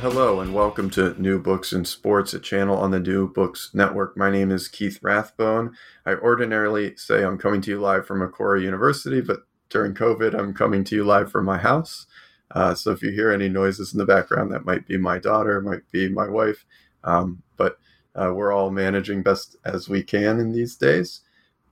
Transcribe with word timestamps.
Hello 0.00 0.40
and 0.40 0.54
welcome 0.54 0.88
to 0.88 1.14
New 1.20 1.38
Books 1.38 1.74
in 1.74 1.84
Sports, 1.84 2.32
a 2.32 2.40
channel 2.40 2.78
on 2.78 2.90
the 2.90 2.98
New 2.98 3.30
Books 3.30 3.70
Network. 3.74 4.16
My 4.16 4.30
name 4.30 4.50
is 4.50 4.66
Keith 4.66 4.98
Rathbone. 5.02 5.76
I 6.06 6.14
ordinarily 6.14 6.96
say 6.96 7.22
I'm 7.22 7.36
coming 7.36 7.60
to 7.60 7.70
you 7.70 7.78
live 7.78 8.06
from 8.06 8.20
Macquarie 8.20 8.64
University, 8.64 9.20
but 9.20 9.40
during 9.68 9.92
COVID, 9.92 10.32
I'm 10.32 10.54
coming 10.54 10.84
to 10.84 10.96
you 10.96 11.04
live 11.04 11.30
from 11.30 11.44
my 11.44 11.58
house. 11.58 12.06
Uh, 12.50 12.74
so 12.74 12.92
if 12.92 13.02
you 13.02 13.10
hear 13.10 13.30
any 13.30 13.50
noises 13.50 13.92
in 13.92 13.98
the 13.98 14.06
background, 14.06 14.50
that 14.52 14.64
might 14.64 14.86
be 14.86 14.96
my 14.96 15.18
daughter, 15.18 15.60
might 15.60 15.82
be 15.92 16.08
my 16.08 16.30
wife. 16.30 16.64
Um, 17.04 17.42
but 17.58 17.78
uh, 18.14 18.32
we're 18.34 18.52
all 18.52 18.70
managing 18.70 19.22
best 19.22 19.56
as 19.66 19.90
we 19.90 20.02
can 20.02 20.40
in 20.40 20.52
these 20.52 20.76
days. 20.76 21.20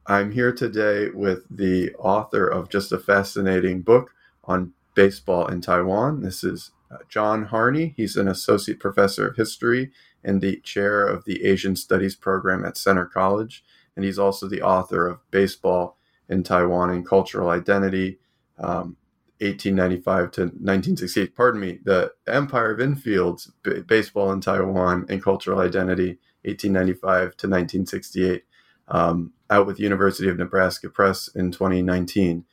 I'm 0.07 0.33
here 0.33 0.53
today 0.53 1.09
with 1.09 1.45
the 1.49 1.95
author 1.95 2.47
of 2.47 2.69
just 2.69 2.93
a 2.93 2.99
fascinating 2.99 3.81
book 3.81 4.15
on 4.45 4.75
baseball 4.95 5.47
in 5.47 5.63
Taiwan. 5.63 6.21
This 6.21 6.45
is 6.45 6.73
uh, 6.91 6.99
John 7.09 7.47
Harney. 7.47 7.95
He's 7.97 8.17
an 8.17 8.29
associate 8.29 8.81
professor 8.81 9.29
of 9.29 9.37
history 9.37 9.91
and 10.25 10.41
the 10.41 10.61
chair 10.61 11.07
of 11.07 11.25
the 11.25 11.45
Asian 11.45 11.77
Studies 11.77 12.17
program 12.17 12.65
at 12.65 12.77
Centre 12.77 13.07
College. 13.07 13.65
And 13.97 14.05
he's 14.05 14.19
also 14.19 14.49
the 14.49 14.63
author 14.63 15.07
of 15.07 15.29
Baseball 15.31 15.99
in 16.29 16.43
Taiwan 16.43 16.91
and 16.91 17.07
Cultural 17.07 17.51
Identity, 17.51 18.19
um, 18.59 18.97
1895 19.41 20.31
to 20.33 20.41
1968. 20.43 21.35
Pardon 21.35 21.61
me, 21.61 21.79
The 21.85 22.13
Empire 22.27 22.73
of 22.73 22.81
Infields, 22.81 23.51
B- 23.63 23.81
Baseball 23.81 24.33
in 24.33 24.41
Taiwan 24.41 25.07
and 25.09 25.23
Cultural 25.23 25.61
Identity, 25.61 26.19
1895 26.43 27.37
to 27.37 27.47
1968, 27.47 28.45
um, 28.89 29.33
out 29.51 29.67
with 29.67 29.81
University 29.81 30.29
of 30.29 30.39
Nebraska 30.39 30.89
Press 30.89 31.29
in 31.29 31.51
2019. 31.53 32.45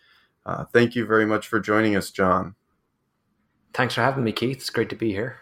Uh, 0.46 0.66
thank 0.66 0.96
you 0.96 1.06
very 1.06 1.26
much 1.26 1.48
for 1.48 1.60
joining 1.60 1.96
us, 1.96 2.12
John. 2.12 2.56
Thanks 3.76 3.96
for 3.96 4.02
having 4.02 4.24
me, 4.24 4.32
Keith. 4.32 4.56
It's 4.56 4.70
great 4.70 4.90
to 4.92 4.96
be 4.96 5.12
here. 5.12 5.36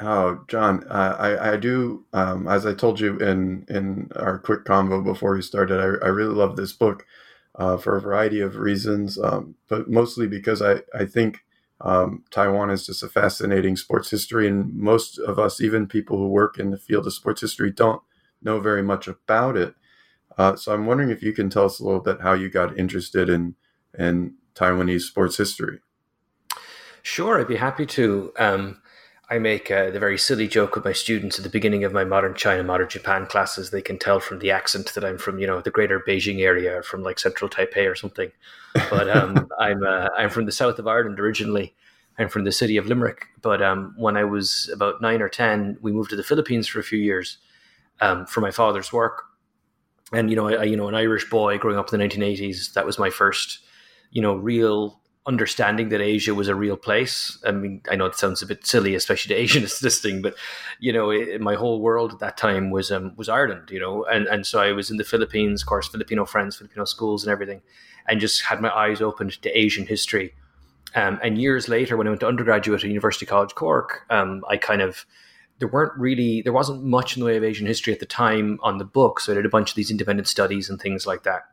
Oh, 0.00 0.40
John, 0.48 0.84
uh, 0.90 1.16
I, 1.16 1.52
I 1.52 1.56
do, 1.56 2.04
um, 2.12 2.48
as 2.48 2.66
I 2.66 2.74
told 2.74 2.98
you 2.98 3.16
in, 3.18 3.64
in 3.68 4.10
our 4.16 4.38
quick 4.38 4.64
convo 4.64 5.04
before 5.04 5.36
we 5.36 5.42
started, 5.42 5.78
I, 5.78 6.04
I 6.04 6.08
really 6.08 6.34
love 6.34 6.56
this 6.56 6.72
book 6.72 7.06
uh, 7.54 7.76
for 7.76 7.96
a 7.96 8.00
variety 8.00 8.40
of 8.40 8.56
reasons, 8.56 9.20
um, 9.20 9.54
but 9.68 9.88
mostly 9.88 10.26
because 10.26 10.60
I, 10.60 10.80
I 10.92 11.04
think 11.04 11.44
um, 11.80 12.24
Taiwan 12.32 12.70
is 12.70 12.84
just 12.84 13.04
a 13.04 13.08
fascinating 13.08 13.76
sports 13.76 14.10
history, 14.10 14.48
and 14.48 14.74
most 14.74 15.16
of 15.20 15.38
us, 15.38 15.60
even 15.60 15.86
people 15.86 16.18
who 16.18 16.28
work 16.28 16.58
in 16.58 16.72
the 16.72 16.76
field 16.76 17.06
of 17.06 17.14
sports 17.14 17.40
history, 17.40 17.70
don't 17.70 18.02
know 18.42 18.58
very 18.58 18.82
much 18.82 19.06
about 19.06 19.56
it. 19.56 19.76
Uh, 20.36 20.56
so 20.56 20.74
I'm 20.74 20.86
wondering 20.86 21.10
if 21.10 21.22
you 21.22 21.32
can 21.32 21.50
tell 21.50 21.66
us 21.66 21.78
a 21.78 21.84
little 21.84 22.00
bit 22.00 22.20
how 22.20 22.32
you 22.32 22.50
got 22.50 22.76
interested 22.76 23.28
in, 23.28 23.54
in 23.96 24.34
Taiwanese 24.56 25.02
sports 25.02 25.36
history. 25.36 25.78
Sure, 27.06 27.40
I'd 27.40 27.46
be 27.46 27.54
happy 27.54 27.86
to. 27.86 28.32
Um, 28.36 28.82
I 29.30 29.38
make 29.38 29.70
uh, 29.70 29.90
the 29.90 30.00
very 30.00 30.18
silly 30.18 30.48
joke 30.48 30.74
with 30.74 30.84
my 30.84 30.92
students 30.92 31.38
at 31.38 31.44
the 31.44 31.48
beginning 31.48 31.84
of 31.84 31.92
my 31.92 32.02
modern 32.02 32.34
China, 32.34 32.64
modern 32.64 32.88
Japan 32.88 33.26
classes. 33.26 33.70
They 33.70 33.80
can 33.80 33.96
tell 33.96 34.18
from 34.18 34.40
the 34.40 34.50
accent 34.50 34.92
that 34.92 35.04
I'm 35.04 35.16
from, 35.16 35.38
you 35.38 35.46
know, 35.46 35.60
the 35.60 35.70
greater 35.70 36.00
Beijing 36.00 36.40
area 36.40 36.78
or 36.78 36.82
from 36.82 37.04
like 37.04 37.20
central 37.20 37.48
Taipei 37.48 37.88
or 37.88 37.94
something. 37.94 38.32
But 38.90 39.08
um, 39.08 39.48
I'm 39.60 39.84
uh, 39.84 40.08
I'm 40.16 40.30
from 40.30 40.46
the 40.46 40.52
south 40.52 40.80
of 40.80 40.88
Ireland 40.88 41.20
originally. 41.20 41.76
I'm 42.18 42.28
from 42.28 42.42
the 42.42 42.50
city 42.50 42.76
of 42.76 42.86
Limerick. 42.86 43.26
But 43.40 43.62
um, 43.62 43.94
when 43.96 44.16
I 44.16 44.24
was 44.24 44.68
about 44.74 45.00
nine 45.00 45.22
or 45.22 45.28
ten, 45.28 45.78
we 45.80 45.92
moved 45.92 46.10
to 46.10 46.16
the 46.16 46.24
Philippines 46.24 46.66
for 46.66 46.80
a 46.80 46.84
few 46.84 46.98
years 46.98 47.38
um, 48.00 48.26
for 48.26 48.40
my 48.40 48.50
father's 48.50 48.92
work. 48.92 49.26
And 50.12 50.28
you 50.28 50.34
know, 50.34 50.48
I, 50.48 50.64
you 50.64 50.76
know, 50.76 50.88
an 50.88 50.96
Irish 50.96 51.30
boy 51.30 51.56
growing 51.56 51.78
up 51.78 51.92
in 51.92 52.00
the 52.00 52.04
1980s. 52.04 52.72
That 52.72 52.84
was 52.84 52.98
my 52.98 53.10
first, 53.10 53.60
you 54.10 54.20
know, 54.20 54.34
real 54.34 55.00
understanding 55.26 55.88
that 55.88 56.00
Asia 56.00 56.34
was 56.34 56.48
a 56.48 56.54
real 56.54 56.76
place. 56.76 57.38
I 57.44 57.50
mean, 57.50 57.82
I 57.90 57.96
know 57.96 58.06
it 58.06 58.14
sounds 58.14 58.42
a 58.42 58.46
bit 58.46 58.64
silly, 58.64 58.94
especially 58.94 59.34
to 59.34 59.40
Asians 59.40 59.82
listening, 59.82 60.22
but 60.22 60.34
you 60.78 60.92
know, 60.92 61.10
it, 61.10 61.40
my 61.40 61.54
whole 61.54 61.80
world 61.80 62.12
at 62.12 62.18
that 62.20 62.36
time 62.36 62.70
was 62.70 62.92
um, 62.92 63.12
was 63.16 63.28
Ireland. 63.28 63.70
You 63.70 63.80
know, 63.80 64.04
and 64.04 64.26
and 64.26 64.46
so 64.46 64.60
I 64.60 64.72
was 64.72 64.90
in 64.90 64.96
the 64.96 65.04
Philippines, 65.04 65.62
of 65.62 65.68
course, 65.68 65.88
Filipino 65.88 66.24
friends, 66.24 66.56
Filipino 66.56 66.84
schools, 66.84 67.24
and 67.24 67.32
everything, 67.32 67.62
and 68.08 68.20
just 68.20 68.42
had 68.42 68.60
my 68.60 68.70
eyes 68.70 69.00
opened 69.00 69.40
to 69.42 69.58
Asian 69.58 69.86
history. 69.86 70.34
Um, 70.94 71.18
and 71.22 71.36
years 71.38 71.68
later, 71.68 71.96
when 71.96 72.06
I 72.06 72.10
went 72.10 72.20
to 72.20 72.28
undergraduate 72.28 72.82
at 72.82 72.88
University 72.88 73.26
College 73.26 73.54
Cork, 73.54 74.06
um, 74.08 74.44
I 74.48 74.56
kind 74.56 74.80
of 74.80 75.04
there 75.58 75.68
weren't 75.68 75.98
really 75.98 76.42
there 76.42 76.52
wasn't 76.52 76.84
much 76.84 77.16
in 77.16 77.20
the 77.20 77.26
way 77.26 77.36
of 77.36 77.44
Asian 77.44 77.66
history 77.66 77.92
at 77.92 78.00
the 78.00 78.06
time 78.06 78.58
on 78.62 78.78
the 78.78 78.84
book, 78.84 79.20
so 79.20 79.32
I 79.32 79.34
did 79.34 79.46
a 79.46 79.50
bunch 79.50 79.70
of 79.70 79.74
these 79.74 79.90
independent 79.90 80.28
studies 80.28 80.70
and 80.70 80.80
things 80.80 81.06
like 81.06 81.24
that 81.24 81.48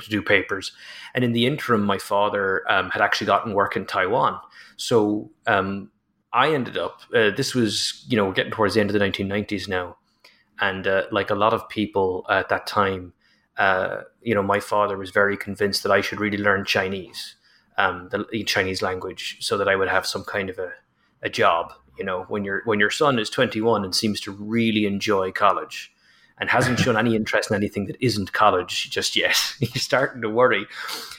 to 0.00 0.10
do 0.10 0.22
papers. 0.22 0.72
And 1.14 1.24
in 1.24 1.32
the 1.32 1.46
interim, 1.46 1.82
my 1.82 1.98
father 1.98 2.70
um, 2.70 2.90
had 2.90 3.02
actually 3.02 3.26
gotten 3.26 3.54
work 3.54 3.76
in 3.76 3.86
Taiwan. 3.86 4.40
So 4.76 5.30
um, 5.46 5.90
I 6.32 6.54
ended 6.54 6.76
up, 6.76 7.00
uh, 7.14 7.30
this 7.36 7.54
was, 7.54 8.04
you 8.08 8.16
know, 8.16 8.32
getting 8.32 8.52
towards 8.52 8.74
the 8.74 8.80
end 8.80 8.90
of 8.90 8.94
the 8.94 9.04
1990s 9.04 9.68
now. 9.68 9.96
And 10.60 10.86
uh, 10.86 11.04
like 11.10 11.30
a 11.30 11.34
lot 11.34 11.54
of 11.54 11.68
people 11.68 12.26
at 12.28 12.48
that 12.50 12.66
time, 12.66 13.14
uh, 13.56 14.02
you 14.22 14.34
know, 14.34 14.42
my 14.42 14.60
father 14.60 14.96
was 14.96 15.10
very 15.10 15.36
convinced 15.36 15.82
that 15.82 15.92
I 15.92 16.00
should 16.00 16.20
really 16.20 16.38
learn 16.38 16.64
Chinese, 16.64 17.36
um, 17.78 18.08
the 18.10 18.44
Chinese 18.44 18.82
language, 18.82 19.38
so 19.40 19.58
that 19.58 19.68
I 19.68 19.76
would 19.76 19.88
have 19.88 20.06
some 20.06 20.24
kind 20.24 20.50
of 20.50 20.58
a, 20.58 20.72
a 21.22 21.28
job. 21.28 21.72
You 21.98 22.04
know, 22.04 22.24
when 22.28 22.44
your 22.44 22.62
when 22.64 22.80
your 22.80 22.90
son 22.90 23.18
is 23.18 23.28
21 23.28 23.84
and 23.84 23.94
seems 23.94 24.20
to 24.22 24.32
really 24.32 24.86
enjoy 24.86 25.32
college, 25.32 25.92
and 26.40 26.48
hasn't 26.48 26.80
shown 26.80 26.96
any 26.96 27.14
interest 27.14 27.50
in 27.50 27.56
anything 27.56 27.86
that 27.86 27.96
isn't 28.00 28.32
college 28.32 28.90
just 28.90 29.14
yet. 29.14 29.36
He's 29.60 29.82
starting 29.82 30.22
to 30.22 30.30
worry. 30.30 30.66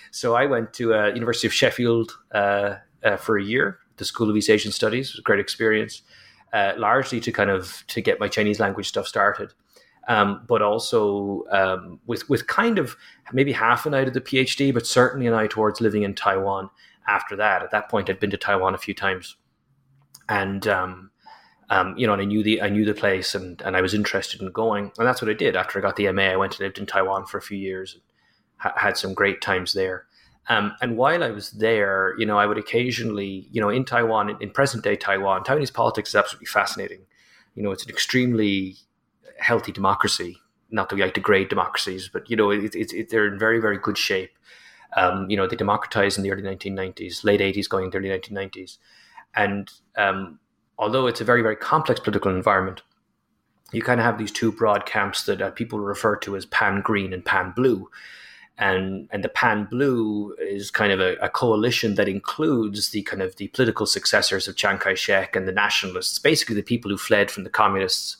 So 0.10 0.36
I 0.36 0.46
went 0.48 0.74
to 0.74 0.94
uh, 0.94 1.08
University 1.08 1.48
of 1.48 1.54
Sheffield 1.54 2.18
uh, 2.34 2.76
uh, 3.04 3.18
for 3.18 3.38
a 3.38 3.44
year, 3.44 3.80
the 3.98 4.06
School 4.06 4.30
of 4.30 4.36
East 4.36 4.50
Asian 4.50 4.72
Studies. 4.72 5.10
It 5.10 5.14
was 5.14 5.20
a 5.20 5.24
great 5.24 5.40
experience, 5.40 6.02
uh, 6.52 6.74
largely 6.76 7.20
to 7.22 7.32
kind 7.32 7.50
of 7.50 7.84
to 7.88 8.02
get 8.02 8.20
my 8.20 8.28
Chinese 8.28 8.60
language 8.60 8.88
stuff 8.88 9.08
started, 9.08 9.54
um, 10.08 10.44
but 10.48 10.62
also 10.62 11.44
um, 11.52 12.00
with 12.08 12.28
with 12.28 12.48
kind 12.48 12.80
of 12.80 12.98
maybe 13.32 13.52
half 13.52 13.86
an 13.86 13.94
eye 13.94 14.04
to 14.04 14.12
the 14.12 14.22
PhD, 14.22 14.74
but 14.74 14.86
certainly 14.86 15.28
an 15.28 15.34
eye 15.34 15.48
towards 15.48 15.80
living 15.80 16.04
in 16.04 16.16
Taiwan. 16.16 16.70
After 17.08 17.36
that, 17.38 17.64
at 17.64 17.72
that 17.72 17.90
point, 17.90 18.10
I'd 18.10 18.20
been 18.20 18.30
to 18.32 18.38
Taiwan 18.38 18.76
a 18.76 18.78
few 18.78 18.94
times, 18.94 19.38
and 20.28 20.68
um, 20.68 21.11
um, 21.72 21.98
you 21.98 22.06
know, 22.06 22.12
and 22.12 22.22
I 22.22 22.26
knew 22.26 22.44
the 22.44 22.62
I 22.62 22.70
knew 22.70 22.84
the 22.84 22.94
place, 22.94 23.34
and 23.34 23.62
and 23.62 23.78
I 23.78 23.82
was 23.82 23.94
interested 23.94 24.42
in 24.42 24.52
going, 24.52 24.92
and 24.98 25.08
that's 25.08 25.22
what 25.22 25.32
I 25.32 25.34
did. 25.34 25.56
After 25.56 25.80
I 25.80 25.82
got 25.82 25.96
the 25.96 26.12
MA, 26.12 26.24
I 26.24 26.36
went 26.36 26.54
and 26.54 26.60
lived 26.60 26.78
in 26.78 26.86
Taiwan 26.86 27.26
for 27.26 27.38
a 27.38 27.42
few 27.42 27.58
years, 27.58 27.94
and 27.94 28.04
ha- 28.58 28.74
had 28.76 28.98
some 28.98 29.14
great 29.14 29.42
times 29.42 29.72
there. 29.72 30.06
Um, 30.50 30.74
and 30.82 30.98
while 30.98 31.24
I 31.24 31.32
was 31.32 31.52
there, 31.52 32.14
you 32.18 32.26
know, 32.26 32.38
I 32.38 32.46
would 32.46 32.58
occasionally, 32.58 33.48
you 33.52 33.62
know, 33.62 33.70
in 33.70 33.86
Taiwan, 33.86 34.32
in, 34.32 34.38
in 34.42 34.50
present 34.50 34.84
day 34.84 34.98
Taiwan, 34.98 35.46
Taiwanese 35.46 35.74
politics 35.74 36.10
is 36.10 36.16
absolutely 36.16 36.48
fascinating. 36.48 37.04
You 37.56 37.64
know, 37.64 37.72
it's 37.72 37.86
an 37.86 37.90
extremely 37.90 38.76
healthy 39.40 39.72
democracy. 39.72 40.40
Not 40.72 40.90
that 40.90 40.96
we 40.96 41.04
like 41.04 41.14
to 41.14 41.22
degrade 41.22 41.48
democracies, 41.48 42.10
but 42.12 42.30
you 42.30 42.36
know, 42.36 42.52
it, 42.52 42.76
it, 42.76 42.92
it, 42.92 43.10
they're 43.10 43.28
in 43.28 43.40
very, 43.40 43.62
very 43.62 43.78
good 43.78 43.98
shape. 43.98 44.32
Um, 44.98 45.30
you 45.30 45.38
know, 45.38 45.48
they 45.48 45.56
democratized 45.56 46.18
in 46.18 46.24
the 46.26 46.32
early 46.34 46.44
1990s, 46.44 47.24
late 47.24 47.40
80s, 47.40 47.70
going 47.70 47.86
into 47.86 47.98
early 47.98 48.10
1990s, 48.10 48.78
and 49.34 49.72
um, 49.98 50.40
although 50.78 51.08
it's 51.08 51.22
a 51.22 51.26
very, 51.26 51.42
very 51.42 51.56
complex 51.56 52.00
political 52.00 52.34
environment, 52.34 52.82
you 53.72 53.82
kind 53.82 54.00
of 54.00 54.06
have 54.06 54.18
these 54.18 54.32
two 54.32 54.52
broad 54.52 54.86
camps 54.86 55.24
that 55.24 55.42
uh, 55.42 55.52
people 55.52 55.80
refer 55.80 56.16
to 56.18 56.36
as 56.36 56.46
pan 56.46 56.82
green 56.82 57.14
and 57.14 57.26
pan 57.26 57.54
blue. 57.56 57.90
and 58.58 59.08
and 59.12 59.24
the 59.24 59.30
Pan 59.30 59.68
Blue 59.70 60.36
is 60.40 60.70
kind 60.72 60.92
of 60.92 61.00
a, 61.00 61.16
a, 61.16 61.30
coalition 61.30 61.96
that 61.96 62.08
includes 62.08 62.90
the 62.90 63.02
kind 63.04 63.22
of 63.22 63.36
the 63.38 63.48
political 63.50 63.86
successors 63.86 64.48
of 64.48 64.56
Chiang 64.56 64.78
Kai-shek 64.78 65.36
and 65.36 65.48
the 65.48 65.52
nationalists, 65.52 66.20
basically 66.20 66.56
the 66.56 66.62
people 66.62 66.92
who 66.92 66.98
fled 66.98 67.32
from 67.32 67.44
the 67.44 67.50
communists 67.50 68.18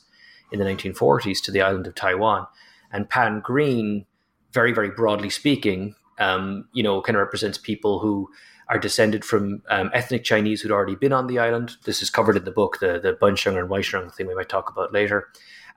in 0.50 0.58
the 0.58 0.64
1940s 0.64 1.40
to 1.42 1.50
the 1.50 1.62
island 1.62 1.86
of 1.86 1.94
Taiwan. 1.94 2.46
And 2.92 3.08
Pan 3.08 3.40
Green, 3.40 4.06
very 4.52 4.72
very 4.72 4.90
broadly 4.90 5.30
speaking, 5.30 5.94
um, 6.18 6.66
you 6.72 6.82
know, 6.82 7.00
kind 7.02 7.16
of 7.16 7.20
represents 7.20 7.58
people 7.58 8.00
who 8.00 8.28
are 8.72 8.78
descended 8.78 9.22
from 9.22 9.62
um, 9.68 9.90
ethnic 9.92 10.24
Chinese 10.24 10.62
who'd 10.62 10.72
already 10.72 10.94
been 10.94 11.12
on 11.12 11.26
the 11.26 11.38
island. 11.38 11.76
This 11.84 12.00
is 12.00 12.08
covered 12.08 12.36
in 12.36 12.44
the 12.44 12.50
book, 12.50 12.78
the 12.80 12.98
the 12.98 13.12
Bensheng 13.12 13.58
and 13.58 13.68
Waisheng 13.68 14.12
thing 14.14 14.26
we 14.26 14.34
might 14.34 14.48
talk 14.48 14.70
about 14.70 14.92
later 14.92 15.28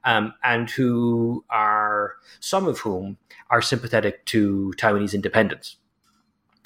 um, 0.06 0.34
and 0.44 0.70
who 0.70 1.44
are 1.50 2.14
some 2.40 2.68
of 2.68 2.80
whom 2.80 3.18
are 3.50 3.62
sympathetic 3.62 4.24
to 4.28 4.74
Taiwanese 4.78 5.14
independence. 5.14 5.76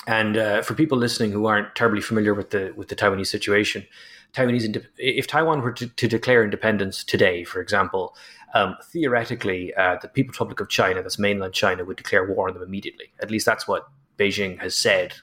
And 0.06 0.38
uh, 0.38 0.62
for 0.62 0.76
people 0.76 0.98
listening 0.98 1.32
who 1.32 1.46
aren't 1.48 1.76
terribly 1.76 2.02
familiar 2.02 2.34
with 2.34 2.52
the 2.52 2.74
with 2.76 2.90
the 2.90 2.96
Taiwanese 2.96 3.28
situation, 3.28 3.86
Taiwanese 4.34 4.86
if 4.98 5.26
Taiwan 5.26 5.62
were 5.62 5.72
to, 5.74 5.88
to, 5.88 6.08
declare 6.08 6.44
independence 6.44 7.04
today, 7.04 7.44
for 7.44 7.60
example, 7.60 8.16
um, 8.54 8.76
theoretically, 8.92 9.74
uh, 9.76 9.98
the 10.02 10.08
People's 10.08 10.36
Republic 10.36 10.60
of 10.60 10.70
China, 10.70 11.02
that's 11.02 11.20
mainland 11.20 11.54
China, 11.54 11.86
would 11.86 11.98
declare 11.98 12.32
war 12.32 12.48
on 12.48 12.54
them 12.54 12.64
immediately. 12.64 13.12
At 13.20 13.32
least 13.32 13.46
that's 13.46 13.68
what 13.68 13.88
Beijing 14.18 14.60
has 14.60 14.76
said 14.76 15.16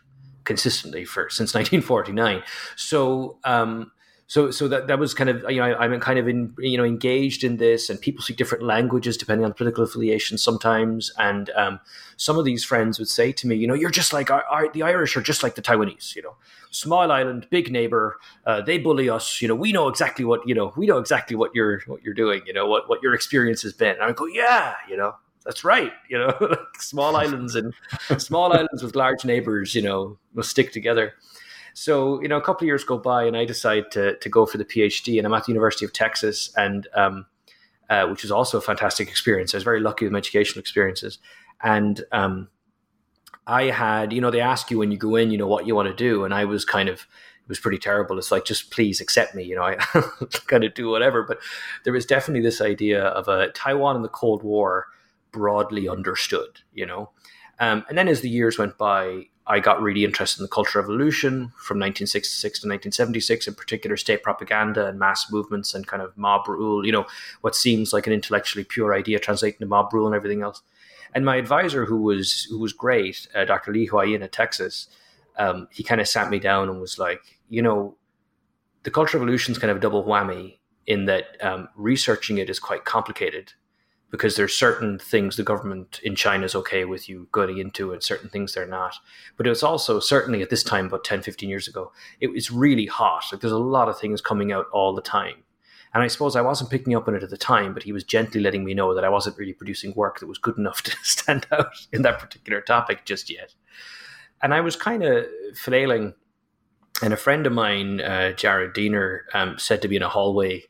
consistently 0.46 1.04
for 1.04 1.28
since 1.28 1.54
1949. 1.54 2.42
So 2.76 3.38
um, 3.44 3.90
so 4.28 4.50
so 4.50 4.66
that 4.68 4.88
that 4.88 4.98
was 4.98 5.14
kind 5.14 5.30
of 5.30 5.48
you 5.48 5.60
know 5.60 5.66
I, 5.66 5.84
am 5.84 6.00
kind 6.00 6.18
of 6.18 6.26
in 6.26 6.52
you 6.58 6.76
know 6.76 6.84
engaged 6.84 7.44
in 7.44 7.58
this 7.58 7.88
and 7.88 8.00
people 8.00 8.22
speak 8.24 8.36
different 8.36 8.64
languages 8.64 9.16
depending 9.16 9.44
on 9.44 9.52
political 9.52 9.84
affiliation 9.84 10.36
sometimes. 10.36 11.12
And 11.18 11.50
um, 11.50 11.80
some 12.16 12.36
of 12.38 12.44
these 12.44 12.64
friends 12.64 12.98
would 12.98 13.08
say 13.08 13.30
to 13.32 13.46
me 13.46 13.54
you 13.54 13.68
know 13.68 13.74
you're 13.74 13.90
just 13.90 14.12
like 14.12 14.30
our, 14.30 14.44
our, 14.44 14.72
the 14.72 14.82
irish 14.82 15.16
are 15.16 15.20
just 15.20 15.42
like 15.42 15.54
the 15.54 15.62
taiwanese 15.62 16.16
you 16.16 16.22
know. 16.22 16.36
Small 16.72 17.10
island 17.10 17.46
big 17.50 17.70
neighbor 17.70 18.18
uh, 18.44 18.60
they 18.60 18.78
bully 18.78 19.08
us 19.08 19.40
you 19.40 19.46
know. 19.46 19.54
We 19.54 19.70
know 19.70 19.88
exactly 19.88 20.24
what 20.24 20.46
you 20.46 20.54
know 20.54 20.72
we 20.76 20.86
know 20.86 20.98
exactly 20.98 21.36
what 21.36 21.54
you're 21.54 21.82
what 21.86 22.02
you're 22.02 22.14
doing 22.14 22.42
you 22.46 22.52
know 22.52 22.66
what 22.66 22.88
what 22.88 23.02
your 23.02 23.14
experience 23.14 23.62
has 23.62 23.72
been. 23.72 23.94
And 23.94 24.02
i 24.02 24.12
go 24.12 24.26
yeah 24.26 24.74
you 24.88 24.96
know 24.96 25.14
that's 25.46 25.64
right 25.64 25.92
you 26.10 26.18
know 26.18 26.56
small 26.78 27.16
islands 27.16 27.54
and 27.54 27.72
small 28.18 28.52
islands 28.52 28.82
with 28.82 28.94
large 28.94 29.24
neighbors 29.24 29.74
you 29.74 29.80
know 29.80 30.18
must 30.34 30.50
stick 30.50 30.72
together 30.72 31.14
so, 31.78 32.22
you 32.22 32.28
know, 32.28 32.38
a 32.38 32.40
couple 32.40 32.64
of 32.64 32.68
years 32.68 32.84
go 32.84 32.96
by 32.96 33.24
and 33.24 33.36
I 33.36 33.44
decide 33.44 33.90
to, 33.90 34.16
to 34.16 34.28
go 34.30 34.46
for 34.46 34.56
the 34.56 34.64
PhD 34.64 35.18
and 35.18 35.26
I'm 35.26 35.34
at 35.34 35.44
the 35.44 35.52
University 35.52 35.84
of 35.84 35.92
Texas 35.92 36.50
and, 36.56 36.88
um, 36.94 37.26
uh, 37.90 38.06
which 38.06 38.22
was 38.22 38.32
also 38.32 38.56
a 38.56 38.62
fantastic 38.62 39.08
experience. 39.08 39.52
I 39.52 39.58
was 39.58 39.64
very 39.64 39.80
lucky 39.80 40.06
with 40.06 40.12
my 40.12 40.16
educational 40.16 40.60
experiences. 40.60 41.18
And, 41.62 42.02
um, 42.12 42.48
I 43.46 43.64
had, 43.64 44.14
you 44.14 44.22
know, 44.22 44.30
they 44.30 44.40
ask 44.40 44.70
you 44.70 44.78
when 44.78 44.90
you 44.90 44.96
go 44.96 45.16
in, 45.16 45.30
you 45.30 45.36
know, 45.36 45.46
what 45.46 45.66
you 45.66 45.74
want 45.74 45.88
to 45.88 45.94
do. 45.94 46.24
And 46.24 46.32
I 46.32 46.46
was 46.46 46.64
kind 46.64 46.88
of, 46.88 47.00
it 47.00 47.48
was 47.48 47.60
pretty 47.60 47.78
terrible. 47.78 48.16
It's 48.16 48.32
like, 48.32 48.46
just 48.46 48.70
please 48.70 49.02
accept 49.02 49.34
me, 49.34 49.44
you 49.44 49.54
know, 49.54 49.62
I 49.64 49.76
kind 50.46 50.64
of 50.64 50.72
do 50.72 50.88
whatever. 50.88 51.24
But 51.24 51.40
there 51.84 51.92
was 51.92 52.06
definitely 52.06 52.42
this 52.42 52.62
idea 52.62 53.04
of 53.04 53.28
a 53.28 53.50
Taiwan 53.50 53.96
in 53.96 54.02
the 54.02 54.08
Cold 54.08 54.42
War 54.42 54.86
broadly 55.32 55.88
understood, 55.88 56.60
you 56.72 56.86
know. 56.86 57.10
Um, 57.58 57.84
and 57.88 57.96
then 57.96 58.08
as 58.08 58.20
the 58.20 58.28
years 58.28 58.58
went 58.58 58.76
by, 58.76 59.26
I 59.46 59.60
got 59.60 59.80
really 59.80 60.04
interested 60.04 60.40
in 60.40 60.44
the 60.44 60.50
Cultural 60.50 60.82
Revolution 60.82 61.52
from 61.56 61.78
1966 61.78 62.60
to 62.60 62.66
1976, 62.66 63.46
in 63.46 63.54
particular 63.54 63.96
state 63.96 64.22
propaganda 64.22 64.86
and 64.86 64.98
mass 64.98 65.30
movements 65.30 65.72
and 65.72 65.86
kind 65.86 66.02
of 66.02 66.16
mob 66.16 66.48
rule, 66.48 66.84
you 66.84 66.92
know, 66.92 67.06
what 67.42 67.54
seems 67.54 67.92
like 67.92 68.06
an 68.06 68.12
intellectually 68.12 68.64
pure 68.64 68.94
idea 68.94 69.18
translating 69.20 69.60
to 69.60 69.66
mob 69.66 69.92
rule 69.92 70.06
and 70.06 70.16
everything 70.16 70.42
else. 70.42 70.62
And 71.14 71.24
my 71.24 71.36
advisor, 71.36 71.84
who 71.84 72.02
was 72.02 72.46
who 72.50 72.58
was 72.58 72.72
great, 72.72 73.28
uh, 73.34 73.44
Dr. 73.44 73.72
Lee 73.72 73.88
Huaiyin 73.88 74.22
at 74.22 74.32
Texas, 74.32 74.88
um, 75.38 75.68
he 75.70 75.82
kind 75.82 76.00
of 76.00 76.08
sat 76.08 76.28
me 76.28 76.38
down 76.38 76.68
and 76.68 76.80
was 76.80 76.98
like, 76.98 77.20
you 77.48 77.62
know, 77.62 77.96
the 78.82 78.90
Cultural 78.90 79.20
Revolution 79.20 79.52
is 79.52 79.58
kind 79.58 79.70
of 79.70 79.76
a 79.76 79.80
double 79.80 80.04
whammy 80.04 80.58
in 80.86 81.06
that 81.06 81.36
um, 81.42 81.68
researching 81.76 82.38
it 82.38 82.50
is 82.50 82.58
quite 82.58 82.84
complicated 82.84 83.52
because 84.10 84.36
there's 84.36 84.54
certain 84.54 84.98
things 84.98 85.36
the 85.36 85.42
government 85.42 86.00
in 86.02 86.14
China 86.14 86.44
is 86.44 86.54
okay 86.54 86.84
with 86.84 87.08
you 87.08 87.28
going 87.32 87.58
into 87.58 87.92
and 87.92 88.02
certain 88.02 88.30
things 88.30 88.54
they're 88.54 88.66
not. 88.66 88.94
But 89.36 89.46
it 89.46 89.50
was 89.50 89.62
also 89.62 89.98
certainly 89.98 90.42
at 90.42 90.50
this 90.50 90.62
time, 90.62 90.86
about 90.86 91.04
10, 91.04 91.22
15 91.22 91.48
years 91.48 91.66
ago, 91.66 91.92
it 92.20 92.28
was 92.28 92.50
really 92.50 92.86
hot. 92.86 93.24
Like 93.32 93.40
there's 93.40 93.52
a 93.52 93.58
lot 93.58 93.88
of 93.88 93.98
things 93.98 94.20
coming 94.20 94.52
out 94.52 94.66
all 94.72 94.94
the 94.94 95.02
time. 95.02 95.42
And 95.92 96.02
I 96.02 96.08
suppose 96.08 96.36
I 96.36 96.42
wasn't 96.42 96.70
picking 96.70 96.94
up 96.94 97.08
on 97.08 97.14
it 97.14 97.22
at 97.22 97.30
the 97.30 97.36
time, 97.36 97.72
but 97.72 97.82
he 97.82 97.92
was 97.92 98.04
gently 98.04 98.40
letting 98.40 98.64
me 98.64 98.74
know 98.74 98.94
that 98.94 99.04
I 99.04 99.08
wasn't 99.08 99.38
really 99.38 99.54
producing 99.54 99.94
work 99.94 100.20
that 100.20 100.26
was 100.26 100.38
good 100.38 100.58
enough 100.58 100.82
to 100.84 100.96
stand 101.02 101.46
out 101.50 101.86
in 101.92 102.02
that 102.02 102.18
particular 102.18 102.60
topic 102.60 103.04
just 103.04 103.30
yet. 103.30 103.54
And 104.42 104.52
I 104.52 104.60
was 104.60 104.76
kind 104.76 105.02
of 105.02 105.26
flailing. 105.54 106.14
And 107.02 107.12
a 107.12 107.16
friend 107.16 107.46
of 107.46 107.52
mine, 107.52 108.00
uh, 108.00 108.32
Jared 108.32 108.72
Diener, 108.72 109.26
um, 109.34 109.58
said 109.58 109.82
to 109.82 109.88
me 109.88 109.96
in 109.96 110.02
a 110.02 110.08
hallway 110.08 110.64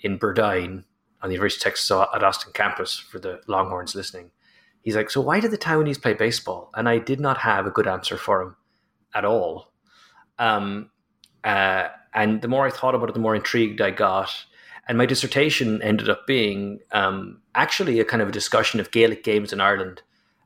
in 0.00 0.18
Burdine, 0.18 0.84
on 1.22 1.28
the 1.28 1.34
University 1.34 1.60
of 1.60 1.64
Texas 1.64 1.90
at 1.90 2.24
Austin 2.24 2.52
campus 2.52 2.98
for 2.98 3.18
the 3.18 3.40
Longhorns 3.46 3.94
listening. 3.94 4.30
He's 4.82 4.96
like, 4.96 5.10
So 5.10 5.20
why 5.20 5.40
did 5.40 5.52
the 5.52 5.58
Taiwanese 5.58 6.02
play 6.02 6.14
baseball? 6.14 6.70
And 6.74 6.88
I 6.88 6.98
did 6.98 7.20
not 7.20 7.38
have 7.38 7.66
a 7.66 7.70
good 7.70 7.86
answer 7.86 8.16
for 8.16 8.42
him 8.42 8.56
at 9.14 9.24
all. 9.24 9.72
Um, 10.38 10.90
uh, 11.44 11.88
and 12.14 12.42
the 12.42 12.48
more 12.48 12.66
I 12.66 12.70
thought 12.70 12.94
about 12.94 13.08
it, 13.08 13.14
the 13.14 13.20
more 13.20 13.34
intrigued 13.34 13.80
I 13.80 13.90
got. 13.90 14.30
And 14.88 14.98
my 14.98 15.06
dissertation 15.06 15.80
ended 15.82 16.08
up 16.08 16.26
being 16.26 16.80
um, 16.90 17.40
actually 17.54 18.00
a 18.00 18.04
kind 18.04 18.20
of 18.20 18.28
a 18.28 18.32
discussion 18.32 18.80
of 18.80 18.90
Gaelic 18.90 19.22
games 19.22 19.52
in 19.52 19.60
Ireland 19.60 20.02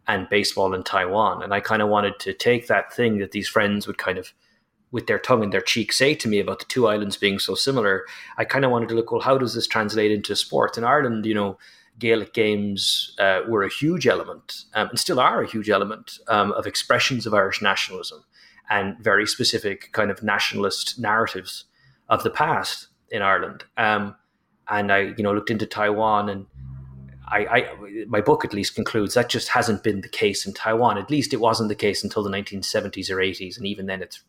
and 0.06 0.28
baseball 0.28 0.74
in 0.74 0.84
Taiwan. 0.84 1.42
And 1.42 1.52
I 1.54 1.60
kind 1.60 1.82
of 1.82 1.88
wanted 1.88 2.18
to 2.20 2.32
take 2.32 2.66
that 2.66 2.92
thing 2.92 3.18
that 3.18 3.32
these 3.32 3.48
friends 3.48 3.86
would 3.86 3.98
kind 3.98 4.18
of 4.18 4.32
with 4.96 5.08
their 5.08 5.18
tongue 5.18 5.44
in 5.44 5.50
their 5.50 5.60
cheek 5.60 5.92
say 5.92 6.14
to 6.14 6.26
me 6.26 6.40
about 6.40 6.58
the 6.58 6.64
two 6.64 6.88
islands 6.88 7.18
being 7.18 7.38
so 7.38 7.54
similar, 7.54 8.06
I 8.38 8.46
kind 8.46 8.64
of 8.64 8.70
wanted 8.70 8.88
to 8.88 8.94
look, 8.94 9.12
well, 9.12 9.20
how 9.20 9.36
does 9.36 9.52
this 9.52 9.66
translate 9.66 10.10
into 10.10 10.34
sport? 10.34 10.78
In 10.78 10.84
Ireland, 10.84 11.26
you 11.26 11.34
know, 11.34 11.58
Gaelic 11.98 12.32
games 12.32 13.14
uh, 13.18 13.40
were 13.46 13.62
a 13.62 13.68
huge 13.68 14.06
element 14.06 14.64
um, 14.72 14.88
and 14.88 14.98
still 14.98 15.20
are 15.20 15.42
a 15.42 15.46
huge 15.46 15.68
element 15.68 16.18
um, 16.28 16.52
of 16.52 16.66
expressions 16.66 17.26
of 17.26 17.34
Irish 17.34 17.60
nationalism 17.60 18.24
and 18.70 18.98
very 18.98 19.26
specific 19.26 19.92
kind 19.92 20.10
of 20.10 20.22
nationalist 20.22 20.98
narratives 20.98 21.66
of 22.08 22.22
the 22.22 22.30
past 22.30 22.88
in 23.10 23.20
Ireland. 23.20 23.64
Um, 23.76 24.16
and 24.66 24.90
I, 24.90 25.12
you 25.18 25.22
know, 25.22 25.34
looked 25.34 25.50
into 25.50 25.66
Taiwan 25.66 26.30
and 26.30 26.46
I, 27.28 27.38
I, 27.38 28.04
my 28.06 28.22
book 28.22 28.46
at 28.46 28.54
least 28.54 28.74
concludes 28.74 29.12
that 29.12 29.28
just 29.28 29.48
hasn't 29.48 29.82
been 29.82 30.00
the 30.00 30.08
case 30.08 30.46
in 30.46 30.54
Taiwan. 30.54 30.96
At 30.96 31.10
least 31.10 31.34
it 31.34 31.40
wasn't 31.40 31.68
the 31.68 31.74
case 31.74 32.02
until 32.02 32.22
the 32.22 32.30
1970s 32.30 33.10
or 33.10 33.16
80s, 33.16 33.56
and 33.58 33.66
even 33.66 33.86
then, 33.86 34.00
it's 34.00 34.22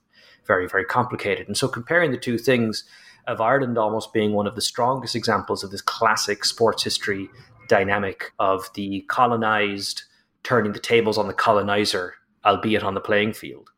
very, 0.47 0.67
very 0.67 0.85
complicated. 0.85 1.47
And 1.47 1.57
so 1.57 1.67
comparing 1.67 2.11
the 2.11 2.17
two 2.17 2.37
things 2.37 2.85
of 3.27 3.41
Ireland 3.41 3.77
almost 3.77 4.13
being 4.13 4.33
one 4.33 4.47
of 4.47 4.55
the 4.55 4.61
strongest 4.61 5.15
examples 5.15 5.63
of 5.63 5.71
this 5.71 5.81
classic 5.81 6.45
sports 6.45 6.83
history 6.83 7.29
dynamic 7.67 8.31
of 8.39 8.69
the 8.73 9.01
colonized 9.09 10.03
turning 10.43 10.71
the 10.71 10.79
tables 10.79 11.17
on 11.17 11.27
the 11.27 11.33
colonizer, 11.33 12.13
albeit 12.45 12.83
on 12.83 12.93
the 12.93 13.01
playing 13.01 13.33
field. 13.33 13.69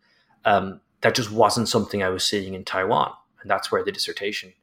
Um, 0.46 0.82
that 1.02 1.16
just 1.16 1.32
wasn't 1.32 1.68
something 1.68 2.04
I 2.04 2.10
was 2.10 2.24
seeing 2.24 2.54
in 2.54 2.64
Taiwan. 2.64 3.12
And 3.42 3.50
that's 3.50 3.72
where 3.72 3.84
the 3.84 3.92
dissertation 3.92 4.54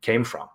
came 0.00 0.24
from. 0.24 0.48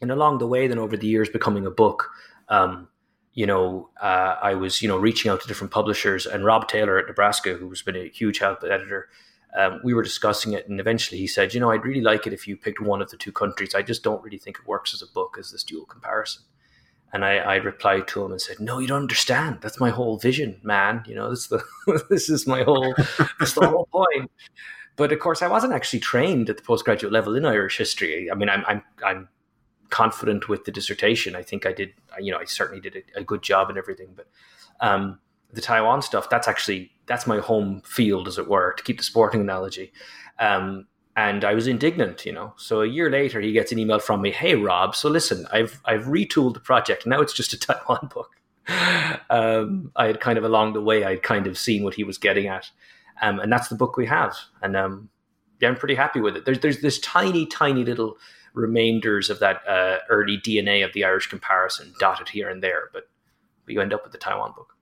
And 0.00 0.10
along 0.10 0.38
the 0.38 0.46
way, 0.46 0.66
then 0.66 0.78
over 0.78 0.96
the 0.96 1.06
years, 1.06 1.28
becoming 1.28 1.66
a 1.66 1.70
book, 1.70 2.10
um, 2.48 2.88
you 3.34 3.46
know, 3.46 3.90
uh, 4.00 4.36
I 4.42 4.54
was, 4.54 4.82
you 4.82 4.88
know, 4.88 4.96
reaching 4.96 5.30
out 5.30 5.40
to 5.42 5.48
different 5.48 5.72
publishers 5.72 6.26
and 6.26 6.44
Rob 6.44 6.68
Taylor 6.68 6.98
at 6.98 7.06
Nebraska, 7.06 7.54
who's 7.54 7.82
been 7.82 7.96
a 7.96 8.08
huge 8.08 8.38
help 8.38 8.64
editor, 8.64 9.08
um, 9.56 9.80
we 9.82 9.94
were 9.94 10.02
discussing 10.02 10.52
it, 10.52 10.68
and 10.68 10.78
eventually 10.78 11.18
he 11.18 11.26
said, 11.26 11.54
"You 11.54 11.60
know, 11.60 11.70
I'd 11.70 11.84
really 11.84 12.02
like 12.02 12.26
it 12.26 12.34
if 12.34 12.46
you 12.46 12.56
picked 12.56 12.80
one 12.80 13.00
of 13.00 13.10
the 13.10 13.16
two 13.16 13.32
countries. 13.32 13.74
I 13.74 13.82
just 13.82 14.02
don't 14.02 14.22
really 14.22 14.38
think 14.38 14.58
it 14.58 14.66
works 14.66 14.92
as 14.92 15.00
a 15.00 15.06
book 15.06 15.36
as 15.38 15.50
this 15.50 15.64
dual 15.64 15.86
comparison." 15.86 16.42
And 17.12 17.24
I, 17.24 17.36
I 17.36 17.54
replied 17.56 18.06
to 18.08 18.24
him 18.24 18.32
and 18.32 18.40
said, 18.40 18.60
"No, 18.60 18.78
you 18.78 18.86
don't 18.86 19.02
understand. 19.02 19.58
That's 19.62 19.80
my 19.80 19.88
whole 19.88 20.18
vision, 20.18 20.60
man. 20.62 21.02
You 21.06 21.14
know, 21.14 21.30
this 21.30 21.46
the 21.46 21.64
this 22.10 22.28
is 22.28 22.46
my 22.46 22.62
whole 22.64 22.94
this 23.40 23.54
the 23.54 23.66
whole 23.66 23.88
point." 23.90 24.30
But 24.96 25.12
of 25.12 25.20
course, 25.20 25.40
I 25.40 25.48
wasn't 25.48 25.72
actually 25.72 26.00
trained 26.00 26.50
at 26.50 26.58
the 26.58 26.62
postgraduate 26.62 27.12
level 27.12 27.34
in 27.34 27.46
Irish 27.46 27.78
history. 27.78 28.30
I 28.30 28.34
mean, 28.34 28.50
I'm 28.50 28.62
I'm 28.66 28.82
I'm 29.02 29.28
confident 29.88 30.50
with 30.50 30.64
the 30.64 30.72
dissertation. 30.72 31.34
I 31.34 31.42
think 31.42 31.64
I 31.64 31.72
did. 31.72 31.94
You 32.20 32.32
know, 32.32 32.38
I 32.38 32.44
certainly 32.44 32.80
did 32.82 32.96
a, 32.96 33.20
a 33.20 33.24
good 33.24 33.42
job 33.42 33.70
and 33.70 33.78
everything. 33.78 34.08
But 34.14 34.28
um, 34.80 35.18
the 35.50 35.62
Taiwan 35.62 36.02
stuff, 36.02 36.28
that's 36.28 36.48
actually 36.48 36.90
that's 37.06 37.26
my 37.26 37.38
home 37.38 37.82
field, 37.84 38.28
as 38.28 38.38
it 38.38 38.48
were, 38.48 38.74
to 38.74 38.82
keep 38.82 38.98
the 38.98 39.04
sporting 39.04 39.40
analogy. 39.40 39.92
Um, 40.38 40.86
and 41.16 41.44
I 41.44 41.54
was 41.54 41.66
indignant, 41.66 42.26
you 42.26 42.32
know. 42.32 42.52
So 42.58 42.82
a 42.82 42.86
year 42.86 43.10
later, 43.10 43.40
he 43.40 43.52
gets 43.52 43.72
an 43.72 43.78
email 43.78 43.98
from 43.98 44.20
me. 44.20 44.30
Hey, 44.30 44.54
Rob. 44.54 44.94
So 44.94 45.08
listen, 45.08 45.46
I've 45.50 45.80
I've 45.84 46.04
retooled 46.04 46.54
the 46.54 46.60
project. 46.60 47.06
Now 47.06 47.20
it's 47.20 47.32
just 47.32 47.54
a 47.54 47.58
Taiwan 47.58 48.10
book. 48.12 48.30
Um, 49.30 49.92
I 49.96 50.06
had 50.06 50.20
kind 50.20 50.38
of 50.38 50.44
along 50.44 50.72
the 50.72 50.82
way, 50.82 51.04
I'd 51.04 51.22
kind 51.22 51.46
of 51.46 51.56
seen 51.56 51.84
what 51.84 51.94
he 51.94 52.04
was 52.04 52.18
getting 52.18 52.48
at, 52.48 52.70
um, 53.22 53.38
and 53.38 53.50
that's 53.50 53.68
the 53.68 53.76
book 53.76 53.96
we 53.96 54.06
have. 54.06 54.36
And 54.60 54.76
um, 54.76 55.08
yeah, 55.60 55.68
I'm 55.68 55.76
pretty 55.76 55.94
happy 55.94 56.20
with 56.20 56.36
it. 56.36 56.44
There's 56.44 56.60
there's 56.60 56.80
this 56.82 56.98
tiny, 56.98 57.46
tiny 57.46 57.84
little 57.84 58.18
remainders 58.52 59.30
of 59.30 59.38
that 59.38 59.66
uh, 59.66 59.98
early 60.10 60.38
DNA 60.38 60.84
of 60.84 60.92
the 60.92 61.04
Irish 61.04 61.28
comparison 61.28 61.94
dotted 61.98 62.28
here 62.28 62.48
and 62.50 62.62
there, 62.62 62.90
but 62.92 63.04
you 63.66 63.80
end 63.80 63.94
up 63.94 64.02
with 64.02 64.12
the 64.12 64.18
Taiwan 64.18 64.52
book 64.56 64.75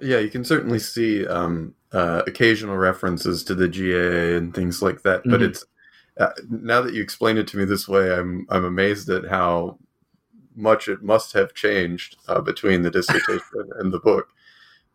Yeah, 0.00 0.18
you 0.18 0.30
can 0.30 0.44
certainly 0.44 0.78
see 0.78 1.26
um, 1.26 1.74
uh, 1.92 2.22
occasional 2.26 2.76
references 2.76 3.42
to 3.44 3.54
the 3.54 3.68
GAA 3.68 4.36
and 4.36 4.54
things 4.54 4.80
like 4.82 5.02
that. 5.02 5.20
Mm-hmm. 5.20 5.30
But 5.30 5.42
it's 5.42 5.64
uh, 6.18 6.30
now 6.48 6.80
that 6.80 6.94
you 6.94 7.02
explain 7.02 7.36
it 7.36 7.46
to 7.48 7.56
me 7.56 7.64
this 7.64 7.88
way, 7.88 8.12
I'm 8.12 8.46
I'm 8.50 8.64
amazed 8.64 9.08
at 9.08 9.26
how 9.26 9.78
much 10.54 10.88
it 10.88 11.02
must 11.02 11.32
have 11.32 11.54
changed 11.54 12.16
uh, 12.28 12.40
between 12.40 12.82
the 12.82 12.90
dissertation 12.90 13.70
and 13.78 13.92
the 13.92 14.00
book, 14.00 14.28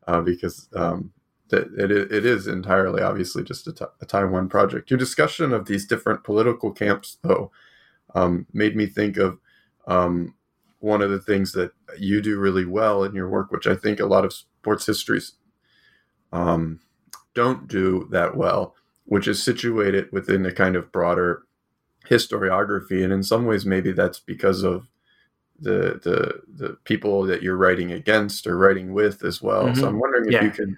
uh, 0.08 0.22
because 0.22 0.68
um, 0.76 1.12
it, 1.52 1.92
it 1.92 2.26
is 2.26 2.48
entirely 2.48 3.02
obviously 3.02 3.44
just 3.44 3.68
a, 3.68 3.90
a 4.02 4.06
Taiwan 4.06 4.50
project. 4.50 4.90
Your 4.90 4.98
discussion 4.98 5.54
of 5.54 5.66
these 5.66 5.86
different 5.86 6.24
political 6.24 6.72
camps, 6.72 7.18
though, 7.22 7.52
um, 8.16 8.46
made 8.54 8.76
me 8.76 8.86
think 8.86 9.18
of 9.18 9.40
um, 9.88 10.34
one 10.84 11.02
of 11.02 11.10
the 11.10 11.20
things 11.20 11.54
that 11.54 11.72
you 11.98 12.22
do 12.22 12.38
really 12.38 12.66
well 12.66 13.06
in 13.06 13.16
your 13.16 13.30
work, 13.30 13.52
which 13.52 13.68
I 13.68 13.74
think 13.74 14.02
a 14.02 14.06
lot 14.06 14.26
of 14.26 14.34
sports 14.34 14.86
histories 14.86 15.36
um, 16.34 16.82
don't 17.34 17.70
do 17.70 18.10
that 18.12 18.36
well, 18.36 18.76
which 19.06 19.26
is 19.26 19.42
situate 19.42 19.96
it 19.96 20.12
within 20.12 20.46
a 20.46 20.52
kind 20.52 20.76
of 20.76 20.92
broader 20.92 21.44
historiography. 22.10 23.02
And 23.02 23.14
in 23.14 23.24
some 23.24 23.46
ways, 23.46 23.66
maybe 23.66 23.94
that's 23.94 24.20
because 24.20 24.62
of 24.62 24.90
the 25.58 26.02
the 26.04 26.42
the 26.54 26.78
people 26.84 27.24
that 27.24 27.42
you're 27.42 27.56
writing 27.56 27.94
against 27.94 28.46
or 28.46 28.58
writing 28.58 28.92
with 28.92 29.24
as 29.24 29.42
well. 29.42 29.68
Mm-hmm. 29.68 29.80
So 29.80 29.88
I'm 29.88 30.00
wondering 30.00 30.26
if 30.26 30.34
yeah. 30.34 30.44
you 30.44 30.52
can 30.52 30.78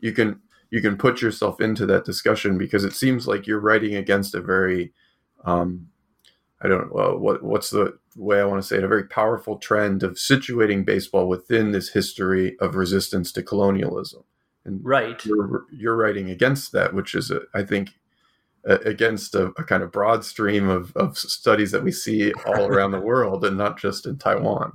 you 0.00 0.12
can 0.12 0.40
you 0.68 0.82
can 0.82 0.98
put 0.98 1.22
yourself 1.22 1.62
into 1.62 1.86
that 1.86 2.04
discussion 2.04 2.58
because 2.58 2.84
it 2.84 2.92
seems 2.92 3.26
like 3.26 3.46
you're 3.46 3.58
writing 3.58 3.94
against 3.94 4.34
a 4.34 4.42
very 4.42 4.92
um, 5.46 5.88
I 6.66 6.68
don't 6.68 6.92
well 6.92 7.16
what 7.16 7.44
what's 7.44 7.70
the 7.70 7.96
way 8.16 8.40
I 8.40 8.44
want 8.44 8.60
to 8.60 8.66
say 8.66 8.76
it 8.76 8.84
a 8.84 8.88
very 8.88 9.04
powerful 9.04 9.56
trend 9.56 10.02
of 10.02 10.14
situating 10.14 10.84
baseball 10.84 11.28
within 11.28 11.70
this 11.70 11.90
history 11.90 12.56
of 12.58 12.74
resistance 12.74 13.30
to 13.32 13.42
colonialism. 13.42 14.24
And 14.64 14.84
right. 14.84 15.24
You're, 15.24 15.64
you're 15.70 15.96
writing 15.96 16.28
against 16.28 16.72
that, 16.72 16.92
which 16.92 17.14
is, 17.14 17.30
a, 17.30 17.42
I 17.54 17.62
think, 17.62 17.90
against 18.64 19.36
a, 19.36 19.52
a, 19.58 19.62
kind 19.62 19.84
of 19.84 19.92
broad 19.92 20.24
stream 20.24 20.68
of, 20.68 20.96
of 20.96 21.16
studies 21.16 21.70
that 21.70 21.84
we 21.84 21.92
see 21.92 22.32
all 22.32 22.66
around 22.72 22.90
the 22.90 23.00
world 23.00 23.44
and 23.44 23.56
not 23.56 23.78
just 23.78 24.06
in 24.06 24.18
Taiwan. 24.18 24.72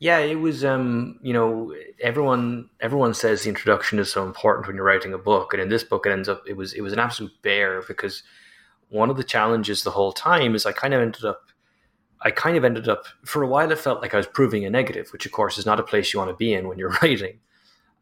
Yeah, 0.00 0.18
it 0.18 0.40
was. 0.40 0.64
Um, 0.64 1.18
you 1.22 1.32
know, 1.32 1.74
everyone 2.02 2.68
everyone 2.80 3.14
says 3.14 3.42
the 3.42 3.48
introduction 3.48 3.98
is 3.98 4.12
so 4.12 4.24
important 4.24 4.66
when 4.66 4.76
you're 4.76 4.84
writing 4.84 5.14
a 5.14 5.18
book, 5.18 5.54
and 5.54 5.62
in 5.62 5.70
this 5.70 5.84
book, 5.84 6.04
it 6.04 6.10
ends 6.10 6.28
up 6.28 6.42
it 6.46 6.54
was 6.54 6.74
it 6.74 6.82
was 6.82 6.92
an 6.92 6.98
absolute 6.98 7.32
bear 7.40 7.82
because 7.88 8.22
one 8.88 9.10
of 9.10 9.16
the 9.16 9.24
challenges 9.24 9.82
the 9.82 9.90
whole 9.90 10.12
time 10.12 10.54
is 10.54 10.66
I 10.66 10.72
kind 10.72 10.94
of 10.94 11.00
ended 11.00 11.24
up 11.24 11.50
I 12.22 12.30
kind 12.30 12.56
of 12.56 12.64
ended 12.64 12.88
up 12.88 13.04
for 13.24 13.42
a 13.42 13.46
while. 13.46 13.70
It 13.70 13.78
felt 13.78 14.00
like 14.00 14.14
I 14.14 14.16
was 14.16 14.26
proving 14.26 14.64
a 14.64 14.70
negative, 14.70 15.10
which 15.12 15.26
of 15.26 15.32
course 15.32 15.58
is 15.58 15.66
not 15.66 15.78
a 15.78 15.82
place 15.82 16.12
you 16.12 16.18
want 16.18 16.30
to 16.30 16.36
be 16.36 16.52
in 16.54 16.66
when 16.66 16.78
you're 16.78 16.96
writing. 17.02 17.40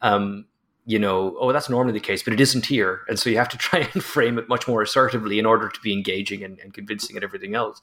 Um, 0.02 0.46
you 0.86 0.98
know, 0.98 1.36
oh, 1.40 1.52
that's 1.52 1.70
normally 1.70 1.94
the 1.94 2.00
case, 2.00 2.22
but 2.22 2.32
it 2.32 2.40
isn't 2.40 2.66
here. 2.66 3.00
And 3.08 3.18
so 3.18 3.30
you 3.30 3.38
have 3.38 3.48
to 3.50 3.58
try 3.58 3.88
and 3.92 4.04
frame 4.04 4.38
it 4.38 4.48
much 4.48 4.68
more 4.68 4.82
assertively 4.82 5.38
in 5.38 5.46
order 5.46 5.68
to 5.68 5.80
be 5.80 5.92
engaging 5.92 6.44
and, 6.44 6.58
and 6.60 6.72
convincing 6.72 7.16
and 7.16 7.24
everything 7.24 7.54
else. 7.54 7.80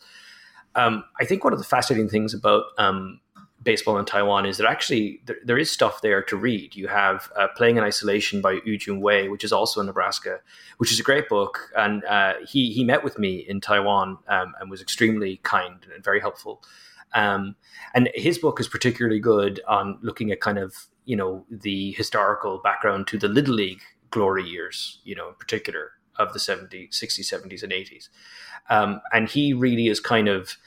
Um, 0.76 1.04
I 1.20 1.26
think 1.26 1.44
one 1.44 1.52
of 1.52 1.60
the 1.60 1.66
fascinating 1.66 2.08
things 2.08 2.34
about 2.34 2.64
um, 2.78 3.20
baseball 3.64 3.98
in 3.98 4.06
Taiwan 4.06 4.46
is 4.46 4.58
that 4.58 4.68
actually 4.68 5.22
there, 5.26 5.38
there 5.44 5.58
is 5.58 5.70
stuff 5.70 6.02
there 6.02 6.22
to 6.24 6.36
read. 6.36 6.76
You 6.76 6.88
have 6.88 7.32
uh, 7.38 7.48
Playing 7.56 7.78
in 7.78 7.84
Isolation 7.84 8.42
by 8.42 8.60
Yu 8.66 8.78
Jun 8.78 9.02
Wei, 9.02 9.30
which 9.30 9.44
is 9.44 9.54
also 9.54 9.80
in 9.80 9.86
Nebraska, 9.86 10.40
which 10.78 10.92
is 10.92 11.00
a 11.00 11.04
great 11.04 11.30
book. 11.30 11.72
And 11.76 12.04
uh, 12.06 12.34
he, 12.48 12.72
he 12.72 12.84
met 12.84 13.04
with 13.04 13.20
me 13.20 13.38
in 13.38 13.62
Taiwan 13.62 14.18
um, 14.28 14.54
and 14.60 14.70
was 14.70 14.82
extremely 14.82 15.38
kind 15.44 15.86
and 15.94 16.04
very 16.04 16.20
helpful. 16.20 16.64
Um, 17.14 17.56
and 17.94 18.10
his 18.16 18.38
book 18.38 18.60
is 18.60 18.68
particularly 18.68 19.20
good 19.20 19.62
on 19.68 20.00
looking 20.02 20.32
at 20.32 20.40
kind 20.40 20.58
of 20.58 20.88
you 21.06 21.16
know 21.16 21.46
the 21.50 21.92
historical 21.94 22.60
background 22.64 23.08
to 23.08 23.18
the 23.18 23.28
little 23.28 23.56
league 23.56 23.82
glory 24.12 24.44
years 24.44 25.00
you 25.04 25.16
know 25.16 25.30
in 25.30 25.36
particular 25.36 25.94
of 26.18 26.34
the 26.34 26.40
70s 26.40 26.92
60s 26.92 27.34
70s 27.34 27.64
and 27.64 27.72
80s 27.72 28.10
um, 28.70 29.02
and 29.12 29.30
he 29.30 29.54
really 29.54 29.88
is 29.88 30.00
kind 30.00 30.28
of 30.28 30.58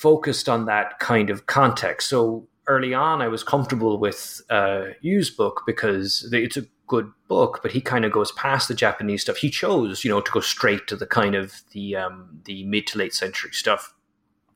focused 0.00 0.48
on 0.48 0.64
that 0.66 0.98
kind 0.98 1.30
of 1.30 1.46
context. 1.46 2.08
So 2.08 2.46
early 2.66 2.94
on 2.94 3.20
i 3.20 3.26
was 3.26 3.42
comfortable 3.42 3.98
with 3.98 4.42
uh, 4.48 4.84
Yu's 5.00 5.30
book 5.30 5.62
because 5.66 6.28
it's 6.32 6.56
a 6.56 6.66
good 6.86 7.10
book 7.26 7.60
but 7.62 7.72
he 7.72 7.80
kind 7.80 8.04
of 8.04 8.12
goes 8.12 8.30
past 8.32 8.68
the 8.68 8.74
japanese 8.74 9.22
stuff. 9.22 9.38
He 9.38 9.50
chose 9.50 10.04
you 10.04 10.10
know 10.10 10.20
to 10.20 10.30
go 10.30 10.40
straight 10.40 10.86
to 10.86 10.96
the 10.96 11.06
kind 11.06 11.34
of 11.34 11.62
the 11.72 11.96
um, 11.96 12.40
the 12.44 12.64
mid 12.64 12.86
to 12.88 12.98
late 12.98 13.14
century 13.14 13.52
stuff. 13.52 13.94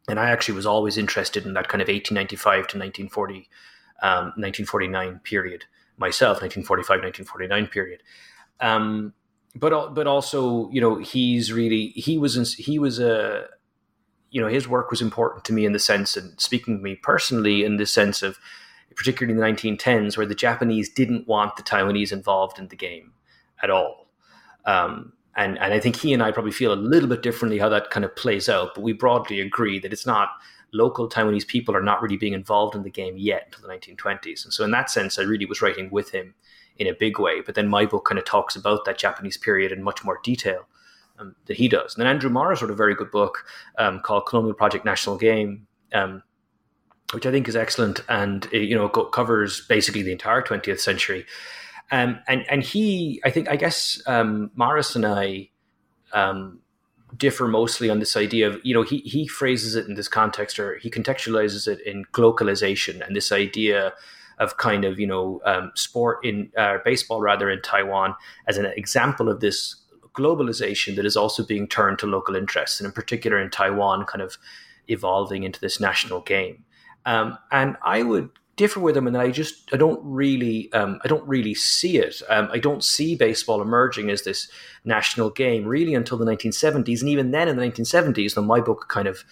And 0.09 0.21
i 0.21 0.31
actually 0.31 0.55
was 0.55 0.67
always 0.67 0.97
interested 0.97 1.47
in 1.47 1.55
that 1.55 1.69
kind 1.69 1.83
of 1.83 1.89
1895 1.89 2.55
to 2.55 2.79
1940 2.79 3.49
um, 4.03 4.25
1949 4.37 5.21
period 5.25 5.65
myself, 5.97 6.43
1945, 6.43 6.89
1949 6.89 7.67
period. 7.69 8.03
Um, 8.61 9.13
but 9.55 9.95
but 9.95 10.07
also, 10.07 10.69
you 10.71 10.81
know, 10.81 10.97
he's 10.97 11.53
really 11.53 11.89
he 11.89 12.19
was 12.19 12.37
in, 12.37 12.45
he 12.45 12.79
was 12.79 12.99
a 12.99 13.47
you 14.35 14.41
know 14.41 14.49
his 14.49 14.67
work 14.67 14.91
was 14.91 15.01
important 15.01 15.45
to 15.45 15.53
me 15.53 15.65
in 15.65 15.73
the 15.73 15.79
sense 15.79 16.17
and 16.17 16.39
speaking 16.41 16.77
to 16.77 16.83
me 16.83 16.97
personally 16.97 17.65
in 17.65 17.77
the 17.77 17.87
sense 17.87 18.21
of 18.21 18.37
particularly 18.97 19.33
in 19.33 19.39
the 19.39 19.47
1910s 19.47 20.17
where 20.17 20.27
the 20.27 20.35
Japanese 20.35 20.93
didn't 20.93 21.29
want 21.29 21.55
the 21.55 21.63
Taiwanese 21.63 22.13
involved 22.13 22.59
in 22.59 22.67
the 22.69 22.77
game 22.77 23.13
at 23.63 23.71
all. 23.71 24.09
Um, 24.67 25.13
and 25.37 25.57
and 25.61 25.73
I 25.73 25.79
think 25.79 25.97
he 25.97 26.13
and 26.13 26.21
I 26.21 26.33
probably 26.33 26.51
feel 26.51 26.73
a 26.73 26.75
little 26.75 27.09
bit 27.09 27.23
differently 27.23 27.59
how 27.59 27.69
that 27.69 27.91
kind 27.91 28.05
of 28.05 28.15
plays 28.17 28.49
out, 28.49 28.75
but 28.75 28.83
we 28.83 28.93
broadly 28.93 29.41
agree 29.41 29.79
that 29.79 29.93
it's 29.93 30.07
not 30.07 30.31
local 30.73 31.09
Taiwanese 31.09 31.47
people 31.47 31.77
are 31.77 31.83
not 31.83 32.03
really 32.03 32.17
being 32.17 32.33
involved 32.33 32.75
in 32.75 32.83
the 32.83 32.91
game 32.91 33.17
yet 33.17 33.45
until 33.47 33.69
the 33.69 33.75
1920s. 33.75 34.45
And 34.45 34.53
so, 34.53 34.65
in 34.65 34.73
that 34.73 34.91
sense, 34.91 35.17
I 35.17 35.23
really 35.23 35.47
was 35.47 35.63
writing 35.63 35.91
with 35.91 36.11
him 36.11 36.35
in 36.77 36.89
a 36.89 36.95
big 36.95 37.21
way. 37.21 37.41
But 37.41 37.55
then 37.55 37.69
my 37.69 37.87
book 37.87 38.05
kind 38.07 38.19
of 38.19 38.25
talks 38.25 38.57
about 38.57 38.85
that 38.85 38.99
Japanese 38.99 39.37
period 39.37 39.71
in 39.71 39.85
much 39.85 40.05
more 40.05 40.19
detail 40.25 40.67
um, 41.19 41.35
that 41.47 41.57
he 41.57 41.69
does. 41.69 41.95
And 41.95 42.03
then 42.03 42.09
Andrew 42.09 42.31
Morris 42.31 42.63
wrote 42.63 42.71
a 42.71 42.75
very 42.75 42.95
good 42.95 43.11
book 43.11 43.45
um, 43.79 44.01
called 44.01 44.27
Colonial 44.27 44.55
Project 44.55 44.85
National 44.85 45.17
Game. 45.17 45.67
Um, 45.93 46.23
which 47.13 47.27
I 47.27 47.31
think 47.31 47.47
is 47.49 47.55
excellent, 47.55 48.01
and 48.09 48.47
uh, 48.53 48.57
you 48.57 48.75
know 48.75 48.89
covers 48.89 49.65
basically 49.69 50.03
the 50.03 50.11
entire 50.11 50.43
20th 50.43 50.81
century. 50.81 51.27
Um, 51.93 52.19
and 52.27 52.45
and 52.51 52.63
he, 52.63 53.21
I 53.25 53.31
think, 53.31 53.49
I 53.49 53.57
guess 53.57 54.03
um, 54.07 54.51
Morris 54.57 54.97
and 54.97 55.05
I 55.05 55.51
um, 56.13 56.61
differ 57.17 57.47
mostly 57.47 57.91
on 57.91 57.99
this 57.99 58.17
idea 58.17 58.49
of 58.49 58.61
you 58.65 58.75
know 58.75 58.83
he 58.83 58.99
he 58.99 59.27
phrases 59.29 59.77
it 59.77 59.87
in 59.87 59.95
this 59.95 60.09
context 60.09 60.59
or 60.59 60.79
he 60.79 60.91
contextualizes 60.91 61.69
it 61.69 61.81
in 61.87 62.05
globalization 62.13 63.05
and 63.07 63.15
this 63.15 63.31
idea 63.31 63.93
of 64.39 64.57
kind 64.57 64.85
of 64.85 64.99
you 64.99 65.07
know 65.07 65.41
um, 65.45 65.71
sport 65.75 66.25
in 66.25 66.51
uh, 66.57 66.79
baseball 66.85 67.21
rather 67.21 67.51
in 67.51 67.61
Taiwan 67.63 68.15
as 68.49 68.59
an 68.59 68.67
example 68.67 69.29
of 69.29 69.41
this 69.41 69.77
globalization 70.15 70.97
that 70.97 71.07
is 71.07 71.17
also 71.17 71.45
being 71.45 71.69
turned 71.69 71.99
to 71.99 72.07
local 72.07 72.37
interests 72.37 72.81
and 72.81 72.87
in 72.87 72.93
particular 72.93 73.41
in 73.41 73.51
Taiwan 73.51 74.05
kind 74.07 74.23
of 74.23 74.39
evolving 74.89 75.43
into 75.43 75.61
this 75.61 75.81
national 75.81 76.21
game 76.21 76.65
um, 77.07 77.39
and 77.51 77.77
I 77.83 78.03
would 78.03 78.31
differ 78.57 78.81
with 78.81 78.95
them 78.95 79.07
and 79.07 79.17
I 79.17 79.31
just 79.31 79.73
I 79.73 79.77
don't 79.77 80.01
really 80.03 80.73
um, 80.73 81.01
I 81.05 81.09
don't 81.09 81.27
really 81.27 81.55
see 81.55 81.99
it. 81.99 82.23
Um, 82.29 82.49
I 82.53 82.59
don't 82.59 82.85
see 82.85 83.17
baseball 83.17 83.61
emerging 83.61 84.11
as 84.11 84.23
this 84.23 84.49
national 84.85 85.31
game 85.31 85.65
really 85.65 85.95
until 85.95 86.19
the 86.19 86.25
1970s, 86.25 87.01
and 87.01 87.09
even 87.09 87.31
then 87.31 87.49
in 87.49 87.57
the 87.57 87.63
1970s, 87.63 88.35
then 88.35 88.47
my 88.47 88.61
book 88.61 88.87
kind 88.89 89.09
of 89.09 89.25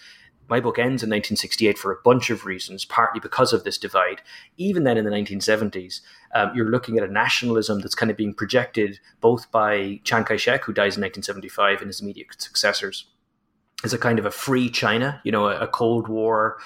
my 0.49 0.59
book 0.59 0.77
ends 0.77 1.03
in 1.03 1.09
1968 1.09 1.77
for 1.77 1.91
a 1.91 2.01
bunch 2.03 2.29
of 2.29 2.45
reasons, 2.45 2.85
partly 2.85 3.19
because 3.19 3.53
of 3.53 3.63
this 3.63 3.77
divide. 3.77 4.21
Even 4.57 4.83
then 4.83 4.97
in 4.97 5.05
the 5.05 5.11
1970s, 5.11 6.01
um, 6.35 6.51
you're 6.53 6.69
looking 6.69 6.97
at 6.97 7.03
a 7.03 7.11
nationalism 7.11 7.79
that's 7.79 7.95
kind 7.95 8.11
of 8.11 8.17
being 8.17 8.33
projected 8.33 8.99
both 9.21 9.49
by 9.51 9.99
Chiang 10.03 10.25
Kai 10.25 10.35
shek, 10.35 10.63
who 10.65 10.73
dies 10.73 10.97
in 10.97 11.01
1975, 11.01 11.79
and 11.79 11.87
his 11.87 12.01
immediate 12.01 12.41
successors, 12.41 13.05
as 13.83 13.93
a 13.93 13.97
kind 13.97 14.19
of 14.19 14.25
a 14.25 14.31
free 14.31 14.69
China, 14.69 15.21
you 15.23 15.31
know, 15.31 15.47
a, 15.47 15.61
a 15.61 15.67
Cold 15.67 16.07
War 16.07 16.57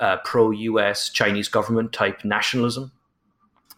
uh, 0.00 0.16
pro 0.24 0.50
US 0.50 1.08
Chinese 1.08 1.48
government 1.48 1.92
type 1.92 2.24
nationalism 2.24 2.92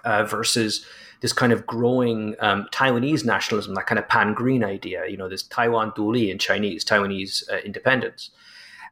uh, 0.04 0.24
versus 0.24 0.86
this 1.20 1.32
kind 1.32 1.52
of 1.52 1.66
growing 1.66 2.36
um, 2.40 2.68
Taiwanese 2.72 3.24
nationalism, 3.24 3.74
that 3.74 3.86
kind 3.86 3.98
of 3.98 4.08
pan 4.08 4.34
green 4.34 4.62
idea, 4.62 5.06
you 5.08 5.16
know, 5.16 5.28
this 5.28 5.42
Taiwan 5.42 5.92
Duli 5.92 6.30
in 6.30 6.38
Chinese, 6.38 6.84
Taiwanese 6.84 7.50
uh, 7.52 7.58
independence. 7.58 8.30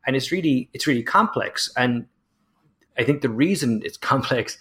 And 0.06 0.16
it's 0.16 0.30
really, 0.30 0.68
it's 0.72 0.86
really 0.86 1.02
complex. 1.02 1.72
And 1.76 2.06
I 2.98 3.04
think 3.04 3.22
the 3.22 3.28
reason 3.28 3.82
it's 3.84 3.96
complex 4.12 4.58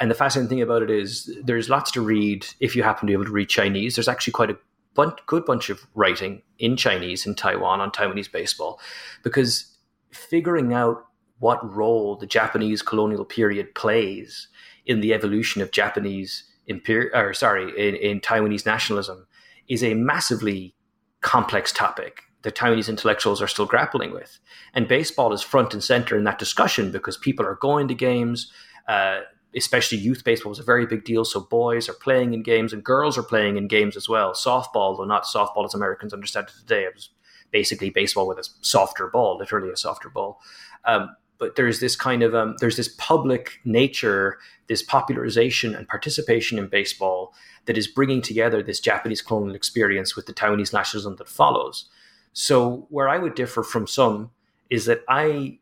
and 0.00 0.10
the 0.10 0.14
fascinating 0.14 0.48
thing 0.48 0.62
about 0.62 0.82
it 0.82 0.90
is 0.90 1.30
there's 1.44 1.68
lots 1.68 1.90
to 1.92 2.00
read 2.00 2.46
if 2.60 2.74
you 2.74 2.82
happen 2.82 3.06
to 3.06 3.10
be 3.10 3.12
able 3.12 3.26
to 3.26 3.30
read 3.30 3.48
Chinese. 3.48 3.94
There's 3.94 4.08
actually 4.08 4.32
quite 4.32 4.50
a 4.50 4.58
bunch, 4.94 5.18
good 5.26 5.44
bunch 5.44 5.70
of 5.70 5.86
writing 5.94 6.42
in 6.58 6.76
Chinese 6.76 7.26
in 7.26 7.34
Taiwan 7.34 7.80
on 7.80 7.90
Taiwanese 7.90 8.30
baseball 8.30 8.80
because 9.22 9.76
figuring 10.10 10.72
out 10.72 11.06
what 11.38 11.74
role 11.74 12.16
the 12.16 12.26
Japanese 12.26 12.82
colonial 12.82 13.24
period 13.24 13.74
plays 13.74 14.48
in 14.86 15.00
the 15.00 15.14
evolution 15.14 15.62
of 15.62 15.70
Japanese 15.70 16.44
imperial, 16.66 17.10
or 17.14 17.34
sorry, 17.34 17.70
in, 17.76 17.94
in 17.96 18.20
Taiwanese 18.20 18.66
nationalism 18.66 19.26
is 19.68 19.82
a 19.82 19.94
massively 19.94 20.74
complex 21.20 21.72
topic 21.72 22.22
that 22.44 22.54
Taiwanese 22.54 22.88
intellectuals 22.88 23.42
are 23.42 23.48
still 23.48 23.66
grappling 23.66 24.12
with. 24.12 24.38
And 24.72 24.86
baseball 24.86 25.32
is 25.32 25.42
front 25.42 25.74
and 25.74 25.82
center 25.82 26.16
in 26.16 26.24
that 26.24 26.38
discussion 26.38 26.92
because 26.92 27.16
people 27.16 27.44
are 27.44 27.56
going 27.56 27.88
to 27.88 27.94
games. 27.94 28.52
Uh, 28.86 29.20
especially 29.56 29.98
youth 29.98 30.24
baseball 30.24 30.50
was 30.50 30.58
a 30.58 30.64
very 30.64 30.86
big 30.86 31.04
deal. 31.04 31.24
So 31.24 31.40
boys 31.40 31.88
are 31.88 31.94
playing 31.94 32.34
in 32.34 32.42
games 32.42 32.72
and 32.72 32.82
girls 32.82 33.16
are 33.16 33.22
playing 33.22 33.56
in 33.56 33.68
games 33.68 33.96
as 33.96 34.08
well. 34.08 34.32
Softball, 34.32 34.96
though 34.96 35.04
not 35.04 35.24
softball 35.24 35.64
as 35.64 35.74
Americans 35.74 36.12
understand 36.12 36.48
it 36.48 36.58
today, 36.58 36.84
it 36.84 36.94
was 36.94 37.10
basically 37.52 37.90
baseball 37.90 38.26
with 38.26 38.38
a 38.38 38.48
softer 38.62 39.08
ball, 39.08 39.38
literally 39.38 39.70
a 39.70 39.76
softer 39.76 40.10
ball. 40.10 40.40
Um, 40.84 41.14
but 41.38 41.56
there's 41.56 41.80
this 41.80 41.96
kind 41.96 42.22
of 42.22 42.34
um, 42.34 42.56
there's 42.60 42.76
this 42.76 42.94
public 42.98 43.60
nature, 43.64 44.38
this 44.66 44.82
popularization 44.82 45.74
and 45.74 45.88
participation 45.88 46.58
in 46.58 46.68
baseball 46.68 47.32
that 47.66 47.78
is 47.78 47.86
bringing 47.86 48.22
together 48.22 48.62
this 48.62 48.80
Japanese 48.80 49.22
colonial 49.22 49.54
experience 49.54 50.16
with 50.16 50.26
the 50.26 50.34
Taiwanese 50.34 50.72
nationalism 50.72 51.16
that 51.16 51.28
follows. 51.28 51.88
So 52.34 52.86
where 52.90 53.08
I 53.08 53.16
would 53.16 53.34
differ 53.34 53.62
from 53.62 53.86
some 53.86 54.30
is 54.68 54.84
that 54.86 55.02
I 55.08 55.58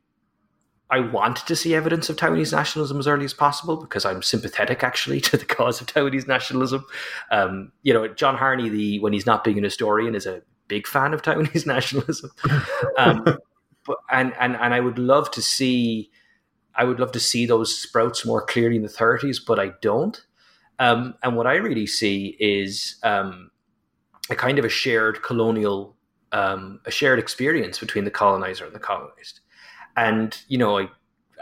I 0.90 1.00
want 1.00 1.38
to 1.46 1.56
see 1.56 1.74
evidence 1.74 2.10
of 2.10 2.16
Taiwanese 2.16 2.52
nationalism 2.52 2.98
as 2.98 3.08
early 3.08 3.24
as 3.24 3.32
possible 3.32 3.76
because 3.78 4.04
I'm 4.04 4.22
sympathetic 4.22 4.84
actually 4.84 5.20
to 5.30 5.38
the 5.38 5.46
cause 5.46 5.80
of 5.80 5.86
Taiwanese 5.86 6.28
nationalism. 6.28 6.84
Um, 7.30 7.72
you 7.82 7.94
know, 7.94 8.08
John 8.08 8.36
Harney, 8.36 8.68
the 8.68 8.98
when 8.98 9.12
he's 9.12 9.24
not 9.24 9.44
being 9.44 9.56
an 9.56 9.64
historian, 9.64 10.14
is 10.14 10.26
a 10.26 10.42
big 10.68 10.86
fan 10.86 11.14
of 11.14 11.22
Taiwanese 11.22 11.66
nationalism. 11.66 12.30
Um, 12.98 13.38
but 13.86 13.98
and 14.10 14.34
and 14.38 14.56
and 14.56 14.74
I 14.74 14.80
would 14.80 14.98
love 14.98 15.30
to 15.32 15.42
see, 15.42 16.10
I 16.74 16.84
would 16.84 17.00
love 17.00 17.12
to 17.12 17.20
see 17.20 17.46
those 17.46 17.74
sprouts 17.74 18.26
more 18.26 18.44
clearly 18.44 18.76
in 18.76 18.82
the 18.82 18.88
30s, 18.88 19.38
but 19.46 19.58
I 19.58 19.72
don't. 19.80 20.24
Um, 20.78 21.14
and 21.22 21.36
what 21.36 21.46
I 21.46 21.54
really 21.54 21.86
see 21.86 22.36
is 22.40 22.96
um, 23.02 23.50
a 24.30 24.34
kind 24.34 24.58
of 24.58 24.64
a 24.64 24.68
shared 24.68 25.22
colonial, 25.22 25.96
um, 26.32 26.80
a 26.86 26.90
shared 26.90 27.18
experience 27.18 27.78
between 27.78 28.04
the 28.04 28.10
colonizer 28.10 28.64
and 28.64 28.74
the 28.74 28.80
colonized. 28.80 29.40
And 29.96 30.36
you 30.48 30.58
know, 30.58 30.78
I 30.78 30.88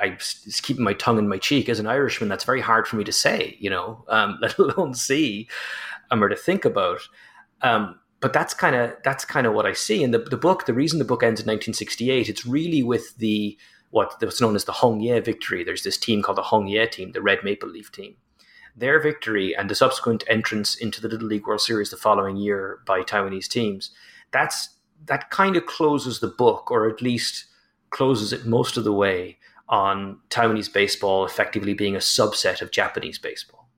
I 0.00 0.10
was 0.10 0.60
keeping 0.62 0.84
my 0.84 0.94
tongue 0.94 1.18
in 1.18 1.28
my 1.28 1.38
cheek 1.38 1.68
as 1.68 1.78
an 1.78 1.86
Irishman. 1.86 2.28
That's 2.28 2.44
very 2.44 2.60
hard 2.60 2.88
for 2.88 2.96
me 2.96 3.04
to 3.04 3.12
say, 3.12 3.56
you 3.60 3.70
know, 3.70 4.04
um, 4.08 4.38
let 4.42 4.58
alone 4.58 4.94
see 4.94 5.48
um, 6.10 6.22
or 6.22 6.28
to 6.28 6.36
think 6.36 6.64
about. 6.64 7.00
Um, 7.62 8.00
but 8.20 8.32
that's 8.32 8.54
kind 8.54 8.76
of 8.76 8.94
that's 9.04 9.24
kind 9.24 9.46
of 9.46 9.54
what 9.54 9.66
I 9.66 9.72
see 9.72 10.02
in 10.02 10.10
the 10.10 10.18
the 10.18 10.36
book. 10.36 10.66
The 10.66 10.74
reason 10.74 10.98
the 10.98 11.04
book 11.04 11.22
ends 11.22 11.40
in 11.40 11.46
1968, 11.46 12.28
it's 12.28 12.46
really 12.46 12.82
with 12.82 13.16
the 13.16 13.58
what 13.90 14.14
what's 14.20 14.40
known 14.40 14.56
as 14.56 14.64
the 14.64 14.72
Hung 14.72 15.00
Ye 15.00 15.18
victory. 15.20 15.64
There's 15.64 15.84
this 15.84 15.96
team 15.96 16.22
called 16.22 16.38
the 16.38 16.42
Hung 16.42 16.66
Ye 16.66 16.86
team, 16.86 17.12
the 17.12 17.22
Red 17.22 17.40
Maple 17.44 17.68
Leaf 17.68 17.90
team. 17.92 18.16
Their 18.76 19.00
victory 19.00 19.54
and 19.56 19.68
the 19.68 19.74
subsequent 19.74 20.24
entrance 20.28 20.76
into 20.76 21.00
the 21.00 21.08
Little 21.08 21.28
League 21.28 21.46
World 21.46 21.60
Series 21.60 21.90
the 21.90 21.96
following 21.96 22.36
year 22.36 22.80
by 22.86 23.00
Taiwanese 23.00 23.48
teams. 23.48 23.90
That's 24.32 24.70
that 25.06 25.30
kind 25.30 25.56
of 25.56 25.66
closes 25.66 26.20
the 26.20 26.28
book, 26.28 26.70
or 26.70 26.88
at 26.88 27.02
least 27.02 27.46
closes 27.90 28.32
it 28.32 28.46
most 28.46 28.76
of 28.76 28.84
the 28.84 28.92
way 28.92 29.38
on 29.68 30.18
Taiwanese 30.30 30.72
baseball 30.72 31.24
effectively 31.24 31.74
being 31.74 31.94
a 31.94 32.00
subset 32.00 32.60
of 32.60 32.70
Japanese 32.70 33.18
baseball. 33.18 33.68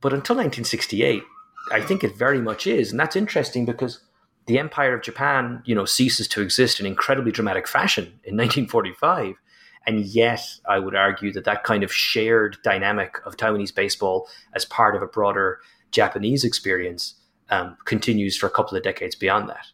But 0.00 0.12
until 0.12 0.36
1968, 0.36 1.22
I 1.70 1.80
think 1.82 2.02
it 2.02 2.16
very 2.16 2.40
much 2.40 2.66
is, 2.66 2.90
and 2.90 2.98
that's 2.98 3.16
interesting 3.16 3.66
because 3.66 4.00
the 4.46 4.58
Empire 4.58 4.94
of 4.94 5.02
Japan, 5.02 5.62
you 5.66 5.74
know, 5.74 5.84
ceases 5.84 6.26
to 6.28 6.40
exist 6.40 6.80
in 6.80 6.86
incredibly 6.86 7.32
dramatic 7.32 7.68
fashion 7.68 8.04
in 8.24 8.36
1945, 8.36 9.34
and 9.86 10.00
yet 10.00 10.42
I 10.68 10.78
would 10.78 10.94
argue 10.94 11.32
that 11.32 11.44
that 11.44 11.64
kind 11.64 11.82
of 11.84 11.92
shared 11.92 12.56
dynamic 12.64 13.18
of 13.26 13.36
Taiwanese 13.36 13.74
baseball 13.74 14.28
as 14.54 14.64
part 14.64 14.96
of 14.96 15.02
a 15.02 15.06
broader 15.06 15.60
Japanese 15.90 16.44
experience 16.44 17.14
um, 17.50 17.76
continues 17.84 18.36
for 18.36 18.46
a 18.46 18.50
couple 18.50 18.76
of 18.76 18.82
decades 18.82 19.14
beyond 19.14 19.48
that. 19.50 19.66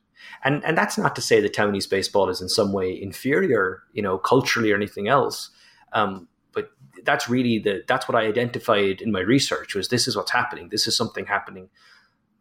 And 0.44 0.64
and 0.64 0.76
that's 0.76 0.98
not 0.98 1.14
to 1.16 1.22
say 1.22 1.40
that 1.40 1.54
Taiwanese 1.54 1.88
baseball 1.88 2.28
is 2.28 2.40
in 2.40 2.48
some 2.48 2.72
way 2.72 3.00
inferior, 3.00 3.82
you 3.92 4.02
know, 4.02 4.18
culturally 4.18 4.72
or 4.72 4.76
anything 4.76 5.08
else. 5.08 5.50
Um, 5.92 6.28
but 6.52 6.70
that's 7.04 7.28
really 7.28 7.58
the 7.58 7.84
that's 7.86 8.08
what 8.08 8.16
I 8.16 8.26
identified 8.26 9.00
in 9.00 9.12
my 9.12 9.20
research 9.20 9.74
was 9.74 9.88
this 9.88 10.06
is 10.06 10.16
what's 10.16 10.30
happening. 10.30 10.68
This 10.68 10.86
is 10.86 10.96
something 10.96 11.26
happening, 11.26 11.68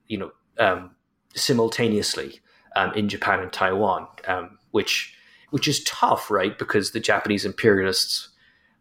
you 0.08 0.18
know, 0.18 0.32
um, 0.60 0.96
simultaneously 1.36 2.39
um, 2.75 2.94
in 2.94 3.10
Japan 3.10 3.39
and 3.39 3.51
Taiwan, 3.51 4.07
um, 4.27 4.57
which 4.72 5.16
which 5.51 5.68
is 5.68 5.83
tough, 5.83 6.29
right? 6.29 6.57
Because 6.57 6.92
the 6.92 7.00
Japanese 7.00 7.46
imperialists 7.46 8.29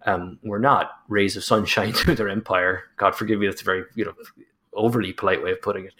um, 0.06 0.38
were 0.42 0.58
not 0.58 0.90
rays 1.08 1.36
of 1.36 1.44
sunshine 1.44 1.92
through 1.94 2.16
their 2.16 2.28
empire. 2.28 2.84
God 2.96 3.14
forgive 3.14 3.38
me, 3.38 3.46
that's 3.46 3.62
a 3.62 3.64
very 3.64 3.84
you 3.94 4.04
know 4.04 4.14
overly 4.72 5.12
polite 5.12 5.42
way 5.42 5.52
of 5.52 5.62
putting 5.62 5.86
it. 5.86 5.94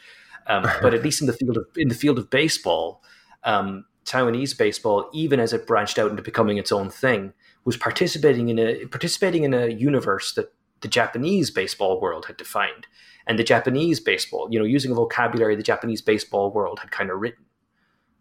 Um, 0.47 0.63
but 0.83 0.95
at 0.95 1.03
least 1.03 1.21
in 1.21 1.27
the 1.27 1.33
field 1.33 1.57
of 1.57 1.67
in 1.77 1.89
the 1.89 1.95
field 1.95 2.19
of 2.19 2.31
baseball, 2.31 3.03
um, 3.45 3.85
Taiwanese 4.05 4.57
baseball, 4.57 5.11
even 5.13 5.41
as 5.41 5.53
it 5.53 5.67
branched 5.67 5.99
out 5.99 6.11
into 6.11 6.23
becoming 6.23 6.59
its 6.59 6.73
own 6.73 6.91
thing, 6.91 7.33
was 7.65 7.77
participating 7.77 8.49
in 8.49 8.59
a 8.59 8.87
participating 8.87 9.45
in 9.45 9.55
a 9.55 9.69
universe 9.69 10.35
that 10.35 10.53
the 10.81 10.89
Japanese 10.89 11.51
baseball 11.51 12.01
world 12.01 12.27
had 12.27 12.37
defined, 12.37 12.87
and 13.27 13.39
the 13.39 13.45
Japanese 13.45 14.01
baseball, 14.01 14.49
you 14.51 14.59
know, 14.59 14.65
using 14.65 14.91
a 14.91 14.95
vocabulary 14.95 15.57
the 15.57 15.63
Japanese 15.63 16.03
baseball 16.03 16.53
world 16.53 16.81
had 16.81 16.91
kind 16.91 17.11
of 17.11 17.21
written, 17.21 17.45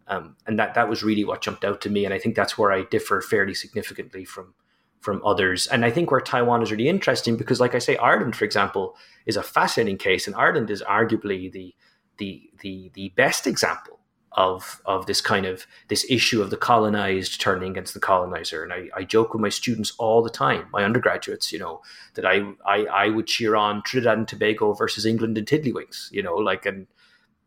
um, 0.06 0.36
and 0.46 0.58
that 0.58 0.74
that 0.74 0.88
was 0.88 1.02
really 1.02 1.24
what 1.24 1.42
jumped 1.42 1.64
out 1.64 1.80
to 1.82 1.90
me, 1.90 2.04
and 2.04 2.14
I 2.14 2.18
think 2.18 2.34
that's 2.34 2.56
where 2.56 2.72
I 2.72 2.84
differ 2.84 3.20
fairly 3.20 3.54
significantly 3.54 4.24
from 4.24 4.54
from 5.00 5.20
others. 5.22 5.66
And 5.66 5.84
I 5.84 5.90
think 5.90 6.10
where 6.10 6.20
Taiwan 6.20 6.62
is 6.62 6.72
really 6.72 6.88
interesting 6.88 7.36
because, 7.36 7.60
like 7.60 7.74
I 7.74 7.78
say, 7.78 7.98
Ireland, 7.98 8.34
for 8.34 8.46
example, 8.46 8.96
is 9.26 9.36
a 9.36 9.42
fascinating 9.42 9.98
case, 9.98 10.26
and 10.26 10.34
Ireland 10.34 10.70
is 10.70 10.82
arguably 10.82 11.52
the 11.52 11.74
the 12.18 12.50
the 12.60 12.90
the 12.94 13.10
best 13.10 13.46
example 13.46 13.98
of 14.36 14.80
of 14.84 15.06
this 15.06 15.20
kind 15.20 15.46
of 15.46 15.66
this 15.88 16.04
issue 16.10 16.42
of 16.42 16.50
the 16.50 16.56
colonized 16.56 17.40
turning 17.40 17.70
against 17.70 17.94
the 17.94 18.00
colonizer. 18.00 18.62
And 18.64 18.72
I, 18.72 18.88
I 18.94 19.04
joke 19.04 19.32
with 19.32 19.40
my 19.40 19.48
students 19.48 19.92
all 19.98 20.22
the 20.22 20.30
time, 20.30 20.66
my 20.72 20.84
undergraduates, 20.84 21.52
you 21.52 21.58
know, 21.58 21.82
that 22.14 22.26
I, 22.26 22.42
I 22.66 22.84
I 22.86 23.08
would 23.08 23.26
cheer 23.26 23.56
on 23.56 23.82
Trinidad 23.82 24.18
and 24.18 24.28
Tobago 24.28 24.72
versus 24.72 25.06
England 25.06 25.38
and 25.38 25.46
Tiddlywinks, 25.46 26.10
you 26.10 26.22
know, 26.22 26.34
like 26.34 26.66
and 26.66 26.86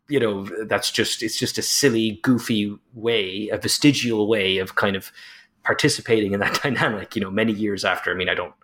you 0.08 0.18
know 0.18 0.44
that's 0.64 0.90
just 0.90 1.22
it's 1.22 1.38
just 1.38 1.58
a 1.58 1.62
silly, 1.62 2.20
goofy 2.22 2.76
way, 2.94 3.48
a 3.52 3.58
vestigial 3.58 4.26
way 4.26 4.58
of 4.58 4.74
kind 4.74 4.96
of 4.96 5.12
participating 5.64 6.32
in 6.32 6.40
that 6.40 6.60
dynamic. 6.62 7.14
You 7.14 7.22
know, 7.22 7.30
many 7.30 7.52
years 7.52 7.84
after. 7.84 8.10
I 8.10 8.14
mean, 8.14 8.30
I 8.30 8.34
don't, 8.34 8.54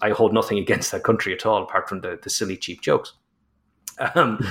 I 0.00 0.10
hold 0.10 0.32
nothing 0.32 0.58
against 0.58 0.90
that 0.92 1.04
country 1.04 1.34
at 1.34 1.44
all, 1.44 1.62
apart 1.62 1.88
from 1.88 2.00
the 2.00 2.18
the 2.22 2.30
silly, 2.30 2.56
cheap 2.56 2.80
jokes 2.80 3.12
um, 3.98 4.44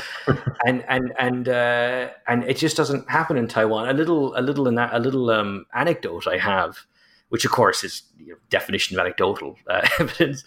and 0.65 0.83
and 0.87 1.13
and 1.19 1.49
uh, 1.49 2.09
and 2.27 2.43
it 2.45 2.57
just 2.57 2.77
doesn't 2.77 3.09
happen 3.09 3.37
in 3.37 3.47
Taiwan. 3.47 3.89
A 3.89 3.93
little 3.93 4.37
a 4.37 4.41
little 4.41 4.67
a 4.67 4.99
little 4.99 5.29
um, 5.29 5.65
anecdote 5.73 6.27
I 6.27 6.37
have, 6.37 6.85
which 7.29 7.45
of 7.45 7.51
course 7.51 7.83
is 7.83 8.03
you 8.17 8.33
know, 8.33 8.37
definition 8.49 8.97
of 8.97 9.05
anecdotal 9.05 9.57
uh, 9.67 9.87
evidence. 9.99 10.43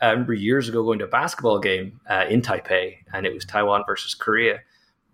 I 0.00 0.10
remember 0.10 0.34
years 0.34 0.68
ago 0.68 0.82
going 0.82 0.98
to 0.98 1.04
a 1.04 1.08
basketball 1.08 1.58
game 1.60 2.00
uh, 2.08 2.26
in 2.28 2.42
Taipei, 2.42 2.96
and 3.12 3.26
it 3.26 3.32
was 3.32 3.44
Taiwan 3.44 3.84
versus 3.86 4.14
Korea. 4.14 4.60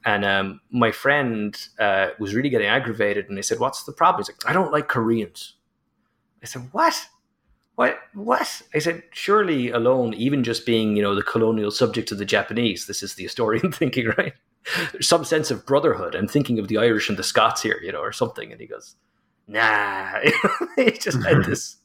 And 0.05 0.25
um, 0.25 0.61
my 0.71 0.91
friend 0.91 1.57
uh, 1.79 2.09
was 2.19 2.35
really 2.35 2.49
getting 2.49 2.67
aggravated, 2.67 3.29
and 3.29 3.39
I 3.39 3.43
said, 3.43 3.59
"What's 3.59 3.85
the 3.85 3.93
problem?" 3.93 4.23
He's 4.23 4.31
like, 4.35 4.49
"I 4.49 4.53
don't 4.53 4.73
like 4.73 4.89
Koreans." 4.89 5.55
I 6.43 6.47
said, 6.47 6.69
"What?" 6.73 7.07
What? 7.81 7.99
What? 8.13 8.63
I 8.75 8.79
said 8.79 9.05
surely 9.11 9.71
alone 9.71 10.13
even 10.13 10.45
just 10.45 10.67
being 10.67 10.97
you 10.97 11.03
know 11.03 11.15
the 11.15 11.23
colonial 11.23 11.71
subject 11.71 12.13
of 12.13 12.19
the 12.19 12.27
japanese 12.27 12.87
this 12.87 13.03
is 13.03 13.15
the 13.15 13.23
historian 13.23 13.73
thinking 13.81 14.09
right? 14.19 14.35
There's 14.93 15.09
some 15.09 15.25
sense 15.25 15.51
of 15.51 15.65
brotherhood. 15.65 16.15
I'm 16.15 16.29
thinking 16.29 16.59
of 16.59 16.69
the 16.69 16.77
irish 16.77 17.09
and 17.09 17.19
the 17.19 17.23
scots 17.23 17.63
here 17.63 17.81
you 17.83 17.91
know 17.91 18.01
or 18.01 18.13
something. 18.13 18.53
And 18.53 18.61
he 18.61 18.67
goes 18.67 18.97
nah. 19.49 20.21
He 20.77 20.91
just 20.91 21.23
had 21.23 21.45
this 21.45 21.79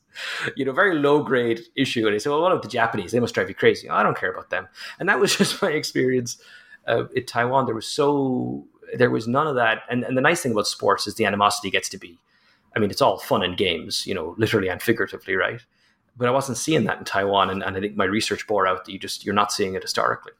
you 0.58 0.66
know 0.66 0.74
very 0.74 0.96
low 0.96 1.24
grade 1.24 1.62
issue. 1.78 2.06
And 2.06 2.12
he 2.14 2.20
said 2.20 2.32
well 2.32 2.42
what 2.42 2.52
about 2.52 2.64
the 2.64 2.68
japanese? 2.68 3.14
They 3.14 3.22
must 3.22 3.34
drive 3.34 3.48
you 3.48 3.56
crazy. 3.56 3.90
I 3.90 4.04
don't 4.04 4.18
care 4.18 4.34
about 4.34 4.50
them. 4.50 4.68
And 5.00 5.08
that 5.08 5.22
was 5.22 5.34
just 5.38 5.62
my 5.62 5.72
experience 5.72 6.42
uh, 6.90 7.08
in 7.16 7.26
taiwan. 7.26 7.68
There 7.68 7.76
was 7.76 7.88
so 7.88 8.68
there 8.98 9.12
was 9.12 9.30
none 9.30 9.48
of 9.48 9.56
that. 9.56 9.84
And, 9.90 10.04
and 10.04 10.18
the 10.18 10.22
nice 10.30 10.42
thing 10.42 10.52
about 10.52 10.68
sports 10.68 11.08
is 11.08 11.16
the 11.16 11.26
animosity 11.26 11.72
gets 11.72 11.88
to 11.88 11.98
be 11.98 12.20
I 12.76 12.80
mean, 12.80 12.92
it's 12.92 13.02
all 13.02 13.18
fun 13.18 13.42
and 13.42 13.56
games, 13.56 14.06
you 14.06 14.14
know, 14.14 14.36
literally 14.38 14.68
and 14.68 14.82
figuratively, 14.82 15.36
right? 15.36 15.62
But 16.18 16.28
I 16.28 16.32
wasn't 16.32 16.58
seeing 16.58 16.86
that 16.86 17.00
in 17.00 17.06
Taiwan, 17.06 17.50
and, 17.50 17.64
and 17.64 17.76
I 17.76 17.80
think 17.80 17.96
my 17.96 18.06
research 18.06 18.48
bore 18.48 18.68
out 18.68 18.86
that 18.86 18.92
you 18.92 19.00
just 19.00 19.26
you're 19.26 19.36
not 19.36 19.52
seeing 19.52 19.76
it 19.76 19.82
historically. 19.82 20.34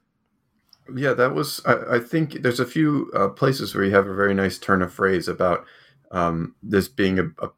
Yeah, 0.94 1.14
that 1.14 1.34
was. 1.34 1.62
I, 1.66 1.96
I 1.96 2.00
think 2.00 2.44
there's 2.44 2.60
a 2.60 2.66
few 2.66 3.12
uh, 3.16 3.30
places 3.30 3.74
where 3.74 3.84
you 3.84 3.92
have 3.92 4.08
a 4.08 4.16
very 4.16 4.34
nice 4.34 4.58
turn 4.58 4.82
of 4.82 4.94
phrase 4.94 5.28
about 5.28 5.66
um, 6.12 6.56
this 6.62 6.88
being 6.88 7.20
a, 7.20 7.26
a, 7.40 7.50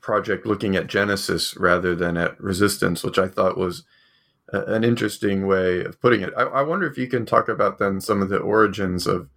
project 0.00 0.46
looking 0.46 0.76
at 0.76 0.86
Genesis 0.86 1.54
rather 1.58 1.94
than 1.94 2.16
at 2.16 2.40
resistance, 2.40 3.04
which 3.04 3.18
I 3.18 3.28
thought 3.28 3.58
was 3.58 3.84
a, 4.50 4.62
an 4.62 4.82
interesting 4.82 5.46
way 5.46 5.84
of 5.84 6.00
putting 6.00 6.22
it. 6.22 6.32
I, 6.36 6.42
I, 6.44 6.62
wonder 6.62 6.86
if 6.86 6.96
you 6.96 7.06
can 7.06 7.26
talk 7.26 7.48
about 7.48 7.78
then 7.78 8.00
some 8.00 8.22
of 8.22 8.30
the 8.30 8.38
origins 8.38 9.06
of 9.06 9.28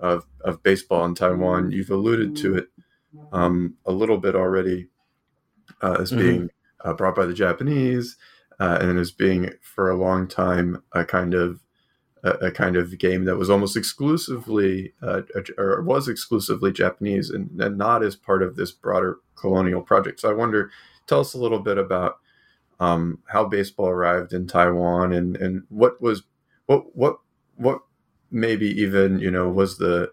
of, 0.00 0.26
of 0.40 0.62
baseball 0.62 1.04
in 1.04 1.14
Taiwan. 1.14 1.72
You've 1.72 1.90
alluded 1.90 2.36
to 2.36 2.56
it 2.56 2.68
um, 3.32 3.74
a 3.84 3.92
little 3.92 4.18
bit 4.18 4.34
already 4.34 4.88
uh, 5.82 5.96
as 6.00 6.10
mm-hmm. 6.10 6.20
being 6.20 6.50
uh, 6.84 6.92
brought 6.92 7.16
by 7.16 7.26
the 7.26 7.34
Japanese, 7.34 8.16
uh, 8.60 8.78
and 8.80 8.98
as 8.98 9.10
being 9.10 9.50
for 9.62 9.90
a 9.90 9.96
long 9.96 10.26
time 10.26 10.82
a 10.92 11.04
kind 11.04 11.34
of 11.34 11.60
a, 12.22 12.30
a 12.30 12.50
kind 12.50 12.76
of 12.76 12.98
game 12.98 13.24
that 13.24 13.36
was 13.36 13.50
almost 13.50 13.76
exclusively 13.76 14.92
uh, 15.02 15.22
or 15.56 15.82
was 15.82 16.08
exclusively 16.08 16.72
Japanese 16.72 17.30
and, 17.30 17.60
and, 17.60 17.78
not 17.78 18.02
as 18.02 18.16
part 18.16 18.42
of 18.42 18.56
this 18.56 18.72
broader 18.72 19.18
colonial 19.36 19.82
project. 19.82 20.20
So 20.20 20.30
I 20.30 20.34
wonder, 20.34 20.70
tell 21.06 21.20
us 21.20 21.34
a 21.34 21.38
little 21.38 21.60
bit 21.60 21.78
about 21.78 22.18
um, 22.80 23.20
how 23.28 23.44
baseball 23.44 23.88
arrived 23.88 24.32
in 24.32 24.46
Taiwan 24.46 25.12
and 25.12 25.36
and 25.36 25.64
what 25.68 26.00
was 26.00 26.22
what 26.66 26.96
what 26.96 27.18
what 27.56 27.80
maybe 28.30 28.68
even 28.80 29.18
you 29.18 29.30
know 29.30 29.48
was 29.48 29.78
the 29.78 30.12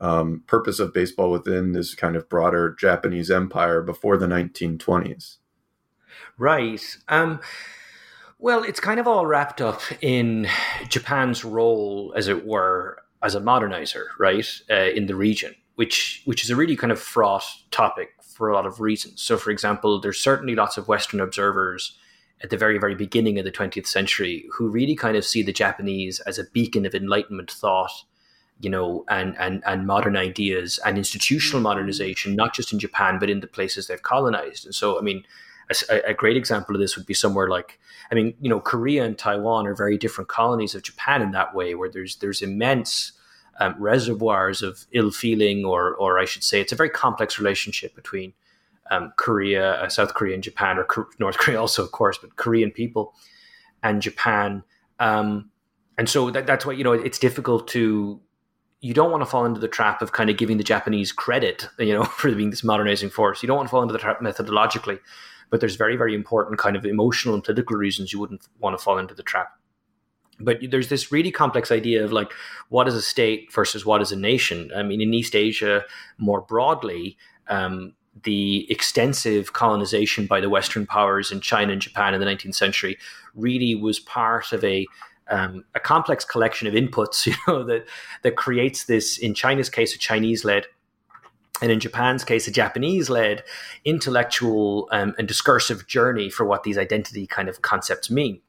um, 0.00 0.42
purpose 0.46 0.78
of 0.78 0.94
baseball 0.94 1.30
within 1.30 1.72
this 1.72 1.94
kind 1.94 2.16
of 2.16 2.28
broader 2.28 2.74
Japanese 2.78 3.30
empire 3.30 3.82
before 3.82 4.16
the 4.16 4.26
1920s. 4.26 5.36
Right. 6.38 6.96
Um, 7.08 7.40
well, 8.38 8.62
it's 8.62 8.80
kind 8.80 8.98
of 8.98 9.06
all 9.06 9.26
wrapped 9.26 9.60
up 9.60 9.82
in 10.00 10.48
Japan's 10.88 11.44
role, 11.44 12.14
as 12.16 12.26
it 12.26 12.46
were, 12.46 13.02
as 13.22 13.34
a 13.34 13.40
modernizer, 13.40 14.06
right, 14.18 14.46
uh, 14.70 14.74
in 14.94 15.06
the 15.06 15.14
region, 15.14 15.54
which 15.74 16.22
which 16.24 16.42
is 16.42 16.50
a 16.50 16.56
really 16.56 16.76
kind 16.76 16.90
of 16.90 16.98
fraught 16.98 17.44
topic 17.70 18.10
for 18.22 18.48
a 18.48 18.54
lot 18.54 18.64
of 18.64 18.80
reasons. 18.80 19.20
So, 19.20 19.36
for 19.36 19.50
example, 19.50 20.00
there's 20.00 20.18
certainly 20.18 20.54
lots 20.54 20.78
of 20.78 20.88
Western 20.88 21.20
observers 21.20 21.98
at 22.42 22.48
the 22.48 22.56
very, 22.56 22.78
very 22.78 22.94
beginning 22.94 23.38
of 23.38 23.44
the 23.44 23.52
20th 23.52 23.86
century 23.86 24.46
who 24.50 24.68
really 24.68 24.96
kind 24.96 25.16
of 25.16 25.26
see 25.26 25.42
the 25.42 25.52
Japanese 25.52 26.20
as 26.20 26.38
a 26.38 26.44
beacon 26.44 26.86
of 26.86 26.94
Enlightenment 26.94 27.50
thought, 27.50 27.92
you 28.60 28.70
know, 28.70 29.04
and 29.08 29.36
and 29.38 29.62
and 29.66 29.86
modern 29.86 30.16
ideas 30.16 30.80
and 30.86 30.96
institutional 30.96 31.60
modernization, 31.60 32.34
not 32.34 32.54
just 32.54 32.72
in 32.72 32.78
Japan 32.78 33.18
but 33.18 33.28
in 33.28 33.40
the 33.40 33.46
places 33.46 33.86
they've 33.86 34.02
colonized. 34.02 34.64
And 34.64 34.74
so, 34.74 34.98
I 34.98 35.02
mean, 35.02 35.24
a, 35.88 36.10
a, 36.10 36.14
great 36.14 36.36
example 36.36 36.74
of 36.74 36.80
this 36.80 36.96
would 36.96 37.06
be 37.06 37.14
somewhere 37.14 37.48
like, 37.48 37.78
I 38.10 38.14
mean, 38.14 38.34
you 38.40 38.48
know, 38.48 38.60
Korea 38.60 39.04
and 39.04 39.16
Taiwan 39.16 39.66
are 39.66 39.74
very 39.74 39.96
different 39.96 40.28
colonies 40.28 40.74
of 40.74 40.82
Japan 40.82 41.22
in 41.22 41.30
that 41.32 41.54
way, 41.54 41.74
where 41.74 41.90
there's 41.90 42.16
there's 42.16 42.42
immense 42.42 43.12
um, 43.60 43.74
reservoirs 43.78 44.62
of 44.62 44.86
ill 44.92 45.10
feeling, 45.10 45.64
or 45.64 45.94
or 45.94 46.18
I 46.18 46.24
should 46.24 46.44
say, 46.44 46.60
it's 46.60 46.72
a 46.72 46.76
very 46.76 46.90
complex 46.90 47.38
relationship 47.38 47.94
between 47.94 48.32
um, 48.90 49.12
Korea, 49.16 49.74
uh, 49.74 49.88
South 49.88 50.14
Korea, 50.14 50.34
and 50.34 50.42
Japan, 50.42 50.78
or 50.78 51.08
North 51.18 51.38
Korea 51.38 51.60
also, 51.60 51.84
of 51.84 51.92
course, 51.92 52.18
but 52.18 52.36
Korean 52.36 52.70
people 52.70 53.14
and 53.82 54.02
Japan. 54.02 54.64
Um, 54.98 55.50
and 55.96 56.08
so 56.08 56.30
that, 56.30 56.46
that's 56.46 56.66
why 56.66 56.72
you 56.72 56.84
know 56.84 56.92
it's 56.92 57.18
difficult 57.18 57.68
to 57.68 58.20
you 58.80 58.94
don't 58.94 59.10
want 59.10 59.20
to 59.20 59.26
fall 59.26 59.44
into 59.44 59.60
the 59.60 59.68
trap 59.68 60.00
of 60.00 60.12
kind 60.12 60.30
of 60.30 60.38
giving 60.38 60.56
the 60.56 60.64
Japanese 60.64 61.12
credit, 61.12 61.68
you 61.78 61.92
know, 61.92 62.04
for 62.18 62.34
being 62.34 62.50
this 62.50 62.64
modernizing 62.64 63.10
force. 63.10 63.42
You 63.42 63.46
don't 63.46 63.56
want 63.56 63.68
to 63.68 63.70
fall 63.70 63.82
into 63.82 63.92
the 63.92 63.98
trap 63.98 64.20
methodologically 64.20 64.98
but 65.50 65.60
there's 65.60 65.76
very, 65.76 65.96
very 65.96 66.14
important 66.14 66.58
kind 66.58 66.76
of 66.76 66.84
emotional 66.84 67.34
and 67.34 67.44
political 67.44 67.76
reasons 67.76 68.12
you 68.12 68.20
wouldn't 68.20 68.46
want 68.60 68.78
to 68.78 68.82
fall 68.82 68.98
into 68.98 69.14
the 69.14 69.22
trap. 69.22 69.50
But 70.38 70.58
there's 70.70 70.88
this 70.88 71.12
really 71.12 71.30
complex 71.30 71.70
idea 71.70 72.02
of 72.02 72.12
like, 72.12 72.32
what 72.70 72.88
is 72.88 72.94
a 72.94 73.02
state 73.02 73.52
versus 73.52 73.84
what 73.84 74.00
is 74.00 74.10
a 74.10 74.16
nation? 74.16 74.70
I 74.74 74.82
mean, 74.82 75.00
in 75.00 75.12
East 75.12 75.36
Asia, 75.36 75.84
more 76.16 76.40
broadly, 76.40 77.18
um, 77.48 77.94
the 78.22 78.66
extensive 78.70 79.52
colonization 79.52 80.26
by 80.26 80.40
the 80.40 80.48
Western 80.48 80.86
powers 80.86 81.30
in 81.30 81.40
China 81.40 81.72
and 81.72 81.82
Japan 81.82 82.14
in 82.14 82.20
the 82.20 82.26
19th 82.26 82.54
century 82.54 82.98
really 83.34 83.74
was 83.74 84.00
part 84.00 84.52
of 84.52 84.64
a 84.64 84.86
um, 85.28 85.64
a 85.76 85.80
complex 85.80 86.24
collection 86.24 86.66
of 86.66 86.74
inputs, 86.74 87.24
you 87.26 87.34
know, 87.46 87.62
that 87.64 87.86
that 88.22 88.36
creates 88.36 88.84
this. 88.84 89.18
In 89.18 89.34
China's 89.34 89.70
case, 89.70 89.94
a 89.94 89.98
Chinese-led 89.98 90.66
and 91.62 91.70
in 91.70 91.80
Japan's 91.80 92.24
case, 92.24 92.48
a 92.48 92.50
Japanese 92.50 93.10
led 93.10 93.44
intellectual 93.84 94.88
um, 94.92 95.14
and 95.18 95.28
discursive 95.28 95.86
journey 95.86 96.30
for 96.30 96.44
what 96.44 96.62
these 96.62 96.78
identity 96.78 97.26
kind 97.26 97.48
of 97.48 97.62
concepts 97.62 98.10
mean. 98.10 98.40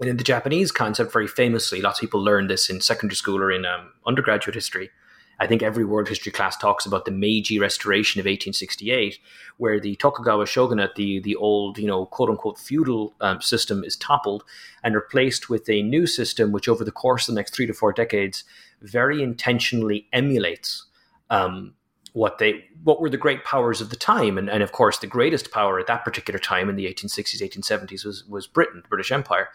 And 0.00 0.10
in 0.10 0.16
the 0.16 0.24
Japanese 0.24 0.72
concept, 0.72 1.12
very 1.12 1.26
famously, 1.26 1.80
lots 1.80 1.98
of 1.98 2.02
people 2.02 2.22
learn 2.22 2.48
this 2.48 2.68
in 2.68 2.80
secondary 2.80 3.16
school 3.16 3.42
or 3.42 3.50
in 3.50 3.64
um, 3.64 3.92
undergraduate 4.06 4.54
history. 4.54 4.90
I 5.38 5.46
think 5.46 5.62
every 5.62 5.84
world 5.84 6.08
history 6.08 6.32
class 6.32 6.56
talks 6.56 6.86
about 6.86 7.04
the 7.04 7.10
Meiji 7.10 7.58
Restoration 7.58 8.18
of 8.20 8.24
1868, 8.24 9.18
where 9.58 9.78
the 9.78 9.94
Tokugawa 9.96 10.46
shogunate, 10.46 10.94
the 10.94 11.20
the 11.20 11.36
old, 11.36 11.78
you 11.78 11.86
know, 11.86 12.06
quote 12.06 12.30
unquote 12.30 12.58
feudal 12.58 13.14
um, 13.20 13.42
system, 13.42 13.84
is 13.84 13.96
toppled 13.96 14.44
and 14.82 14.94
replaced 14.94 15.50
with 15.50 15.68
a 15.68 15.82
new 15.82 16.06
system, 16.06 16.52
which 16.52 16.68
over 16.68 16.84
the 16.84 16.92
course 16.92 17.28
of 17.28 17.34
the 17.34 17.38
next 17.38 17.54
three 17.54 17.66
to 17.66 17.74
four 17.74 17.92
decades, 17.92 18.44
very 18.80 19.22
intentionally 19.22 20.08
emulates 20.12 20.86
um, 21.28 21.74
what 22.16 22.38
they 22.38 22.64
what 22.82 22.98
were 22.98 23.10
the 23.10 23.18
great 23.18 23.44
powers 23.44 23.82
of 23.82 23.90
the 23.90 23.96
time. 23.96 24.38
And, 24.38 24.48
and 24.48 24.62
of 24.62 24.72
course 24.72 24.98
the 24.98 25.06
greatest 25.06 25.50
power 25.50 25.78
at 25.78 25.86
that 25.86 26.02
particular 26.02 26.38
time 26.38 26.70
in 26.70 26.76
the 26.76 26.86
1860s 26.86 27.42
1870s 27.42 28.06
was 28.06 28.24
was 28.24 28.46
britain 28.46 28.80
the 28.82 28.88
british 28.88 29.12
empire. 29.12 29.48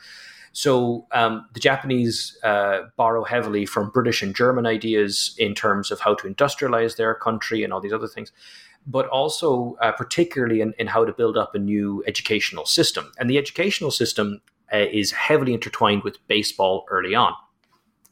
So 0.53 1.07
um, 1.11 1.47
the 1.53 1.59
japanese 1.59 2.37
uh, 2.43 2.81
borrow 2.97 3.23
heavily 3.23 3.65
from 3.65 3.89
british 3.89 4.21
and 4.21 4.35
german 4.35 4.67
ideas 4.67 5.33
in 5.39 5.55
terms 5.55 5.89
of 5.89 6.01
how 6.01 6.13
to 6.13 6.27
industrialize 6.27 6.97
their 6.97 7.15
country 7.15 7.63
and 7.63 7.73
all 7.73 7.81
these 7.81 7.93
other 7.93 8.07
things 8.07 8.31
but 8.85 9.07
also 9.07 9.77
uh, 9.81 9.91
particularly 9.91 10.59
in, 10.59 10.73
in, 10.79 10.87
how 10.87 11.05
to 11.05 11.13
build 11.13 11.37
up 11.37 11.53
a 11.53 11.59
new 11.59 12.03
educational 12.07 12.65
system. 12.65 13.11
And 13.19 13.29
the 13.29 13.37
educational 13.37 13.91
system 13.91 14.41
uh, 14.73 14.87
is 14.91 15.11
heavily 15.11 15.53
intertwined 15.53 16.01
with 16.01 16.17
baseball 16.27 16.85
early 16.89 17.13
on. 17.13 17.33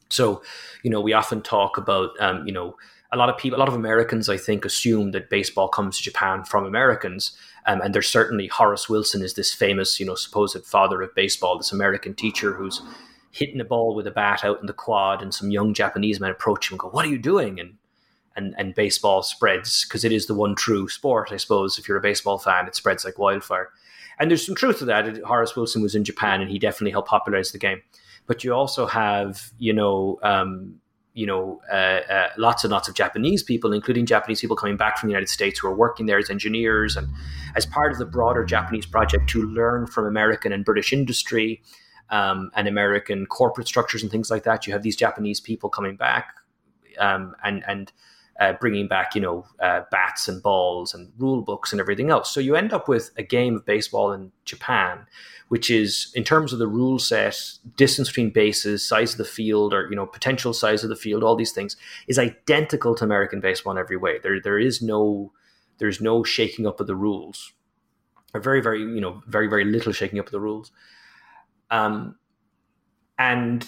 So 0.10 0.42
you 0.84 0.90
know 0.90 1.02
we 1.02 1.14
often 1.14 1.42
talk 1.42 1.78
about 1.78 2.10
um, 2.20 2.46
you 2.46 2.54
know 2.54 2.76
a 3.12 3.18
lot 3.18 3.30
of 3.30 3.38
people, 3.38 3.58
a 3.58 3.62
lot 3.62 3.68
of 3.68 3.74
Americans, 3.74 4.30
I 4.30 4.38
think, 4.38 4.66
assume 4.66 5.12
that 5.12 5.30
baseball 5.30 5.68
comes 5.68 5.98
to 5.98 6.04
Japan 6.04 6.44
from 6.44 6.66
Americans. 6.66 7.36
Um, 7.66 7.82
and 7.82 7.94
there's 7.94 8.08
certainly 8.08 8.48
Horace 8.48 8.88
Wilson 8.88 9.24
is 9.24 9.34
this 9.34 9.54
famous, 9.54 10.00
you 10.00 10.06
know, 10.06 10.16
supposed 10.16 10.64
father 10.66 11.02
of 11.02 11.14
baseball, 11.16 11.58
this 11.58 11.72
American 11.72 12.14
teacher 12.14 12.54
who's 12.54 12.82
hitting 13.32 13.62
a 13.62 13.66
ball 13.66 13.96
with 13.96 14.08
a 14.08 14.12
bat 14.12 14.44
out 14.44 14.60
in 14.62 14.68
the 14.68 14.74
quad, 14.74 15.22
and 15.22 15.34
some 15.34 15.52
young 15.52 15.74
Japanese 15.74 16.20
men 16.20 16.32
approach 16.32 16.70
him 16.70 16.76
and 16.76 16.80
go, 16.80 16.90
"What 16.90 17.06
are 17.06 17.10
you 17.10 17.20
doing?" 17.20 17.60
and 17.60 17.78
and 18.36 18.56
and 18.58 18.76
baseball 18.76 19.24
spreads 19.24 19.86
because 19.86 20.04
it 20.04 20.12
is 20.12 20.28
the 20.28 20.34
one 20.34 20.56
true 20.56 20.88
sport, 20.88 21.32
I 21.32 21.38
suppose. 21.38 21.78
If 21.78 21.88
you're 21.88 21.98
a 21.98 22.02
baseball 22.02 22.38
fan, 22.38 22.68
it 22.68 22.76
spreads 22.76 23.06
like 23.06 23.20
wildfire. 23.20 23.70
And 24.20 24.30
there's 24.30 24.46
some 24.46 24.56
truth 24.56 24.80
to 24.80 24.86
that. 24.86 25.18
Horace 25.24 25.56
Wilson 25.56 25.82
was 25.82 25.96
in 25.96 26.04
Japan, 26.04 26.42
and 26.42 26.50
he 26.50 26.60
definitely 26.60 26.92
helped 26.92 27.10
popularize 27.10 27.52
the 27.52 27.58
game. 27.58 27.82
But 28.28 28.44
you 28.44 28.54
also 28.54 28.86
have, 28.86 29.52
you 29.58 29.74
know, 29.74 30.20
um, 30.24 30.76
you 31.20 31.26
know, 31.26 31.60
uh, 31.70 32.00
uh, 32.10 32.30
lots 32.38 32.64
and 32.64 32.72
lots 32.72 32.88
of 32.88 32.96
Japanese 32.96 33.44
people, 33.44 33.74
including 33.74 34.06
Japanese 34.06 34.40
people 34.40 34.56
coming 34.56 34.78
back 34.78 34.98
from 34.98 35.10
the 35.10 35.12
United 35.12 35.28
States 35.28 35.60
who 35.60 35.68
are 35.68 35.76
working 35.76 36.06
there 36.06 36.18
as 36.18 36.30
engineers 36.30 36.96
and 36.96 37.10
as 37.58 37.66
part 37.66 37.92
of 37.92 37.98
the 37.98 38.06
broader 38.06 38.46
Japanese 38.46 38.86
project 38.86 39.30
to 39.30 39.44
learn 39.44 39.86
from 39.86 40.06
American 40.06 40.54
and 40.54 40.64
British 40.64 40.94
industry 40.94 41.62
um, 42.10 42.50
and 42.56 42.70
American 42.70 43.26
corporate 43.26 43.68
structures 43.68 44.02
and 44.02 44.10
things 44.10 44.32
like 44.32 44.44
that. 44.44 44.66
You 44.66 44.72
have 44.72 44.82
these 44.82 44.96
Japanese 44.96 45.42
people 45.42 45.70
coming 45.70 45.98
back 45.98 46.36
um, 47.00 47.36
and 47.44 47.66
and 47.68 47.92
uh, 48.40 48.54
bringing 48.54 48.88
back, 48.88 49.14
you 49.14 49.20
know, 49.20 49.46
uh, 49.62 49.82
bats 49.92 50.30
and 50.30 50.42
balls 50.42 50.94
and 50.94 51.12
rule 51.18 51.42
books 51.42 51.74
and 51.74 51.82
everything 51.82 52.10
else. 52.10 52.34
So 52.34 52.40
you 52.40 52.56
end 52.56 52.72
up 52.72 52.88
with 52.88 53.12
a 53.18 53.24
game 53.24 53.58
of 53.58 53.66
baseball 53.66 54.14
in 54.14 54.32
Japan 54.46 55.06
which 55.50 55.70
is 55.70 56.12
in 56.16 56.24
terms 56.24 56.54
of 56.54 56.60
the 56.60 56.68
rule 56.68 56.98
set, 56.98 57.38
distance 57.76 58.08
between 58.08 58.30
bases, 58.30 58.88
size 58.88 59.12
of 59.12 59.18
the 59.18 59.26
field, 59.26 59.74
or 59.74 59.90
you 59.90 59.96
know 59.96 60.06
potential 60.06 60.54
size 60.54 60.84
of 60.84 60.90
the 60.90 60.96
field, 60.96 61.24
all 61.24 61.36
these 61.36 61.52
things 61.52 61.76
is 62.08 62.18
identical 62.18 62.96
to 62.96 63.04
American 63.04 63.42
baseball 63.42 63.74
in 63.74 63.78
every 63.78 63.98
way. 63.98 64.20
There 64.20 64.40
there 64.40 64.60
is 64.60 64.82
no 64.82 65.34
there's 65.80 66.00
no 66.00 66.24
shaking 66.24 66.66
up 66.66 66.80
of 66.80 66.88
the 66.88 66.96
rules, 66.96 67.52
or 68.34 68.40
very 68.40 68.62
very 68.62 68.80
you 68.80 69.02
know 69.02 69.22
very 69.28 69.48
very 69.48 69.66
little 69.66 69.92
shaking 69.92 70.20
up 70.20 70.28
of 70.28 70.32
the 70.32 70.40
rules. 70.40 70.72
Um, 71.72 72.16
and 73.18 73.68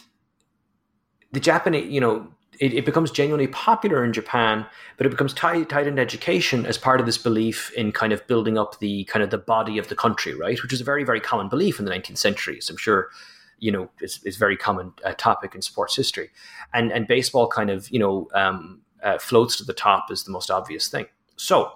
the 1.31 1.39
Japanese, 1.39 1.91
you 1.91 1.99
know, 1.99 2.27
it, 2.61 2.75
it, 2.75 2.85
becomes 2.85 3.09
genuinely 3.09 3.47
popular 3.47 4.05
in 4.05 4.13
Japan, 4.13 4.67
but 4.95 5.07
it 5.07 5.09
becomes 5.09 5.33
tied 5.33 5.67
tied 5.67 5.87
into 5.87 6.01
education 6.01 6.65
as 6.67 6.77
part 6.77 6.99
of 6.99 7.07
this 7.07 7.17
belief 7.17 7.73
in 7.73 7.91
kind 7.91 8.13
of 8.13 8.25
building 8.27 8.57
up 8.57 8.77
the 8.77 9.03
kind 9.05 9.23
of 9.23 9.31
the 9.31 9.37
body 9.39 9.79
of 9.79 9.87
the 9.87 9.95
country, 9.95 10.35
right? 10.35 10.61
Which 10.61 10.71
is 10.71 10.79
a 10.79 10.83
very 10.83 11.03
very 11.03 11.19
common 11.19 11.49
belief 11.49 11.79
in 11.79 11.85
the 11.85 11.91
19th 11.91 12.19
century. 12.19 12.61
So 12.61 12.73
I'm 12.73 12.77
sure 12.77 13.09
you 13.57 13.71
know 13.71 13.89
is, 13.99 14.21
is 14.23 14.37
very 14.37 14.55
common 14.55 14.93
uh, 15.03 15.13
topic 15.17 15.55
in 15.55 15.63
sports 15.63 15.95
history, 15.95 16.29
and 16.71 16.91
and 16.91 17.07
baseball 17.07 17.47
kind 17.47 17.71
of 17.71 17.89
you 17.89 17.99
know 17.99 18.29
um, 18.35 18.81
uh, 19.03 19.17
floats 19.17 19.57
to 19.57 19.63
the 19.63 19.73
top 19.73 20.07
as 20.11 20.23
the 20.23 20.31
most 20.31 20.51
obvious 20.51 20.87
thing. 20.87 21.07
So 21.37 21.73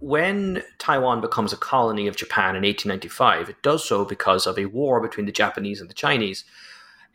when 0.00 0.62
Taiwan 0.78 1.22
becomes 1.22 1.54
a 1.54 1.56
colony 1.56 2.06
of 2.06 2.16
Japan 2.16 2.56
in 2.56 2.62
1895, 2.62 3.48
it 3.48 3.62
does 3.62 3.82
so 3.88 4.04
because 4.04 4.46
of 4.46 4.58
a 4.58 4.66
war 4.66 5.00
between 5.00 5.24
the 5.24 5.32
Japanese 5.32 5.80
and 5.80 5.88
the 5.88 5.94
Chinese 5.94 6.44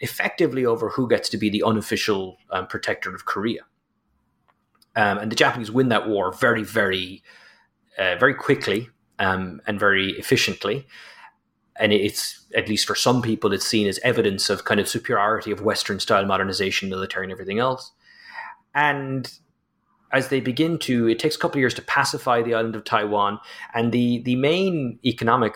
effectively 0.01 0.65
over 0.65 0.89
who 0.89 1.07
gets 1.07 1.29
to 1.29 1.37
be 1.37 1.49
the 1.49 1.63
unofficial 1.63 2.37
um, 2.49 2.67
protector 2.67 3.15
of 3.15 3.25
Korea. 3.25 3.61
Um, 4.95 5.19
and 5.19 5.31
the 5.31 5.35
Japanese 5.35 5.71
win 5.71 5.89
that 5.89 6.09
war 6.09 6.33
very, 6.33 6.63
very, 6.63 7.23
uh, 7.97 8.15
very 8.19 8.33
quickly 8.33 8.89
um, 9.19 9.61
and 9.67 9.79
very 9.79 10.11
efficiently. 10.13 10.85
And 11.77 11.93
it's, 11.93 12.45
at 12.55 12.67
least 12.67 12.85
for 12.85 12.95
some 12.95 13.21
people, 13.21 13.53
it's 13.53 13.65
seen 13.65 13.87
as 13.87 13.99
evidence 14.03 14.49
of 14.49 14.65
kind 14.65 14.79
of 14.79 14.89
superiority 14.89 15.51
of 15.51 15.61
Western 15.61 15.99
style 15.99 16.25
modernization, 16.25 16.89
military, 16.89 17.25
and 17.25 17.31
everything 17.31 17.59
else. 17.59 17.91
And 18.75 19.31
as 20.11 20.27
they 20.27 20.41
begin 20.41 20.77
to, 20.79 21.07
it 21.07 21.19
takes 21.19 21.35
a 21.35 21.39
couple 21.39 21.57
of 21.57 21.61
years 21.61 21.73
to 21.75 21.81
pacify 21.83 22.41
the 22.41 22.55
island 22.55 22.75
of 22.75 22.83
Taiwan. 22.83 23.39
And 23.73 23.91
the, 23.91 24.21
the 24.23 24.35
main 24.35 24.99
economic 25.05 25.53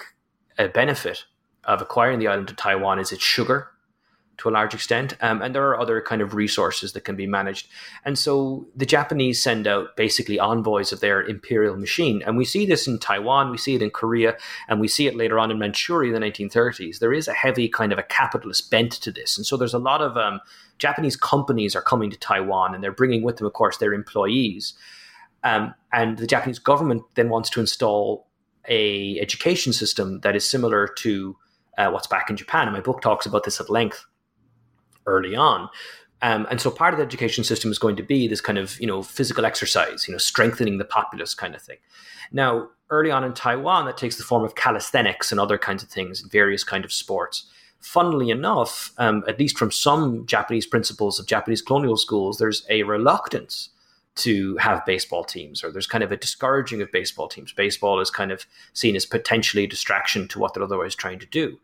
uh, 0.58 0.68
benefit 0.68 1.26
of 1.66 1.82
acquiring 1.82 2.20
the 2.20 2.28
island 2.28 2.52
of 2.52 2.56
Taiwan 2.56 3.00
is 3.00 3.12
its 3.12 3.24
sugar 3.24 3.72
to 4.38 4.50
a 4.50 4.52
large 4.52 4.74
extent. 4.74 5.16
Um, 5.22 5.42
and 5.42 5.56
there 5.56 5.68
are 5.68 5.80
other 5.80 6.02
kind 6.02 6.22
of 6.22 6.34
resources 6.34 6.94
that 6.94 7.02
can 7.02 7.16
be 7.16 7.28
managed. 7.28 7.68
And 8.04 8.18
so 8.18 8.68
the 8.76 8.86
Japanese 8.86 9.42
send 9.42 9.68
out 9.68 9.96
basically 9.96 10.40
envoys 10.40 10.92
of 10.92 11.00
their 11.00 11.22
imperial 11.22 11.78
machine. 11.78 12.22
And 12.26 12.38
we 12.38 12.46
see 12.46 12.66
this 12.66 12.88
in 12.88 13.00
Taiwan, 13.00 13.52
we 13.52 13.58
see 13.58 13.76
it 13.76 13.82
in 13.82 13.92
Korea, 13.92 14.38
and 14.68 14.80
we 14.80 14.88
see 14.88 15.08
it 15.08 15.16
later 15.16 15.40
on 15.40 15.52
in 15.52 15.60
Manchuria 15.60 16.14
in 16.14 16.22
the 16.22 16.28
1930s. 16.28 17.00
There 17.00 17.14
is 17.14 17.28
a 17.28 17.34
heavy 17.34 17.70
kind 17.70 17.94
of 17.94 18.00
a 18.00 18.04
capitalist 18.04 18.70
bent 18.70 18.92
to 18.94 19.12
this. 19.12 19.38
And 19.38 19.46
so 19.46 19.58
there's 19.58 19.74
a 19.74 19.80
lot 19.80 20.02
of 20.02 20.18
um, 20.18 20.42
Japanese 20.78 21.16
companies 21.16 21.76
are 21.76 21.82
coming 21.82 22.10
to 22.12 22.18
Taiwan 22.18 22.76
and 22.76 22.84
they're 22.84 22.92
bringing 22.92 23.24
with 23.24 23.38
them, 23.38 23.48
of 23.48 23.54
course, 23.54 23.78
their 23.78 23.94
employees. 23.94 24.74
Um, 25.44 25.76
and 25.94 26.18
the 26.18 26.28
Japanese 26.28 26.60
government 26.60 27.04
then 27.14 27.30
wants 27.30 27.50
to 27.52 27.60
install 27.60 28.28
a 28.68 29.20
education 29.20 29.74
system 29.74 30.20
that 30.22 30.36
is 30.36 30.44
similar 30.44 30.88
to 30.88 31.38
uh, 31.78 31.90
what's 31.92 32.08
back 32.08 32.30
in 32.30 32.36
Japan. 32.36 32.68
And 32.68 32.74
my 32.74 32.82
book 32.82 33.02
talks 33.02 33.26
about 33.26 33.44
this 33.44 33.62
at 33.62 33.70
length 33.70 34.06
early 35.06 35.36
on. 35.36 35.70
Um, 36.22 36.48
and 36.50 36.60
so 36.60 36.72
part 36.72 36.94
of 36.94 36.98
the 36.98 37.06
education 37.06 37.44
system 37.44 37.72
is 37.72 37.78
going 37.78 37.96
to 37.98 38.04
be 38.04 38.28
this 38.28 38.42
kind 38.42 38.58
of 38.58 38.80
you 38.80 38.88
know 38.88 39.04
physical 39.04 39.46
exercise, 39.46 40.08
you 40.08 40.14
know, 40.14 40.18
strengthening 40.18 40.78
the 40.78 40.86
populace 40.86 41.34
kind 41.34 41.56
of 41.56 41.62
thing. 41.62 41.78
Now, 42.32 42.70
early 42.90 43.12
on 43.12 43.24
in 43.24 43.34
Taiwan, 43.34 43.86
that 43.86 43.98
takes 43.98 44.18
the 44.18 44.24
form 44.24 44.44
of 44.44 44.56
calisthenics 44.56 45.32
and 45.32 45.40
other 45.40 45.58
kinds 45.58 45.84
of 45.84 45.90
things, 45.90 46.22
various 46.22 46.64
kind 46.64 46.86
of 46.86 46.94
sports. 46.94 47.46
Funnily 47.80 48.32
enough, 48.32 48.94
um, 48.98 49.24
at 49.28 49.40
least 49.40 49.60
from 49.60 49.70
some 49.70 50.26
Japanese 50.26 50.66
principles 50.66 51.20
of 51.20 51.28
Japanese 51.28 51.62
colonial 51.62 51.98
schools, 51.98 52.40
there's 52.40 52.66
a 52.70 52.82
reluctance 52.84 53.70
to 54.16 54.56
have 54.58 54.86
baseball 54.86 55.24
teams, 55.24 55.64
or 55.64 55.72
there's 55.72 55.88
kind 55.88 56.04
of 56.04 56.12
a 56.12 56.18
discouraging 56.18 56.82
of 56.82 56.92
baseball 56.92 57.28
teams. 57.28 57.52
Baseball 57.52 58.00
is 58.00 58.10
kind 58.10 58.32
of 58.32 58.46
seen 58.74 58.96
as 58.96 59.06
potentially 59.06 59.66
a 59.66 59.68
distraction 59.68 60.28
to 60.30 60.40
what 60.40 60.54
they're 60.54 60.64
otherwise 60.64 60.96
trying 60.96 61.20
to 61.20 61.26
do. 61.26 61.60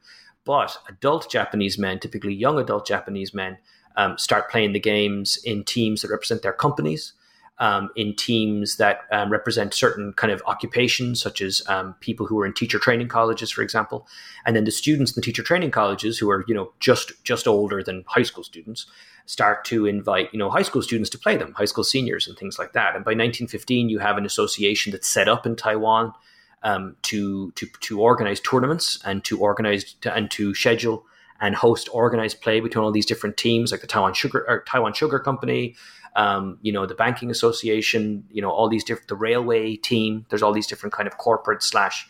But 0.46 0.78
adult 0.90 1.30
Japanese 1.30 1.78
men, 1.78 2.00
typically 2.00 2.34
young 2.34 2.60
adult 2.60 2.88
Japanese 2.88 3.34
men, 3.34 3.58
um, 3.96 4.18
start 4.18 4.50
playing 4.50 4.74
the 4.74 4.80
games 4.80 5.38
in 5.44 5.64
teams 5.64 6.02
that 6.02 6.10
represent 6.10 6.42
their 6.42 6.54
companies, 6.54 7.14
um, 7.60 7.90
in 7.96 8.16
teams 8.16 8.78
that 8.78 9.02
um, 9.12 9.32
represent 9.32 9.74
certain 9.74 10.14
kind 10.14 10.34
of 10.34 10.42
occupations, 10.48 11.22
such 11.22 11.42
as 11.42 11.62
um, 11.68 11.94
people 12.00 12.26
who 12.26 12.40
are 12.40 12.46
in 12.46 12.54
teacher 12.54 12.80
training 12.80 13.08
colleges, 13.08 13.52
for 13.52 13.62
example, 13.62 14.08
and 14.46 14.56
then 14.56 14.64
the 14.64 14.72
students 14.72 15.12
in 15.12 15.16
the 15.16 15.22
teacher 15.22 15.44
training 15.44 15.70
colleges 15.70 16.18
who 16.18 16.30
are 16.32 16.44
you 16.48 16.56
know 16.56 16.72
just 16.80 17.12
just 17.24 17.48
older 17.48 17.84
than 17.84 18.04
high 18.08 18.24
school 18.24 18.44
students 18.44 18.88
start 19.28 19.64
to 19.66 19.86
invite 19.86 20.30
you 20.34 20.40
know 20.40 20.50
high 20.50 20.64
school 20.64 20.82
students 20.82 21.10
to 21.12 21.20
play 21.20 21.38
them, 21.38 21.54
high 21.54 21.66
school 21.66 21.84
seniors 21.84 22.28
and 22.28 22.36
things 22.36 22.58
like 22.58 22.74
that. 22.74 22.96
And 22.96 23.06
by 23.06 23.12
1915, 23.12 23.90
you 23.90 24.00
have 24.00 24.18
an 24.18 24.26
association 24.26 24.92
that's 24.92 25.08
set 25.08 25.28
up 25.28 25.46
in 25.46 25.56
Taiwan 25.56 26.14
um, 26.64 26.96
to 27.04 27.52
to 27.52 27.68
to 27.82 28.02
organize 28.02 28.40
tournaments 28.40 29.00
and 29.06 29.24
to 29.24 29.40
organize 29.40 29.94
to, 30.02 30.14
and 30.14 30.30
to 30.32 30.54
schedule 30.54 31.06
and 31.40 31.56
host 31.56 31.90
organized 31.92 32.40
play 32.42 32.60
between 32.60 32.86
all 32.86 32.92
these 32.92 33.06
different 33.06 33.36
teams, 33.36 33.72
like 33.72 33.82
the 33.82 33.88
Taiwan 33.88 34.14
Sugar 34.14 34.46
or 34.48 34.64
Taiwan 34.68 34.94
Sugar 34.94 35.18
Company, 35.20 35.76
um, 36.16 36.60
you 36.62 36.72
know, 36.72 36.86
the 36.86 36.94
banking 36.94 37.32
association, 37.32 38.26
you 38.30 38.42
know, 38.42 38.52
all 38.52 38.70
these 38.70 38.84
different 38.84 39.08
the 39.08 39.16
railway 39.16 39.76
team. 39.76 40.26
There's 40.30 40.44
all 40.44 40.54
these 40.54 40.68
different 40.68 40.94
kind 40.94 41.08
of 41.08 41.18
corporate 41.18 41.64
slash 41.64 42.08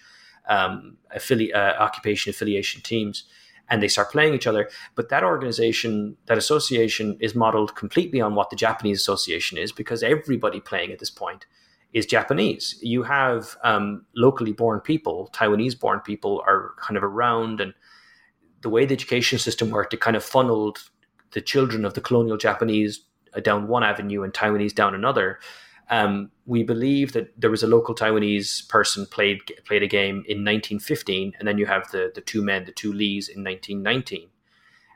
um, 0.49 0.97
affili- 1.15 1.55
uh, 1.55 1.75
occupation 1.79 2.29
affiliation 2.29 2.81
teams, 2.81 3.23
and 3.69 3.81
they 3.81 3.87
start 3.87 4.11
playing 4.11 4.33
each 4.33 4.47
other. 4.47 4.69
But 4.95 5.09
that 5.09 5.23
organization, 5.23 6.17
that 6.25 6.37
association, 6.37 7.17
is 7.21 7.33
modeled 7.33 7.75
completely 7.75 8.19
on 8.19 8.35
what 8.35 8.49
the 8.49 8.55
Japanese 8.57 8.99
association 8.99 9.57
is, 9.57 9.71
because 9.71 10.03
everybody 10.03 10.59
playing 10.59 10.91
at 10.91 10.99
this 10.99 11.11
point 11.11 11.45
is 11.93 12.05
Japanese. 12.05 12.77
You 12.81 13.03
have 13.03 13.57
um, 13.63 14.05
locally 14.15 14.53
born 14.53 14.79
people, 14.79 15.29
Taiwanese 15.33 15.79
born 15.79 15.99
people 15.99 16.41
are 16.47 16.71
kind 16.77 16.97
of 16.97 17.03
around, 17.03 17.59
and 17.59 17.73
the 18.61 18.69
way 18.69 18.85
the 18.85 18.93
education 18.93 19.39
system 19.39 19.69
worked, 19.69 19.93
it 19.93 19.99
kind 19.99 20.15
of 20.15 20.23
funneled 20.23 20.79
the 21.31 21.41
children 21.41 21.85
of 21.85 21.93
the 21.93 22.01
colonial 22.01 22.37
Japanese 22.37 23.01
uh, 23.33 23.39
down 23.39 23.67
one 23.67 23.83
avenue 23.83 24.23
and 24.23 24.33
Taiwanese 24.33 24.75
down 24.75 24.95
another. 24.95 25.39
Um, 25.89 26.31
we 26.45 26.63
believe 26.63 27.11
that 27.13 27.39
there 27.39 27.51
was 27.51 27.63
a 27.63 27.67
local 27.67 27.93
Taiwanese 27.93 28.67
person 28.69 29.05
played 29.05 29.39
played 29.65 29.83
a 29.83 29.87
game 29.87 30.23
in 30.27 30.45
1915, 30.45 31.33
and 31.37 31.47
then 31.47 31.57
you 31.57 31.65
have 31.65 31.91
the 31.91 32.11
the 32.13 32.21
two 32.21 32.41
men, 32.41 32.65
the 32.65 32.71
two 32.71 32.93
Lees, 32.93 33.27
in 33.27 33.43
1919. 33.43 34.29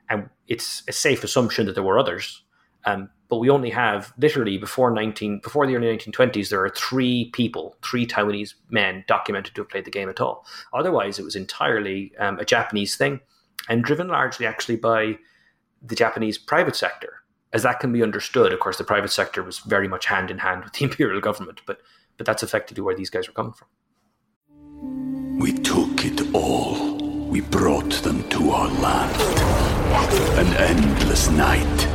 And 0.09 0.29
it's 0.47 0.83
a 0.87 0.93
safe 0.93 1.23
assumption 1.23 1.65
that 1.65 1.73
there 1.73 1.83
were 1.83 1.99
others, 1.99 2.43
um, 2.85 3.09
but 3.29 3.37
we 3.37 3.49
only 3.49 3.69
have 3.69 4.13
literally 4.17 4.57
before 4.57 4.91
19 4.91 5.39
before 5.39 5.65
the 5.65 5.75
early 5.75 5.87
1920s 5.97 6.49
there 6.49 6.63
are 6.63 6.69
three 6.69 7.29
people 7.31 7.75
three 7.83 8.05
taiwanese 8.05 8.53
men 8.69 9.03
documented 9.07 9.55
to 9.55 9.61
have 9.61 9.69
played 9.69 9.85
the 9.85 9.91
game 9.91 10.09
at 10.09 10.21
all. 10.21 10.45
Otherwise 10.73 11.19
it 11.19 11.25
was 11.25 11.35
entirely 11.35 12.11
um, 12.19 12.39
a 12.39 12.45
japanese 12.45 12.95
thing 12.95 13.19
and 13.69 13.83
driven 13.83 14.07
largely 14.07 14.45
actually 14.45 14.75
by 14.75 15.17
the 15.81 15.95
japanese 15.95 16.37
private 16.37 16.75
sector. 16.75 17.21
As 17.53 17.63
that 17.63 17.79
can 17.79 17.91
be 17.91 18.03
understood 18.03 18.53
of 18.53 18.59
course 18.59 18.77
the 18.77 18.83
private 18.83 19.11
sector 19.11 19.43
was 19.43 19.59
very 19.59 19.87
much 19.87 20.05
hand 20.05 20.29
in 20.29 20.39
hand 20.39 20.63
with 20.63 20.73
the 20.73 20.83
imperial 20.85 21.21
government 21.21 21.61
but 21.65 21.79
but 22.17 22.25
that's 22.25 22.43
effectively 22.43 22.81
where 22.81 22.95
these 22.95 23.09
guys 23.09 23.27
were 23.27 23.33
coming 23.33 23.53
from. 23.53 23.67
We 25.37 25.51
took 25.51 26.05
it 26.05 26.33
all. 26.33 26.95
We 27.27 27.41
brought 27.41 27.91
them 27.91 28.27
to 28.29 28.51
our 28.51 28.69
land. 28.69 29.21
An 30.39 30.53
endless 30.55 31.29
night 31.29 31.94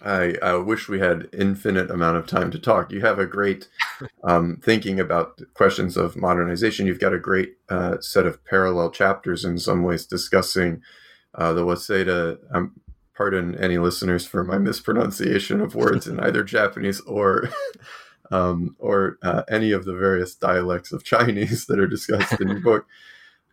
I, 0.00 0.36
I 0.42 0.54
wish 0.54 0.88
we 0.88 1.00
had 1.00 1.28
infinite 1.32 1.90
amount 1.90 2.16
of 2.16 2.26
time 2.26 2.50
to 2.52 2.58
talk. 2.58 2.90
You 2.90 3.02
have 3.02 3.18
a 3.18 3.26
great 3.26 3.68
um, 4.24 4.58
thinking 4.62 4.98
about 4.98 5.40
questions 5.54 5.96
of 5.96 6.16
modernization. 6.16 6.86
You've 6.86 7.00
got 7.00 7.12
a 7.12 7.18
great 7.18 7.56
uh, 7.68 8.00
set 8.00 8.26
of 8.26 8.42
parallel 8.44 8.90
chapters 8.90 9.44
in 9.44 9.58
some 9.58 9.82
ways 9.82 10.06
discussing 10.06 10.82
uh, 11.34 11.52
the 11.52 11.64
Waseda. 11.64 12.38
Um, 12.52 12.72
pardon 13.14 13.54
any 13.56 13.76
listeners 13.76 14.26
for 14.26 14.42
my 14.42 14.58
mispronunciation 14.58 15.60
of 15.60 15.74
words 15.74 16.06
in 16.06 16.18
either 16.20 16.42
Japanese 16.58 17.00
or 17.02 17.50
um, 18.30 18.74
or 18.78 19.18
uh, 19.22 19.42
any 19.50 19.72
of 19.72 19.84
the 19.84 19.94
various 19.94 20.34
dialects 20.34 20.92
of 20.92 21.04
Chinese 21.04 21.66
that 21.66 21.78
are 21.78 21.86
discussed 21.86 22.40
in 22.40 22.48
your 22.48 22.60
book. 22.60 22.86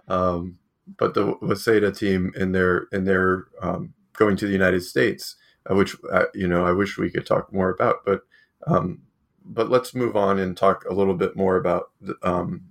Um, 0.08 0.58
but 0.98 1.14
the 1.14 1.36
Waseda 1.36 1.96
team 1.96 2.32
in 2.36 2.54
their 2.54 2.88
in 2.94 3.04
their 3.04 3.48
um, 3.62 3.94
going 4.14 4.38
to 4.38 4.48
the 4.48 4.54
United 4.54 4.82
States 4.82 5.36
which 5.76 5.96
uh, 6.12 6.26
you 6.34 6.48
know 6.48 6.66
I 6.66 6.72
wish 6.72 6.98
we 6.98 7.10
could 7.10 7.26
talk 7.26 7.54
more 7.54 7.70
about. 7.70 8.06
But 8.06 8.22
um, 8.68 9.02
but 9.46 9.70
let's 9.70 9.96
move 9.96 10.16
on 10.16 10.40
and 10.40 10.56
talk 10.56 10.86
a 10.86 10.94
little 10.94 11.16
bit 11.16 11.36
more 11.36 11.56
about 11.58 11.92
um, 12.24 12.66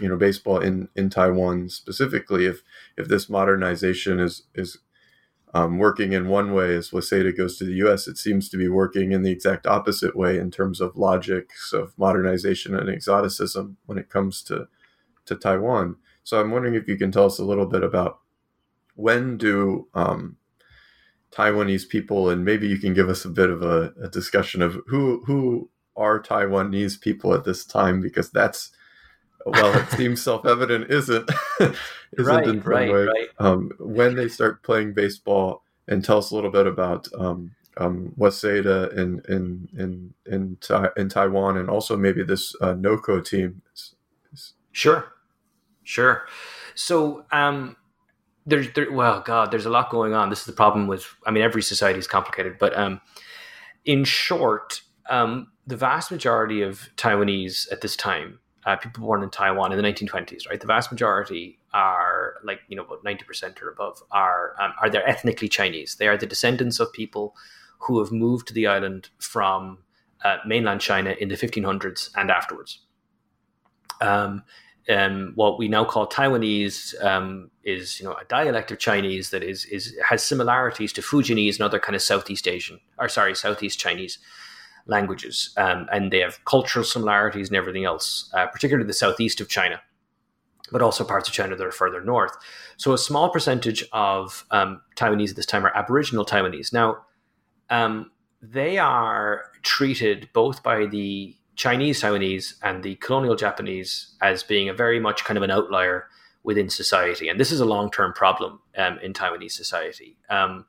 you 0.00 0.08
know 0.08 0.16
baseball 0.16 0.58
in 0.58 0.88
in 0.96 1.10
Taiwan 1.10 1.68
specifically. 1.68 2.46
If 2.46 2.62
if 2.96 3.08
this 3.08 3.28
modernization 3.28 4.20
is 4.20 4.44
is 4.54 4.78
um, 5.54 5.78
working 5.78 6.12
in 6.12 6.28
one 6.28 6.52
way 6.52 6.74
as 6.74 6.90
Waseda 6.90 7.36
goes 7.36 7.56
to 7.56 7.64
the 7.64 7.74
U.S., 7.74 8.06
it 8.06 8.18
seems 8.18 8.48
to 8.50 8.56
be 8.58 8.68
working 8.68 9.12
in 9.12 9.22
the 9.22 9.30
exact 9.30 9.66
opposite 9.66 10.14
way 10.14 10.38
in 10.38 10.50
terms 10.50 10.80
of 10.80 10.96
logics 10.96 11.72
of 11.72 11.96
modernization 11.96 12.74
and 12.74 12.90
exoticism 12.90 13.78
when 13.86 13.98
it 13.98 14.10
comes 14.10 14.42
to 14.44 14.68
to 15.26 15.34
Taiwan. 15.34 15.96
So 16.24 16.40
I'm 16.40 16.50
wondering 16.50 16.74
if 16.74 16.88
you 16.88 16.96
can 16.96 17.10
tell 17.10 17.26
us 17.26 17.38
a 17.38 17.44
little 17.44 17.66
bit 17.66 17.82
about 17.82 18.20
when 18.94 19.36
do 19.36 19.88
um, 19.94 20.36
Taiwanese 21.32 21.88
people, 21.88 22.30
and 22.30 22.44
maybe 22.44 22.68
you 22.68 22.78
can 22.78 22.94
give 22.94 23.08
us 23.08 23.24
a 23.24 23.28
bit 23.28 23.50
of 23.50 23.62
a, 23.62 23.92
a 24.02 24.08
discussion 24.08 24.62
of 24.62 24.78
who 24.86 25.22
who 25.26 25.70
are 25.96 26.22
Taiwanese 26.22 27.00
people 27.00 27.34
at 27.34 27.44
this 27.44 27.64
time, 27.64 28.00
because 28.00 28.30
that's 28.30 28.70
well, 29.44 29.76
it 29.76 29.90
seems 29.96 30.22
self-evident, 30.22 30.90
isn't 30.90 31.30
isn't 31.60 31.76
right, 32.18 32.46
in 32.46 32.60
right, 32.60 32.92
way. 32.92 33.04
right. 33.04 33.28
Um, 33.38 33.70
when 33.78 34.14
they 34.14 34.28
start 34.28 34.62
playing 34.62 34.94
baseball, 34.94 35.62
and 35.86 36.04
tell 36.04 36.18
us 36.18 36.30
a 36.30 36.34
little 36.34 36.50
bit 36.50 36.66
about 36.66 37.08
um, 37.18 37.52
um, 37.76 38.12
Waseda 38.18 38.92
in 38.96 39.22
in 39.28 39.68
in 39.76 40.14
in, 40.26 40.58
in 40.96 41.08
Taiwan, 41.08 41.56
and 41.56 41.70
also 41.70 41.96
maybe 41.96 42.22
this 42.22 42.54
uh, 42.60 42.74
NOCO 42.74 43.24
team. 43.24 43.62
Sure, 44.72 45.12
sure. 45.82 46.26
So, 46.74 47.24
um, 47.32 47.76
there's 48.48 48.72
there, 48.72 48.90
well, 48.90 49.20
God, 49.20 49.50
there's 49.50 49.66
a 49.66 49.70
lot 49.70 49.90
going 49.90 50.14
on. 50.14 50.30
This 50.30 50.40
is 50.40 50.46
the 50.46 50.52
problem 50.52 50.86
with. 50.86 51.14
I 51.26 51.30
mean, 51.30 51.42
every 51.42 51.62
society 51.62 51.98
is 51.98 52.06
complicated, 52.06 52.56
but 52.58 52.76
um, 52.76 53.00
in 53.84 54.04
short, 54.04 54.82
um, 55.10 55.52
the 55.66 55.76
vast 55.76 56.10
majority 56.10 56.62
of 56.62 56.88
Taiwanese 56.96 57.70
at 57.70 57.82
this 57.82 57.94
time, 57.94 58.40
uh, 58.64 58.76
people 58.76 59.02
born 59.02 59.22
in 59.22 59.30
Taiwan 59.30 59.70
in 59.72 59.78
the 59.80 59.84
1920s, 59.84 60.48
right? 60.48 60.60
The 60.60 60.66
vast 60.66 60.90
majority 60.90 61.58
are 61.74 62.36
like 62.42 62.60
you 62.68 62.76
know 62.76 62.84
about 62.84 63.04
90 63.04 63.24
percent 63.24 63.62
or 63.62 63.68
above 63.68 64.02
are 64.10 64.54
um, 64.60 64.72
are 64.80 64.88
they 64.88 64.98
ethnically 64.98 65.48
Chinese. 65.48 65.96
They 65.96 66.08
are 66.08 66.16
the 66.16 66.26
descendants 66.26 66.80
of 66.80 66.92
people 66.92 67.36
who 67.80 67.98
have 68.00 68.10
moved 68.10 68.48
to 68.48 68.54
the 68.54 68.66
island 68.66 69.10
from 69.18 69.78
uh, 70.24 70.38
mainland 70.46 70.80
China 70.80 71.14
in 71.20 71.28
the 71.28 71.36
1500s 71.36 72.10
and 72.16 72.30
afterwards. 72.30 72.80
Um, 74.00 74.42
um, 74.88 75.32
what 75.34 75.58
we 75.58 75.68
now 75.68 75.84
call 75.84 76.06
Taiwanese 76.06 77.02
um, 77.04 77.50
is, 77.62 78.00
you 78.00 78.06
know, 78.06 78.14
a 78.14 78.24
dialect 78.24 78.70
of 78.70 78.78
Chinese 78.78 79.30
that 79.30 79.42
is 79.42 79.64
is 79.66 79.96
has 80.08 80.22
similarities 80.22 80.92
to 80.94 81.02
Fujianese 81.02 81.54
and 81.54 81.62
other 81.62 81.78
kind 81.78 81.94
of 81.94 82.02
Southeast 82.02 82.48
Asian, 82.48 82.80
or 82.98 83.08
sorry, 83.08 83.34
Southeast 83.34 83.78
Chinese 83.78 84.18
languages, 84.86 85.50
um, 85.58 85.86
and 85.92 86.10
they 86.10 86.20
have 86.20 86.42
cultural 86.46 86.84
similarities 86.84 87.48
and 87.48 87.56
everything 87.56 87.84
else, 87.84 88.30
uh, 88.34 88.46
particularly 88.46 88.86
the 88.86 88.94
southeast 88.94 89.40
of 89.40 89.48
China, 89.48 89.82
but 90.72 90.80
also 90.80 91.04
parts 91.04 91.28
of 91.28 91.34
China 91.34 91.54
that 91.54 91.66
are 91.66 91.70
further 91.70 92.02
north. 92.02 92.34
So 92.78 92.94
a 92.94 92.98
small 92.98 93.28
percentage 93.28 93.84
of 93.92 94.46
um, 94.50 94.80
Taiwanese 94.96 95.30
at 95.30 95.36
this 95.36 95.46
time 95.46 95.66
are 95.66 95.76
Aboriginal 95.76 96.24
Taiwanese. 96.24 96.72
Now, 96.72 97.04
um, 97.68 98.10
they 98.40 98.78
are 98.78 99.44
treated 99.62 100.30
both 100.32 100.62
by 100.62 100.86
the 100.86 101.36
Chinese 101.58 102.00
Taiwanese 102.00 102.54
and 102.62 102.84
the 102.84 102.94
colonial 102.94 103.34
Japanese 103.34 104.14
as 104.22 104.44
being 104.44 104.68
a 104.68 104.72
very 104.72 105.00
much 105.00 105.24
kind 105.24 105.36
of 105.36 105.42
an 105.42 105.50
outlier 105.50 106.06
within 106.44 106.70
society. 106.70 107.28
And 107.28 107.38
this 107.38 107.50
is 107.50 107.58
a 107.58 107.64
long 107.64 107.90
term 107.90 108.12
problem 108.12 108.60
um, 108.76 108.98
in 109.00 109.12
Taiwanese 109.12 109.52
society. 109.52 110.16
Um, 110.30 110.66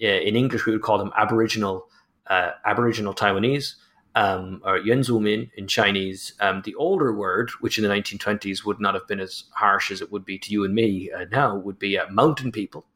in 0.00 0.34
English, 0.36 0.64
we 0.64 0.72
would 0.72 0.80
call 0.80 0.96
them 0.96 1.12
Aboriginal 1.14 1.86
uh, 2.26 2.52
Aboriginal 2.64 3.14
Taiwanese. 3.14 3.74
Um, 4.16 4.60
or 4.64 4.80
Yuanzhumin 4.80 5.52
in 5.56 5.68
Chinese, 5.68 6.32
um, 6.40 6.62
the 6.64 6.74
older 6.74 7.14
word, 7.14 7.50
which 7.60 7.78
in 7.78 7.84
the 7.84 7.90
1920s 7.90 8.64
would 8.64 8.80
not 8.80 8.94
have 8.94 9.06
been 9.06 9.20
as 9.20 9.44
harsh 9.54 9.92
as 9.92 10.00
it 10.00 10.10
would 10.10 10.24
be 10.24 10.36
to 10.36 10.50
you 10.50 10.64
and 10.64 10.74
me 10.74 11.12
uh, 11.12 11.26
now, 11.30 11.54
would 11.54 11.78
be 11.78 11.96
uh, 11.96 12.10
mountain 12.10 12.50
people, 12.50 12.86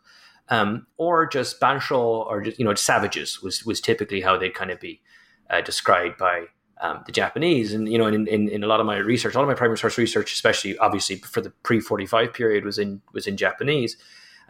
um, 0.49 0.89
or 0.97 1.25
just 1.25 1.61
Bansho, 1.61 1.97
or 2.27 2.43
just 2.43 2.59
you 2.59 2.65
know 2.65 2.75
savages 2.75 3.41
was 3.41 3.65
was 3.65 3.81
typically 3.81 4.23
how 4.23 4.37
they'd 4.37 4.55
kind 4.55 4.73
of 4.73 4.81
be 4.81 5.03
uh, 5.49 5.61
described 5.61 6.19
by 6.19 6.47
um, 6.85 7.03
the 7.07 7.13
Japanese. 7.13 7.73
And 7.73 7.89
you 7.91 7.97
know, 7.97 8.07
in, 8.07 8.27
in, 8.29 8.49
in 8.49 8.63
a 8.63 8.67
lot 8.67 8.79
of 8.79 8.87
my 8.87 8.99
research, 8.99 9.35
a 9.35 9.39
lot 9.39 9.45
of 9.45 9.49
my 9.49 9.55
primary 9.55 9.79
source 9.79 9.97
research, 9.97 10.33
especially 10.33 10.77
obviously 10.79 11.17
for 11.17 11.41
the 11.41 11.51
pre 11.63 11.81
forty 11.81 12.07
five 12.07 12.35
period, 12.35 12.65
was 12.65 12.79
in 12.79 13.01
was 13.13 13.27
in 13.27 13.37
Japanese, 13.37 13.97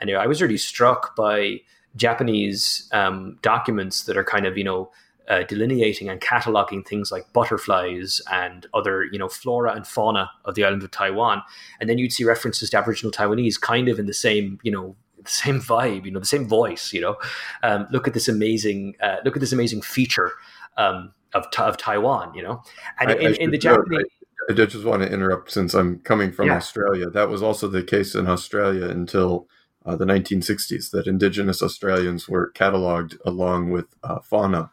and 0.00 0.10
you 0.10 0.16
know, 0.16 0.20
I 0.20 0.26
was 0.26 0.42
really 0.42 0.58
struck 0.58 1.14
by 1.14 1.60
Japanese 1.94 2.88
um, 2.92 3.38
documents 3.40 4.04
that 4.04 4.16
are 4.16 4.24
kind 4.24 4.46
of 4.46 4.58
you 4.58 4.64
know. 4.64 4.90
Uh, 5.26 5.42
delineating 5.44 6.10
and 6.10 6.20
cataloging 6.20 6.86
things 6.86 7.10
like 7.10 7.32
butterflies 7.32 8.20
and 8.30 8.66
other, 8.74 9.04
you 9.04 9.18
know, 9.18 9.26
flora 9.26 9.72
and 9.72 9.86
fauna 9.86 10.30
of 10.44 10.54
the 10.54 10.62
island 10.62 10.82
of 10.82 10.90
Taiwan, 10.90 11.42
and 11.80 11.88
then 11.88 11.96
you'd 11.96 12.12
see 12.12 12.24
references 12.24 12.68
to 12.68 12.76
Aboriginal 12.76 13.10
Taiwanese, 13.10 13.58
kind 13.58 13.88
of 13.88 13.98
in 13.98 14.04
the 14.04 14.12
same, 14.12 14.60
you 14.62 14.70
know, 14.70 14.94
the 15.22 15.30
same 15.30 15.62
vibe, 15.62 16.04
you 16.04 16.10
know, 16.10 16.20
the 16.20 16.26
same 16.26 16.46
voice. 16.46 16.92
You 16.92 17.00
know, 17.00 17.16
um, 17.62 17.86
look 17.90 18.06
at 18.06 18.12
this 18.12 18.28
amazing, 18.28 18.96
uh, 19.00 19.16
look 19.24 19.34
at 19.34 19.40
this 19.40 19.54
amazing 19.54 19.80
feature 19.80 20.32
um, 20.76 21.12
of, 21.34 21.46
of 21.58 21.76
Taiwan, 21.76 22.34
you 22.34 22.42
know, 22.42 22.62
and 23.00 23.10
I, 23.10 23.14
in, 23.14 23.26
I 23.26 23.36
in, 23.40 23.50
the 23.50 23.58
Japanese. 23.58 24.04
I, 24.48 24.52
just 24.52 24.84
want 24.84 25.02
to 25.02 25.10
interrupt 25.10 25.50
since 25.50 25.74
I'm 25.74 25.98
coming 26.00 26.32
from 26.32 26.46
yeah. 26.46 26.56
Australia. 26.56 27.10
That 27.10 27.28
was 27.28 27.42
also 27.42 27.68
the 27.68 27.82
case 27.82 28.14
in 28.14 28.28
Australia 28.28 28.88
until 28.88 29.48
uh, 29.86 29.96
the 29.96 30.04
1960s 30.04 30.90
that 30.90 31.06
Indigenous 31.06 31.62
Australians 31.62 32.28
were 32.28 32.52
cataloged 32.54 33.16
along 33.24 33.70
with 33.70 33.86
uh, 34.02 34.20
fauna, 34.20 34.70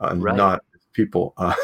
uh, 0.00 0.14
right. 0.16 0.36
not 0.36 0.64
people. 0.92 1.34
Uh, 1.36 1.54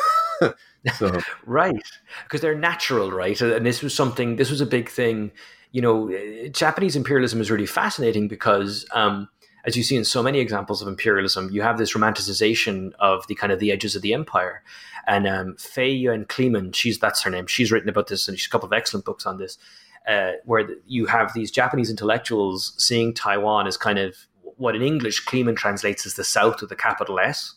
so 0.95 1.21
right, 1.47 1.83
because 2.25 2.41
they're 2.41 2.55
natural, 2.55 3.11
right? 3.11 3.41
And 3.41 3.67
this 3.67 3.83
was 3.83 3.95
something. 3.95 4.37
This 4.37 4.51
was 4.51 4.61
a 4.61 4.67
big 4.67 4.89
thing. 4.89 5.31
You 5.73 5.83
know, 5.83 6.49
Japanese 6.51 6.97
imperialism 6.97 7.41
is 7.41 7.51
really 7.51 7.67
fascinating 7.67 8.29
because. 8.29 8.87
Um, 8.93 9.29
as 9.65 9.77
you 9.77 9.83
see 9.83 9.97
in 9.97 10.05
so 10.05 10.23
many 10.23 10.39
examples 10.39 10.81
of 10.81 10.89
imperialism, 10.89 11.51
you 11.51 11.63
have 11.63 11.79
this 11.79 11.95
romanticization 11.95 12.93
of 12.99 13.27
the 13.27 13.35
kind 13.35 13.53
of 13.53 13.59
the 13.59 13.73
edges 13.73 13.95
of 13.95 14.03
the 14.03 14.15
empire. 14.15 14.63
And 15.07 15.27
um, 15.27 15.57
Faye 15.57 15.93
Yuan 15.93 16.25
Kleeman, 16.27 16.73
she's 16.73 16.99
that's 16.99 17.23
her 17.23 17.31
name. 17.31 17.47
She's 17.47 17.73
written 17.73 17.89
about 17.89 18.09
this, 18.09 18.29
and 18.29 18.39
she's 18.39 18.47
a 18.47 18.51
couple 18.51 18.67
of 18.67 18.73
excellent 18.73 19.05
books 19.05 19.27
on 19.27 19.39
this, 19.39 19.59
uh, 20.07 20.33
where 20.45 20.69
you 20.87 21.07
have 21.07 21.33
these 21.35 21.51
Japanese 21.51 21.91
intellectuals 21.91 22.75
seeing 22.79 23.13
Taiwan 23.15 23.67
as 23.67 23.77
kind 23.77 23.99
of 23.99 24.15
what 24.57 24.77
in 24.77 24.83
English 24.83 25.21
Kleeman 25.21 25.57
translates 25.57 26.05
as 26.05 26.15
the 26.15 26.25
South 26.25 26.61
with 26.61 26.71
a 26.71 26.77
capital 26.77 27.19
S. 27.19 27.55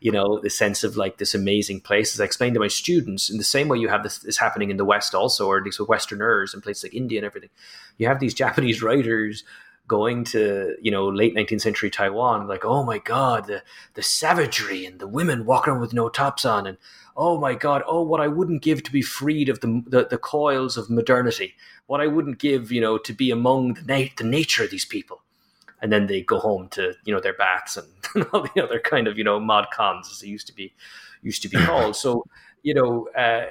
You 0.00 0.10
know, 0.10 0.40
the 0.40 0.50
sense 0.50 0.84
of 0.84 0.96
like 0.96 1.18
this 1.18 1.34
amazing 1.34 1.80
place. 1.80 2.14
As 2.14 2.20
I 2.20 2.24
explained 2.24 2.54
to 2.54 2.60
my 2.60 2.68
students, 2.68 3.28
in 3.30 3.38
the 3.38 3.44
same 3.44 3.68
way 3.68 3.78
you 3.78 3.88
have 3.88 4.02
this, 4.02 4.18
this 4.18 4.38
happening 4.38 4.70
in 4.70 4.78
the 4.78 4.84
West 4.84 5.14
also, 5.14 5.48
or 5.48 5.58
at 5.58 5.64
least 5.64 5.78
with 5.78 5.88
Westerners 5.88 6.54
and 6.54 6.62
places 6.62 6.84
like 6.84 6.94
India 6.94 7.18
and 7.18 7.26
everything. 7.26 7.50
You 7.98 8.08
have 8.08 8.20
these 8.20 8.34
Japanese 8.34 8.82
writers 8.82 9.44
going 9.88 10.24
to 10.24 10.76
you 10.80 10.90
know 10.90 11.08
late 11.08 11.34
19th 11.34 11.60
century 11.60 11.90
Taiwan, 11.90 12.46
like 12.46 12.64
oh 12.64 12.82
my 12.82 12.98
god, 12.98 13.46
the 13.46 13.62
the 13.94 14.02
savagery 14.02 14.84
and 14.84 14.98
the 14.98 15.08
women 15.08 15.46
walking 15.46 15.72
around 15.72 15.80
with 15.80 15.92
no 15.92 16.08
tops 16.08 16.44
on, 16.44 16.66
and 16.66 16.78
oh 17.16 17.38
my 17.38 17.54
god, 17.54 17.82
oh 17.86 18.02
what 18.02 18.20
I 18.20 18.28
wouldn't 18.28 18.62
give 18.62 18.82
to 18.84 18.92
be 18.92 19.02
freed 19.02 19.48
of 19.48 19.60
the 19.60 19.82
the, 19.86 20.06
the 20.06 20.18
coils 20.18 20.76
of 20.76 20.90
modernity, 20.90 21.54
what 21.86 22.00
I 22.00 22.06
wouldn't 22.06 22.38
give 22.38 22.72
you 22.72 22.80
know 22.80 22.98
to 22.98 23.12
be 23.12 23.30
among 23.30 23.74
the 23.74 23.82
na- 23.82 24.10
the 24.16 24.24
nature 24.24 24.64
of 24.64 24.70
these 24.70 24.84
people, 24.84 25.22
and 25.80 25.92
then 25.92 26.06
they 26.06 26.22
go 26.22 26.38
home 26.38 26.68
to 26.70 26.94
you 27.04 27.14
know 27.14 27.20
their 27.20 27.34
baths 27.34 27.76
and 27.76 28.26
all 28.32 28.48
the 28.54 28.62
other 28.62 28.80
kind 28.80 29.06
of 29.08 29.18
you 29.18 29.24
know 29.24 29.40
mod 29.40 29.68
cons 29.72 30.08
as 30.10 30.20
they 30.20 30.28
used 30.28 30.46
to 30.46 30.54
be 30.54 30.74
used 31.22 31.42
to 31.42 31.48
be 31.48 31.58
called. 31.58 31.96
So 32.04 32.24
you 32.62 32.74
know. 32.74 33.08
Uh, 33.16 33.50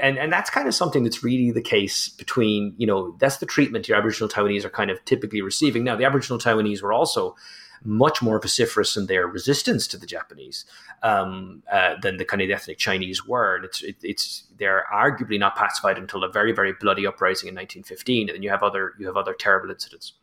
and 0.00 0.18
and 0.18 0.32
that's 0.32 0.50
kind 0.50 0.66
of 0.66 0.74
something 0.74 1.04
that's 1.04 1.22
really 1.22 1.50
the 1.50 1.62
case 1.62 2.08
between 2.08 2.74
you 2.78 2.86
know 2.86 3.16
that's 3.18 3.36
the 3.38 3.46
treatment 3.46 3.88
your 3.88 3.96
Aboriginal 3.96 4.28
Taiwanese 4.28 4.64
are 4.64 4.70
kind 4.70 4.90
of 4.90 5.04
typically 5.04 5.40
receiving. 5.40 5.84
Now 5.84 5.96
the 5.96 6.04
Aboriginal 6.04 6.38
Taiwanese 6.38 6.82
were 6.82 6.92
also 6.92 7.36
much 7.84 8.20
more 8.20 8.40
vociferous 8.40 8.96
in 8.96 9.06
their 9.06 9.28
resistance 9.28 9.86
to 9.86 9.96
the 9.96 10.06
Japanese 10.06 10.64
um, 11.04 11.62
uh, 11.70 11.94
than 12.02 12.16
the 12.16 12.24
kind 12.24 12.42
of 12.42 12.50
ethnic 12.50 12.76
Chinese 12.76 13.24
were. 13.24 13.56
And 13.56 13.64
it's 13.64 13.82
it, 13.82 13.96
it's 14.02 14.44
they're 14.58 14.84
arguably 14.92 15.38
not 15.38 15.56
pacified 15.56 15.96
until 15.96 16.24
a 16.24 16.32
very 16.32 16.52
very 16.52 16.72
bloody 16.72 17.06
uprising 17.06 17.48
in 17.48 17.54
1915, 17.54 18.28
and 18.28 18.36
then 18.36 18.42
you 18.42 18.50
have 18.50 18.62
other 18.62 18.94
you 18.98 19.06
have 19.06 19.16
other 19.16 19.34
terrible 19.34 19.70
incidents 19.70 20.14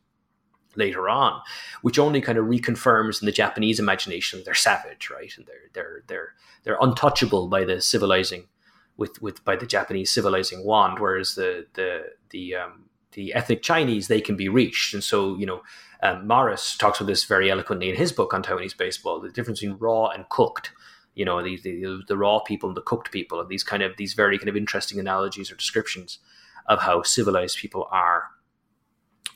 later 0.76 1.08
on, 1.08 1.42
which 1.82 1.98
only 1.98 2.20
kind 2.20 2.38
of 2.38 2.46
reconfirms 2.46 3.22
in 3.22 3.26
the 3.26 3.32
Japanese 3.32 3.80
imagination 3.80 4.42
they're 4.44 4.54
savage, 4.54 5.10
right, 5.10 5.32
and 5.38 5.46
they're 5.46 5.70
they're 5.74 6.04
they're 6.08 6.34
they're 6.64 6.78
untouchable 6.82 7.48
by 7.48 7.64
the 7.64 7.80
civilizing 7.80 8.48
with 8.98 9.22
with 9.22 9.44
by 9.44 9.56
the 9.56 9.66
Japanese 9.66 10.12
civilizing 10.12 10.64
wand, 10.64 11.00
whereas 11.00 11.36
the 11.36 11.66
the 11.74 12.14
the 12.30 12.56
um, 12.56 12.90
the 13.12 13.34
ethnic 13.34 13.62
Chinese 13.62 14.08
they 14.08 14.22
can 14.22 14.36
be 14.36 14.50
reached, 14.50 14.94
and 14.94 15.04
so 15.04 15.36
you 15.38 15.46
know 15.46 15.62
um, 16.02 16.28
Morris 16.28 16.78
talks 16.78 17.00
about 17.00 17.08
this 17.08 17.24
very 17.24 17.50
eloquently 17.50 17.90
in 17.90 17.96
his 17.96 18.12
book 18.12 18.34
on 18.34 18.44
Taiwanese 18.44 18.78
baseball. 18.78 19.20
The 19.20 19.30
difference 19.30 19.60
between 19.60 19.78
raw 19.80 20.08
and 20.08 20.28
cooked, 20.30 20.72
you 21.14 21.26
know, 21.26 21.42
the, 21.42 21.60
the 21.62 22.02
the 22.08 22.18
raw 22.18 22.40
people 22.40 22.70
and 22.70 22.78
the 22.78 22.82
cooked 22.82 23.12
people, 23.12 23.40
and 23.40 23.50
these 23.50 23.64
kind 23.64 23.84
of 23.84 23.98
these 23.98 24.14
very 24.14 24.38
kind 24.38 24.50
of 24.50 24.56
interesting 24.56 25.00
analogies 25.00 25.52
or 25.52 25.56
descriptions 25.56 26.20
of 26.68 26.82
how 26.82 27.04
civilized 27.04 27.58
people 27.58 27.88
are 27.92 28.24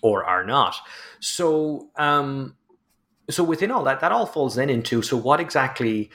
or 0.02 0.24
are 0.24 0.46
not. 0.46 0.76
So 1.20 1.90
um, 1.96 2.56
so 3.30 3.44
within 3.44 3.72
all 3.72 3.84
that, 3.84 4.00
that 4.02 4.12
all 4.12 4.26
falls 4.26 4.56
then 4.56 4.70
into 4.70 5.02
so 5.02 5.18
what 5.18 5.40
exactly 5.40 6.10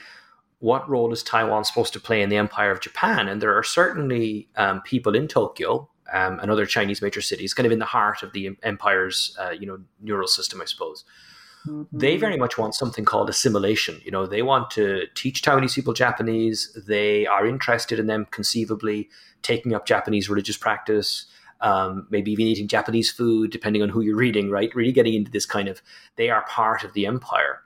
what 0.65 0.89
role 0.89 1.13
is 1.13 1.21
Taiwan 1.21 1.63
supposed 1.63 1.93
to 1.93 1.99
play 1.99 2.23
in 2.23 2.29
the 2.29 2.37
empire 2.37 2.71
of 2.71 2.81
Japan? 2.81 3.27
And 3.27 3.39
there 3.39 3.55
are 3.55 3.61
certainly 3.61 4.49
um, 4.55 4.81
people 4.81 5.15
in 5.15 5.27
Tokyo 5.27 5.87
um, 6.11 6.39
and 6.39 6.49
other 6.49 6.65
Chinese 6.65 7.03
major 7.03 7.21
cities, 7.21 7.53
kind 7.53 7.67
of 7.67 7.71
in 7.71 7.77
the 7.77 7.85
heart 7.85 8.23
of 8.23 8.33
the 8.33 8.57
empire's, 8.63 9.37
uh, 9.39 9.51
you 9.51 9.67
know, 9.67 9.77
neural 10.01 10.27
system, 10.27 10.59
I 10.63 10.65
suppose. 10.65 11.03
Mm-hmm. 11.67 11.95
They 11.95 12.17
very 12.17 12.37
much 12.37 12.57
want 12.57 12.73
something 12.73 13.05
called 13.05 13.29
assimilation. 13.29 14.01
You 14.03 14.09
know, 14.09 14.25
they 14.25 14.41
want 14.41 14.71
to 14.71 15.03
teach 15.13 15.43
Taiwanese 15.43 15.75
people 15.75 15.93
Japanese. 15.93 16.75
They 16.87 17.27
are 17.27 17.45
interested 17.45 17.99
in 17.99 18.07
them 18.07 18.25
conceivably 18.31 19.07
taking 19.43 19.75
up 19.75 19.85
Japanese 19.85 20.29
religious 20.31 20.57
practice. 20.57 21.27
Um, 21.61 22.07
maybe 22.09 22.31
even 22.31 22.47
eating 22.47 22.67
Japanese 22.67 23.11
food, 23.11 23.51
depending 23.51 23.83
on 23.83 23.89
who 23.89 24.01
you're 24.01 24.15
reading, 24.15 24.49
right? 24.49 24.73
Really 24.73 24.91
getting 24.91 25.13
into 25.13 25.31
this 25.31 25.45
kind 25.45 25.67
of, 25.67 25.83
they 26.15 26.31
are 26.31 26.43
part 26.47 26.83
of 26.83 26.93
the 26.93 27.05
empire. 27.05 27.61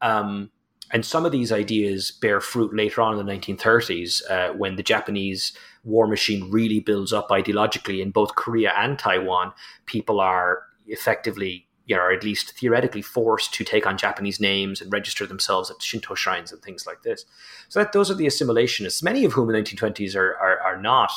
Um, 0.00 0.50
and 0.90 1.04
some 1.04 1.24
of 1.24 1.32
these 1.32 1.50
ideas 1.50 2.10
bear 2.10 2.40
fruit 2.40 2.74
later 2.74 3.00
on 3.00 3.18
in 3.18 3.24
the 3.24 3.32
1930s 3.32 4.30
uh, 4.30 4.52
when 4.54 4.76
the 4.76 4.82
Japanese 4.82 5.52
war 5.82 6.06
machine 6.06 6.50
really 6.50 6.80
builds 6.80 7.12
up 7.12 7.28
ideologically 7.28 8.00
in 8.00 8.10
both 8.10 8.34
Korea 8.34 8.72
and 8.76 8.98
Taiwan. 8.98 9.52
People 9.86 10.20
are 10.20 10.62
effectively, 10.86 11.66
you 11.86 11.96
know, 11.96 12.02
or 12.02 12.12
at 12.12 12.24
least 12.24 12.58
theoretically 12.58 13.02
forced 13.02 13.52
to 13.54 13.64
take 13.64 13.86
on 13.86 13.98
Japanese 13.98 14.40
names 14.40 14.80
and 14.80 14.92
register 14.92 15.26
themselves 15.26 15.70
at 15.70 15.82
Shinto 15.82 16.14
shrines 16.14 16.52
and 16.52 16.62
things 16.62 16.86
like 16.86 17.02
this. 17.02 17.24
So 17.68 17.80
that 17.80 17.92
those 17.92 18.10
are 18.10 18.14
the 18.14 18.26
assimilationists, 18.26 19.02
many 19.02 19.24
of 19.24 19.32
whom 19.32 19.48
in 19.50 19.56
the 19.56 19.62
1920s 19.62 20.14
are, 20.14 20.36
are, 20.36 20.60
are 20.60 20.80
not 20.80 21.10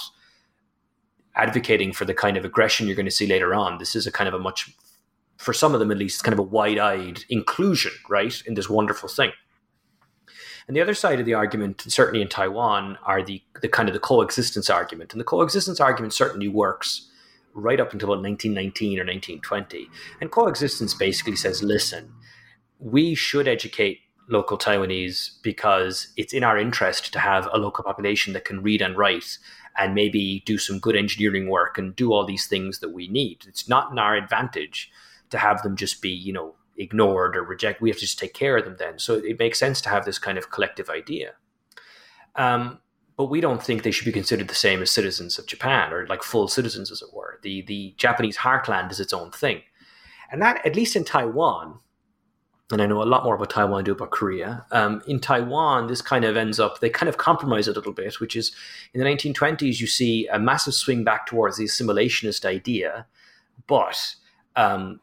advocating 1.35 1.93
for 1.93 2.05
the 2.05 2.13
kind 2.13 2.35
of 2.35 2.45
aggression 2.45 2.87
you're 2.87 2.95
going 2.95 3.05
to 3.05 3.11
see 3.11 3.27
later 3.27 3.53
on. 3.53 3.77
This 3.77 3.95
is 3.95 4.07
a 4.07 4.11
kind 4.11 4.27
of 4.27 4.33
a 4.33 4.39
much, 4.39 4.73
for 5.37 5.53
some 5.53 5.73
of 5.73 5.79
them 5.79 5.91
at 5.91 5.97
least, 5.97 6.23
kind 6.23 6.33
of 6.33 6.39
a 6.39 6.43
wide 6.43 6.79
eyed 6.79 7.25
inclusion, 7.29 7.91
right, 8.09 8.41
in 8.45 8.55
this 8.55 8.69
wonderful 8.69 9.07
thing. 9.07 9.31
And 10.67 10.75
the 10.75 10.81
other 10.81 10.93
side 10.93 11.19
of 11.19 11.25
the 11.25 11.33
argument, 11.33 11.81
certainly 11.87 12.21
in 12.21 12.27
Taiwan, 12.27 12.97
are 13.05 13.23
the, 13.23 13.41
the 13.61 13.69
kind 13.69 13.87
of 13.87 13.93
the 13.93 13.99
coexistence 13.99 14.69
argument. 14.69 15.13
And 15.13 15.19
the 15.19 15.25
coexistence 15.25 15.79
argument 15.79 16.13
certainly 16.13 16.49
works 16.49 17.09
right 17.53 17.79
up 17.79 17.93
until 17.93 18.09
about 18.09 18.21
1919 18.21 18.99
or 18.99 19.03
1920. 19.03 19.89
And 20.19 20.29
coexistence 20.29 20.93
basically 20.93 21.37
says, 21.37 21.63
listen, 21.63 22.13
we 22.79 23.15
should 23.15 23.47
educate 23.47 23.99
local 24.29 24.57
Taiwanese 24.57 25.41
because 25.41 26.11
it's 26.17 26.33
in 26.33 26.43
our 26.43 26.57
interest 26.57 27.13
to 27.13 27.19
have 27.19 27.47
a 27.51 27.57
local 27.57 27.83
population 27.83 28.33
that 28.33 28.45
can 28.45 28.61
read 28.61 28.81
and 28.81 28.97
write 28.97 29.37
and 29.77 29.95
maybe 29.95 30.43
do 30.45 30.57
some 30.57 30.79
good 30.79 30.95
engineering 30.95 31.49
work 31.49 31.77
and 31.77 31.95
do 31.95 32.11
all 32.11 32.25
these 32.25 32.47
things 32.47 32.79
that 32.79 32.89
we 32.89 33.07
need. 33.07 33.45
It's 33.47 33.69
not 33.69 33.91
in 33.91 33.99
our 33.99 34.15
advantage 34.15 34.91
to 35.29 35.37
have 35.37 35.61
them 35.61 35.75
just 35.75 36.01
be, 36.01 36.09
you 36.09 36.33
know, 36.33 36.55
ignored 36.77 37.35
or 37.35 37.43
rejected. 37.43 37.81
We 37.81 37.89
have 37.89 37.97
to 37.97 38.05
just 38.05 38.19
take 38.19 38.33
care 38.33 38.57
of 38.57 38.65
them 38.65 38.75
then. 38.79 38.99
So 38.99 39.15
it 39.15 39.39
makes 39.39 39.59
sense 39.59 39.81
to 39.81 39.89
have 39.89 40.05
this 40.05 40.19
kind 40.19 40.37
of 40.37 40.51
collective 40.51 40.89
idea. 40.89 41.33
Um, 42.35 42.79
but 43.17 43.25
we 43.25 43.41
don't 43.41 43.61
think 43.61 43.81
they 43.81 43.91
should 43.91 44.05
be 44.05 44.11
considered 44.11 44.47
the 44.47 44.55
same 44.55 44.81
as 44.81 44.91
citizens 44.91 45.39
of 45.39 45.47
Japan 45.47 45.91
or 45.91 46.05
like 46.05 46.21
full 46.21 46.47
citizens, 46.47 46.91
as 46.91 47.01
it 47.01 47.13
were. 47.13 47.39
The 47.41 47.63
the 47.63 47.95
Japanese 47.97 48.37
heartland 48.37 48.91
is 48.91 48.99
its 48.99 49.11
own 49.11 49.31
thing, 49.31 49.63
and 50.31 50.41
that 50.41 50.63
at 50.65 50.75
least 50.75 50.95
in 50.95 51.03
Taiwan, 51.03 51.79
and 52.71 52.79
I 52.79 52.85
know 52.85 53.01
a 53.01 53.05
lot 53.05 53.23
more 53.23 53.33
about 53.33 53.49
Taiwan 53.49 53.79
I 53.79 53.83
do 53.83 53.91
about 53.93 54.11
Korea. 54.11 54.65
Um, 54.71 55.01
in 55.07 55.19
Taiwan, 55.19 55.87
this 55.87 56.01
kind 56.01 56.25
of 56.25 56.37
ends 56.37 56.59
up 56.59 56.79
they 56.79 56.91
kind 56.91 57.09
of 57.09 57.17
compromise 57.17 57.67
a 57.67 57.73
little 57.73 57.91
bit, 57.91 58.19
which 58.19 58.35
is 58.35 58.51
in 58.93 59.01
the 59.01 59.07
1920s 59.07 59.79
you 59.79 59.87
see 59.87 60.27
a 60.27 60.37
massive 60.37 60.75
swing 60.75 61.03
back 61.03 61.25
towards 61.25 61.57
the 61.57 61.65
assimilationist 61.65 62.45
idea, 62.45 63.07
but 63.65 64.15
um, 64.55 64.99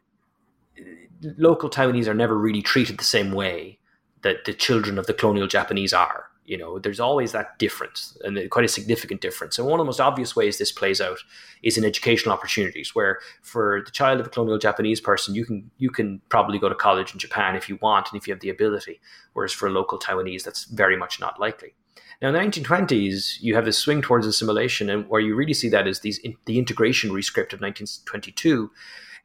local 1.36 1.70
Taiwanese 1.70 2.06
are 2.06 2.14
never 2.14 2.36
really 2.36 2.62
treated 2.62 2.98
the 2.98 3.04
same 3.04 3.32
way 3.32 3.78
that 4.22 4.44
the 4.44 4.54
children 4.54 4.98
of 4.98 5.06
the 5.06 5.14
colonial 5.14 5.46
Japanese 5.46 5.92
are. 5.92 6.26
You 6.46 6.58
know, 6.58 6.78
there's 6.78 7.00
always 7.00 7.32
that 7.32 7.58
difference 7.58 8.18
and 8.22 8.50
quite 8.50 8.66
a 8.66 8.68
significant 8.68 9.22
difference. 9.22 9.58
And 9.58 9.66
one 9.66 9.80
of 9.80 9.84
the 9.84 9.88
most 9.88 10.00
obvious 10.00 10.36
ways 10.36 10.58
this 10.58 10.72
plays 10.72 11.00
out 11.00 11.18
is 11.62 11.78
in 11.78 11.86
educational 11.86 12.34
opportunities, 12.34 12.94
where 12.94 13.18
for 13.42 13.82
the 13.84 13.90
child 13.90 14.20
of 14.20 14.26
a 14.26 14.30
colonial 14.30 14.58
Japanese 14.58 15.00
person, 15.00 15.34
you 15.34 15.46
can 15.46 15.70
you 15.78 15.88
can 15.88 16.20
probably 16.28 16.58
go 16.58 16.68
to 16.68 16.74
college 16.74 17.14
in 17.14 17.18
Japan 17.18 17.56
if 17.56 17.68
you 17.68 17.78
want 17.80 18.08
and 18.12 18.20
if 18.20 18.26
you 18.28 18.34
have 18.34 18.40
the 18.40 18.50
ability. 18.50 19.00
Whereas 19.32 19.52
for 19.52 19.68
a 19.68 19.70
local 19.70 19.98
Taiwanese, 19.98 20.42
that's 20.42 20.64
very 20.64 20.98
much 20.98 21.18
not 21.18 21.40
likely. 21.40 21.74
Now, 22.20 22.28
in 22.28 22.34
the 22.34 22.40
1920s, 22.40 23.40
you 23.40 23.54
have 23.54 23.64
this 23.64 23.78
swing 23.78 24.02
towards 24.02 24.26
assimilation, 24.26 24.90
and 24.90 25.08
where 25.08 25.20
you 25.20 25.34
really 25.34 25.54
see 25.54 25.70
that 25.70 25.86
is 25.86 26.00
these 26.00 26.20
the 26.44 26.58
integration 26.58 27.10
rescript 27.10 27.54
of 27.54 27.60
1922 27.60 28.70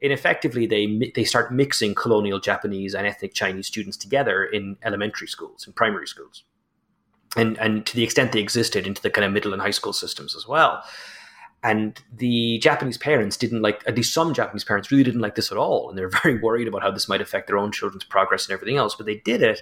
and 0.02 0.14
effectively 0.14 0.66
they 0.66 1.12
they 1.16 1.24
start 1.24 1.54
mixing 1.54 1.94
colonial 1.96 2.40
Japanese 2.40 2.94
and 2.94 3.06
ethnic 3.06 3.34
Chinese 3.34 3.68
students 3.68 3.98
together 3.98 4.46
in 4.46 4.78
elementary 4.84 5.28
schools 5.28 5.66
and 5.66 5.76
primary 5.76 6.08
schools, 6.08 6.44
and 7.36 7.58
and 7.60 7.86
to 7.86 7.96
the 7.96 8.04
extent 8.04 8.32
they 8.32 8.40
existed 8.40 8.88
into 8.88 9.02
the 9.02 9.10
kind 9.10 9.26
of 9.26 9.32
middle 9.32 9.54
and 9.54 9.62
high 9.62 9.72
school 9.72 9.94
systems 9.94 10.36
as 10.36 10.48
well. 10.48 10.84
And 11.62 12.02
the 12.16 12.58
Japanese 12.60 12.98
parents 12.98 13.36
didn't 13.36 13.62
like, 13.62 13.84
at 13.86 13.96
least 13.96 14.14
some 14.14 14.34
Japanese 14.34 14.64
parents 14.64 14.92
really 14.92 15.04
didn't 15.04 15.20
like 15.20 15.36
this 15.36 15.52
at 15.52 15.58
all. 15.58 15.90
And 15.90 15.98
they're 15.98 16.10
very 16.24 16.40
worried 16.40 16.68
about 16.68 16.82
how 16.82 16.92
this 16.92 17.10
might 17.10 17.22
affect 17.22 17.48
their 17.48 17.58
own 17.58 17.72
children's 17.72 18.06
progress 18.06 18.48
and 18.48 18.54
everything 18.54 18.78
else. 18.78 18.96
But 18.96 19.06
they 19.06 19.18
did 19.18 19.42
it. 19.42 19.62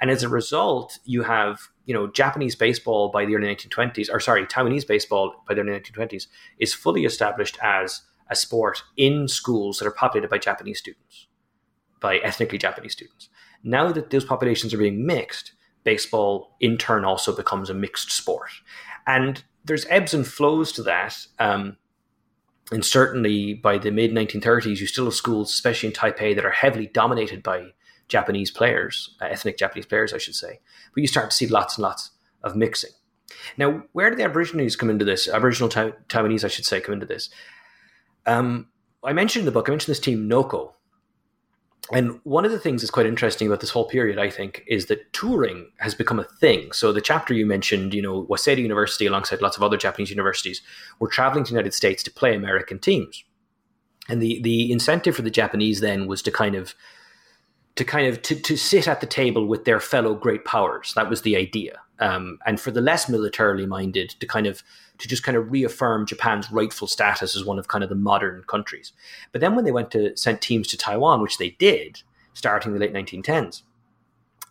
And 0.00 0.10
as 0.10 0.22
a 0.22 0.28
result, 0.28 0.98
you 1.04 1.22
have, 1.22 1.60
you 1.84 1.94
know, 1.94 2.08
Japanese 2.08 2.56
baseball 2.56 3.10
by 3.10 3.24
the 3.24 3.36
early 3.36 3.46
1920s, 3.54 4.12
or 4.12 4.18
sorry, 4.18 4.44
Taiwanese 4.44 4.86
baseball 4.86 5.44
by 5.46 5.54
the 5.54 5.60
early 5.60 5.78
1920s 5.78 6.26
is 6.58 6.74
fully 6.74 7.04
established 7.04 7.58
as 7.62 8.02
a 8.28 8.36
sport 8.36 8.82
in 8.96 9.28
schools 9.28 9.78
that 9.78 9.86
are 9.86 9.92
populated 9.92 10.28
by 10.28 10.38
Japanese 10.38 10.78
students, 10.78 11.26
by 12.00 12.18
ethnically 12.18 12.58
Japanese 12.58 12.92
students. 12.92 13.28
Now 13.62 13.92
that 13.92 14.10
those 14.10 14.24
populations 14.24 14.72
are 14.74 14.78
being 14.78 15.06
mixed, 15.06 15.52
baseball 15.84 16.56
in 16.60 16.76
turn 16.76 17.04
also 17.04 17.34
becomes 17.34 17.70
a 17.70 17.74
mixed 17.74 18.10
sport. 18.10 18.50
And 19.06 19.42
there's 19.64 19.86
ebbs 19.88 20.14
and 20.14 20.26
flows 20.26 20.72
to 20.72 20.82
that. 20.84 21.16
Um, 21.38 21.76
and 22.72 22.84
certainly 22.84 23.54
by 23.54 23.78
the 23.78 23.90
mid 23.90 24.12
1930s, 24.12 24.80
you 24.80 24.86
still 24.86 25.04
have 25.04 25.14
schools, 25.14 25.52
especially 25.52 25.88
in 25.88 25.94
Taipei, 25.94 26.34
that 26.34 26.44
are 26.44 26.50
heavily 26.50 26.88
dominated 26.88 27.42
by 27.42 27.68
Japanese 28.08 28.50
players, 28.50 29.16
uh, 29.20 29.26
ethnic 29.26 29.58
Japanese 29.58 29.86
players, 29.86 30.12
I 30.12 30.18
should 30.18 30.34
say. 30.34 30.60
But 30.94 31.00
you 31.00 31.06
start 31.06 31.30
to 31.30 31.36
see 31.36 31.46
lots 31.46 31.76
and 31.76 31.82
lots 31.82 32.10
of 32.42 32.56
mixing. 32.56 32.90
Now, 33.56 33.82
where 33.92 34.10
do 34.10 34.16
the 34.16 34.24
Aborigines 34.24 34.76
come 34.76 34.90
into 34.90 35.04
this? 35.04 35.28
Aboriginal 35.28 35.68
Taiwanese, 35.68 36.44
I 36.44 36.48
should 36.48 36.64
say, 36.64 36.80
come 36.80 36.92
into 36.92 37.06
this. 37.06 37.28
Um, 38.26 38.68
I 39.04 39.12
mentioned 39.12 39.42
in 39.42 39.46
the 39.46 39.52
book, 39.52 39.68
I 39.68 39.72
mentioned 39.72 39.92
this 39.92 40.00
team 40.00 40.28
Noko. 40.28 40.74
And 41.92 42.18
one 42.24 42.44
of 42.44 42.50
the 42.50 42.58
things 42.58 42.82
that's 42.82 42.90
quite 42.90 43.06
interesting 43.06 43.46
about 43.46 43.60
this 43.60 43.70
whole 43.70 43.84
period, 43.84 44.18
I 44.18 44.28
think, 44.28 44.64
is 44.66 44.86
that 44.86 45.12
touring 45.12 45.70
has 45.78 45.94
become 45.94 46.18
a 46.18 46.24
thing. 46.24 46.72
So 46.72 46.92
the 46.92 47.00
chapter 47.00 47.32
you 47.32 47.46
mentioned, 47.46 47.94
you 47.94 48.02
know, 48.02 48.24
Waseda 48.24 48.60
University, 48.60 49.06
alongside 49.06 49.40
lots 49.40 49.56
of 49.56 49.62
other 49.62 49.76
Japanese 49.76 50.10
universities, 50.10 50.62
were 50.98 51.06
traveling 51.06 51.44
to 51.44 51.52
the 51.52 51.54
United 51.54 51.74
States 51.74 52.02
to 52.02 52.10
play 52.10 52.34
American 52.34 52.80
teams. 52.80 53.22
And 54.08 54.20
the 54.20 54.40
the 54.42 54.72
incentive 54.72 55.14
for 55.14 55.22
the 55.22 55.30
Japanese 55.30 55.80
then 55.80 56.08
was 56.08 56.22
to 56.22 56.32
kind 56.32 56.56
of 56.56 56.74
to 57.76 57.84
kind 57.84 58.08
of 58.08 58.22
to, 58.22 58.34
to 58.34 58.56
sit 58.56 58.88
at 58.88 59.00
the 59.00 59.06
table 59.06 59.46
with 59.46 59.64
their 59.64 59.80
fellow 59.80 60.14
great 60.14 60.44
powers. 60.44 60.92
That 60.94 61.08
was 61.08 61.22
the 61.22 61.36
idea. 61.36 61.80
Um, 62.00 62.38
and 62.46 62.60
for 62.60 62.70
the 62.70 62.80
less 62.80 63.08
militarily 63.08 63.66
minded, 63.66 64.10
to 64.20 64.26
kind 64.26 64.46
of 64.46 64.62
to 64.98 65.08
just 65.08 65.22
kind 65.22 65.36
of 65.36 65.50
reaffirm 65.50 66.06
Japan's 66.06 66.50
rightful 66.50 66.88
status 66.88 67.36
as 67.36 67.44
one 67.44 67.58
of 67.58 67.68
kind 67.68 67.84
of 67.84 67.90
the 67.90 67.96
modern 67.96 68.42
countries. 68.44 68.92
But 69.32 69.40
then 69.40 69.54
when 69.54 69.64
they 69.64 69.72
went 69.72 69.90
to 69.92 70.16
send 70.16 70.40
teams 70.40 70.68
to 70.68 70.76
Taiwan, 70.76 71.20
which 71.20 71.38
they 71.38 71.50
did, 71.50 72.02
starting 72.34 72.72
in 72.72 72.78
the 72.78 72.86
late 72.86 72.94
1910s, 72.94 73.62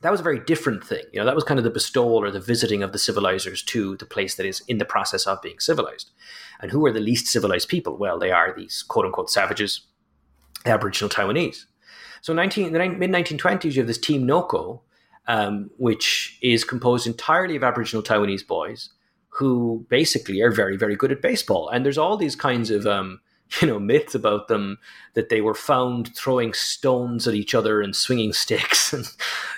that 0.02 0.12
was 0.12 0.20
a 0.20 0.24
very 0.24 0.40
different 0.40 0.84
thing. 0.84 1.04
You 1.12 1.20
know, 1.20 1.26
that 1.26 1.36
was 1.36 1.44
kind 1.44 1.58
of 1.58 1.64
the 1.64 1.70
bestowal 1.72 2.18
or 2.18 2.30
the 2.30 2.40
visiting 2.40 2.84
of 2.84 2.92
the 2.92 3.00
civilizers 3.00 3.64
to 3.64 3.98
the 3.98 4.06
place 4.06 4.36
that 4.36 4.46
is 4.46 4.62
in 4.68 4.78
the 4.78 4.86
process 4.86 5.26
of 5.26 5.42
being 5.42 5.60
civilized. 5.60 6.12
And 6.60 6.72
who 6.72 6.86
are 6.86 6.92
the 6.92 7.00
least 7.00 7.28
civilized 7.28 7.70
people? 7.70 7.98
Well, 7.98 8.20
they 8.20 8.32
are 8.32 8.54
these 8.56 8.84
quote 8.84 9.06
unquote 9.06 9.32
savages, 9.32 9.82
Aboriginal 10.66 11.10
Taiwanese. 11.10 11.66
So 12.22 12.34
19, 12.34 12.68
in 12.68 12.74
the 12.74 12.90
mid 12.90 13.12
1920s, 13.12 13.74
you 13.74 13.82
have 13.82 13.88
this 13.88 13.98
team 13.98 14.26
Noko, 14.26 14.82
um, 15.28 15.72
which 15.78 16.38
is 16.42 16.64
composed 16.64 17.08
entirely 17.08 17.56
of 17.56 17.64
Aboriginal 17.64 18.04
Taiwanese 18.04 18.46
boys 18.46 18.90
who 19.36 19.86
basically 19.90 20.40
are 20.40 20.52
very, 20.52 20.78
very 20.78 20.96
good 20.96 21.12
at 21.12 21.22
baseball. 21.22 21.68
And 21.68 21.86
there's 21.86 21.98
all 21.98 22.16
these 22.16 22.38
kinds 22.38 22.72
of, 22.72 22.88
um, 22.88 23.20
you 23.62 23.68
know, 23.68 23.80
myths 23.80 24.16
about 24.16 24.48
them 24.48 24.78
that 25.14 25.30
they 25.30 25.42
were 25.42 25.54
found 25.54 26.16
throwing 26.16 26.54
stones 26.54 27.28
at 27.28 27.36
each 27.36 27.54
other 27.54 27.82
and 27.82 27.96
swinging 27.96 28.34
sticks. 28.34 28.94
And, 28.94 29.06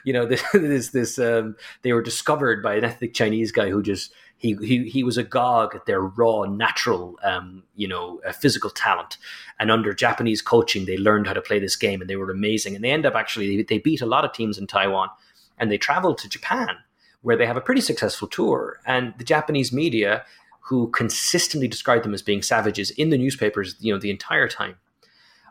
you 0.03 0.13
know, 0.13 0.25
this, 0.53 0.89
this, 0.89 1.19
um, 1.19 1.55
they 1.83 1.93
were 1.93 2.01
discovered 2.01 2.63
by 2.63 2.75
an 2.75 2.85
ethnic 2.85 3.13
Chinese 3.13 3.51
guy 3.51 3.69
who 3.69 3.83
just, 3.83 4.11
he, 4.37 4.55
he, 4.61 4.87
he 4.87 5.03
was 5.03 5.17
agog 5.17 5.75
at 5.75 5.85
their 5.85 6.01
raw, 6.01 6.43
natural, 6.43 7.19
um, 7.23 7.63
you 7.75 7.87
know, 7.87 8.21
uh, 8.25 8.31
physical 8.31 8.69
talent. 8.69 9.17
And 9.59 9.69
under 9.69 9.93
Japanese 9.93 10.41
coaching, 10.41 10.85
they 10.85 10.97
learned 10.97 11.27
how 11.27 11.33
to 11.33 11.41
play 11.41 11.59
this 11.59 11.75
game 11.75 12.01
and 12.01 12.09
they 12.09 12.15
were 12.15 12.31
amazing. 12.31 12.75
And 12.75 12.83
they 12.83 12.91
end 12.91 13.05
up 13.05 13.15
actually, 13.15 13.57
they, 13.57 13.63
they 13.63 13.77
beat 13.79 14.01
a 14.01 14.05
lot 14.05 14.25
of 14.25 14.33
teams 14.33 14.57
in 14.57 14.65
Taiwan 14.65 15.09
and 15.57 15.69
they 15.69 15.77
traveled 15.77 16.17
to 16.19 16.29
Japan 16.29 16.77
where 17.21 17.35
they 17.35 17.45
have 17.45 17.57
a 17.57 17.61
pretty 17.61 17.81
successful 17.81 18.27
tour. 18.27 18.79
And 18.85 19.13
the 19.17 19.23
Japanese 19.23 19.71
media, 19.73 20.23
who 20.59 20.89
consistently 20.89 21.67
describe 21.67 22.03
them 22.03 22.13
as 22.13 22.21
being 22.21 22.41
savages 22.41 22.91
in 22.91 23.09
the 23.09 23.17
newspapers, 23.17 23.75
you 23.79 23.93
know, 23.93 23.99
the 23.99 24.09
entire 24.09 24.47
time, 24.49 24.75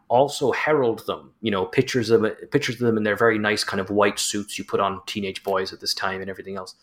also 0.08 0.52
herald 0.52 1.06
them. 1.06 1.32
You 1.40 1.50
know, 1.50 1.64
pictures 1.64 2.10
of 2.10 2.24
pictures 2.50 2.76
of 2.76 2.86
them 2.86 2.96
in 2.96 3.02
their 3.02 3.16
very 3.16 3.38
nice 3.38 3.64
kind 3.64 3.80
of 3.80 3.90
white 3.90 4.18
suits 4.18 4.58
you 4.58 4.64
put 4.64 4.80
on 4.80 5.00
teenage 5.06 5.42
boys 5.42 5.72
at 5.72 5.80
this 5.80 5.94
time 5.94 6.20
and 6.20 6.30
everything 6.30 6.56
else. 6.56 6.74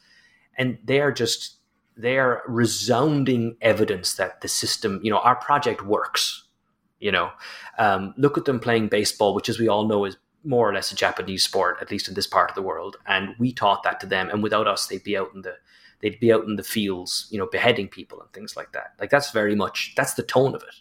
And 0.58 0.78
they 0.84 1.00
are 1.00 1.12
just 1.12 1.58
they 1.96 2.18
are 2.18 2.42
resounding 2.48 3.56
evidence 3.62 4.16
that 4.16 4.42
the 4.42 4.48
system, 4.48 5.00
you 5.04 5.12
know, 5.12 5.20
our 5.20 5.36
project 5.36 5.84
works. 5.84 6.48
You 7.00 7.12
know, 7.12 7.32
um, 7.78 8.14
look 8.18 8.38
at 8.38 8.46
them 8.46 8.62
playing 8.62 8.88
baseball, 8.88 9.36
which, 9.36 9.50
as 9.50 9.60
we 9.60 9.68
all 9.68 9.86
know, 9.86 10.06
is 10.06 10.16
more 10.44 10.70
or 10.70 10.74
less 10.74 10.92
a 10.92 10.96
Japanese 10.96 11.44
sport, 11.44 11.78
at 11.82 11.92
least 11.92 12.08
in 12.08 12.14
this 12.14 12.28
part 12.28 12.50
of 12.50 12.56
the 12.56 12.62
world. 12.62 12.98
And 13.06 13.36
we 13.40 13.54
taught 13.54 13.84
that 13.84 14.00
to 14.02 14.06
them. 14.06 14.30
And 14.30 14.44
without 14.44 14.68
us, 14.68 14.88
they'd 14.88 15.04
be 15.04 15.18
out 15.18 15.32
in 15.34 15.42
the 15.42 15.56
they'd 16.02 16.20
be 16.20 16.34
out 16.34 16.44
in 16.44 16.58
the 16.58 16.64
fields, 16.64 17.28
you 17.32 17.38
know, 17.38 17.48
beheading 17.48 17.88
people 17.88 18.22
and 18.22 18.30
things 18.34 18.58
like 18.58 18.74
that. 18.74 18.94
Like 19.00 19.10
that's 19.10 19.32
very 19.32 19.56
much 19.56 19.94
that's 19.96 20.16
the 20.16 20.24
tone 20.24 20.54
of 20.54 20.62
it. 20.64 20.76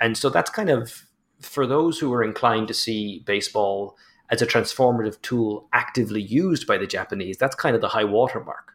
And 0.00 0.16
so 0.16 0.30
that's 0.30 0.50
kind 0.50 0.70
of 0.70 1.06
for 1.40 1.66
those 1.66 1.98
who 1.98 2.12
are 2.12 2.24
inclined 2.24 2.68
to 2.68 2.74
see 2.74 3.22
baseball 3.26 3.96
as 4.30 4.40
a 4.40 4.46
transformative 4.46 5.20
tool 5.22 5.68
actively 5.72 6.22
used 6.22 6.66
by 6.66 6.78
the 6.78 6.86
Japanese, 6.86 7.36
that's 7.36 7.54
kind 7.54 7.74
of 7.74 7.82
the 7.82 7.88
high 7.88 8.04
watermark. 8.04 8.72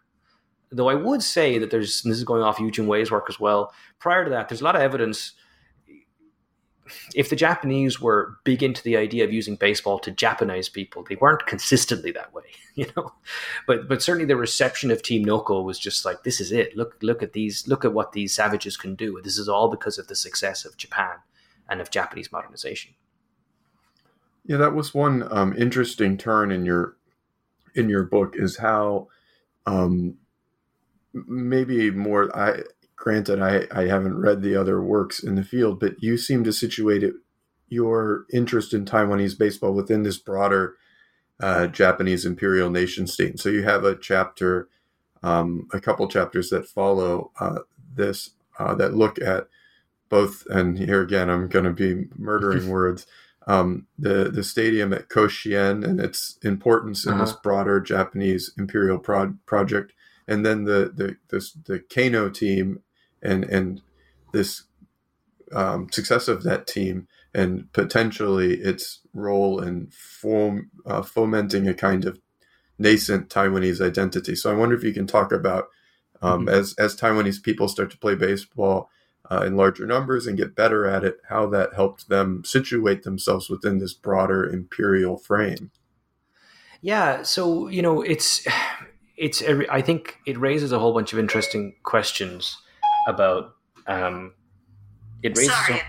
Though 0.72 0.90
I 0.90 0.94
would 0.94 1.24
say 1.24 1.58
that 1.58 1.72
there's, 1.72 2.04
this 2.04 2.18
is 2.18 2.24
going 2.24 2.44
off 2.44 2.60
Eugene 2.60 2.86
Wei's 2.86 3.10
work 3.10 3.26
as 3.28 3.40
well. 3.40 3.74
Prior 3.98 4.24
to 4.24 4.30
that, 4.30 4.48
there's 4.48 4.62
a 4.62 4.64
lot 4.64 4.76
of 4.76 4.82
evidence 4.84 5.34
if 7.16 7.30
the 7.30 7.36
Japanese 7.36 8.00
were 8.00 8.38
big 8.44 8.64
into 8.64 8.84
the 8.84 8.98
idea 8.98 9.24
of 9.24 9.34
using 9.34 9.56
baseball 9.56 10.00
to 10.00 10.12
Japanize 10.12 10.72
people, 10.72 11.04
they 11.04 11.16
weren't 11.16 11.46
consistently 11.46 12.12
that 12.12 12.34
way, 12.34 12.44
you 12.76 12.88
know. 12.96 13.14
But 13.68 13.88
but 13.88 14.02
certainly 14.02 14.26
the 14.26 14.36
reception 14.36 14.92
of 14.92 15.02
Team 15.02 15.24
Noko 15.24 15.62
was 15.62 15.80
just 15.80 16.06
like, 16.06 16.24
this 16.24 16.40
is 16.40 16.52
it. 16.52 16.76
Look 16.76 16.98
look 17.02 17.24
at 17.24 17.34
these. 17.34 17.68
Look 17.68 17.86
at 17.86 17.94
what 17.94 18.12
these 18.12 18.34
savages 18.34 18.78
can 18.78 18.96
do. 18.96 19.20
This 19.24 19.38
is 19.38 19.50
all 19.50 19.70
because 19.70 19.98
of 19.98 20.08
the 20.08 20.16
success 20.16 20.66
of 20.66 20.78
Japan 20.78 21.18
and 21.70 21.82
of 21.82 21.92
Japanese 21.92 22.32
modernization. 22.32 22.94
Yeah, 24.46 24.58
that 24.58 24.74
was 24.74 24.94
one 24.94 25.28
um, 25.32 25.56
interesting 25.58 26.18
turn 26.18 26.52
in 26.52 26.66
your 26.66 26.98
in 27.76 27.90
your 27.90 28.04
book 28.04 28.36
is 28.36 28.58
how 28.58 29.08
um, 29.66 30.16
maybe 31.14 31.92
more 31.92 32.36
I 32.36 32.64
granted, 33.00 33.42
I, 33.42 33.66
I 33.72 33.88
haven't 33.88 34.20
read 34.20 34.42
the 34.42 34.56
other 34.56 34.82
works 34.82 35.24
in 35.24 35.36
the 35.36 35.44
field, 35.44 35.80
but 35.80 36.04
you 36.04 36.18
seem 36.18 36.44
to 36.44 36.54
situate 36.54 37.02
it, 37.02 37.14
your 37.70 38.26
interest 38.32 38.74
in 38.74 38.86
Taiwanese 38.86 39.38
baseball 39.38 39.74
within 39.74 40.04
this 40.04 40.18
broader 40.18 40.76
uh, 41.40 41.68
Japanese 41.68 42.26
imperial 42.26 42.70
nation 42.70 43.08
state. 43.08 43.30
And 43.30 43.40
so 43.40 43.50
you 43.50 43.64
have 43.64 43.86
a 43.86 43.96
chapter, 43.96 44.68
um, 45.24 45.68
a 45.72 45.80
couple 45.80 46.08
chapters 46.10 46.50
that 46.50 46.68
follow 46.68 47.32
uh, 47.40 47.60
this 47.96 48.32
uh, 48.58 48.76
that 48.76 48.94
look 48.94 49.22
at 49.22 49.48
both. 50.10 50.46
And 50.48 50.78
here 50.78 51.02
again, 51.02 51.30
I'm 51.30 51.48
going 51.48 51.66
to 51.66 51.72
be 51.72 52.08
murdering 52.18 52.70
words. 52.70 53.08
Um, 53.48 53.88
the 53.98 54.30
the 54.30 54.44
stadium 54.44 54.94
at 54.94 55.10
Koshien 55.10 55.84
and 55.84 56.00
its 56.00 56.38
importance 56.44 57.06
in 57.06 57.14
uh-huh. 57.14 57.26
this 57.26 57.34
broader 57.34 57.80
Japanese 57.80 58.52
imperial 58.58 59.00
pro- 59.00 59.38
project, 59.46 59.94
and 60.28 60.46
then 60.46 60.66
the 60.66 60.92
the 60.94 61.16
this, 61.30 61.54
the 61.54 61.80
Kano 61.80 62.30
team 62.30 62.84
and 63.22 63.44
and 63.46 63.82
this 64.34 64.64
um, 65.52 65.90
success 65.92 66.28
of 66.28 66.44
that 66.44 66.68
team 66.68 67.08
and 67.34 67.72
potentially 67.74 68.56
its 68.56 69.02
role 69.14 69.62
in 69.62 69.88
form, 69.88 70.72
uh, 70.86 71.02
fomenting 71.02 71.68
a 71.68 71.74
kind 71.74 72.06
of 72.06 72.20
nascent 72.78 73.30
Taiwanese 73.30 73.86
identity. 73.86 74.36
So 74.36 74.52
I 74.52 74.56
wonder 74.56 74.76
if 74.76 74.84
you 74.84 74.94
can 74.94 75.08
talk 75.08 75.32
about 75.32 75.68
um, 76.22 76.42
mm-hmm. 76.42 76.50
as 76.50 76.74
as 76.78 76.96
Taiwanese 76.96 77.42
people 77.44 77.68
start 77.68 77.92
to 77.92 77.98
play 77.98 78.16
baseball 78.16 78.90
uh, 79.30 79.44
in 79.46 79.56
larger 79.56 79.86
numbers 79.86 80.26
and 80.26 80.38
get 80.38 80.56
better 80.56 80.86
at 80.86 81.04
it, 81.04 81.18
how 81.30 81.46
that 81.48 81.76
helped 81.76 82.10
them 82.10 82.44
situate 82.46 83.04
themselves 83.04 83.50
within 83.50 83.78
this 83.78 83.94
broader 83.94 84.46
imperial 84.46 85.18
frame. 85.18 85.72
Yeah, 86.82 87.24
so 87.24 87.68
you 87.68 87.82
know, 87.82 88.02
it's 88.02 88.46
it's. 89.18 89.44
I 89.70 89.82
think 89.82 90.18
it 90.26 90.38
raises 90.38 90.72
a 90.72 90.80
whole 90.80 90.94
bunch 90.94 91.14
of 91.14 91.20
interesting 91.20 91.76
questions 91.84 92.58
about. 93.08 93.56
Um, 93.88 94.34
it 95.24 95.38
raises. 95.38 95.54
Sorry. 95.54 95.80
A, 95.80 95.84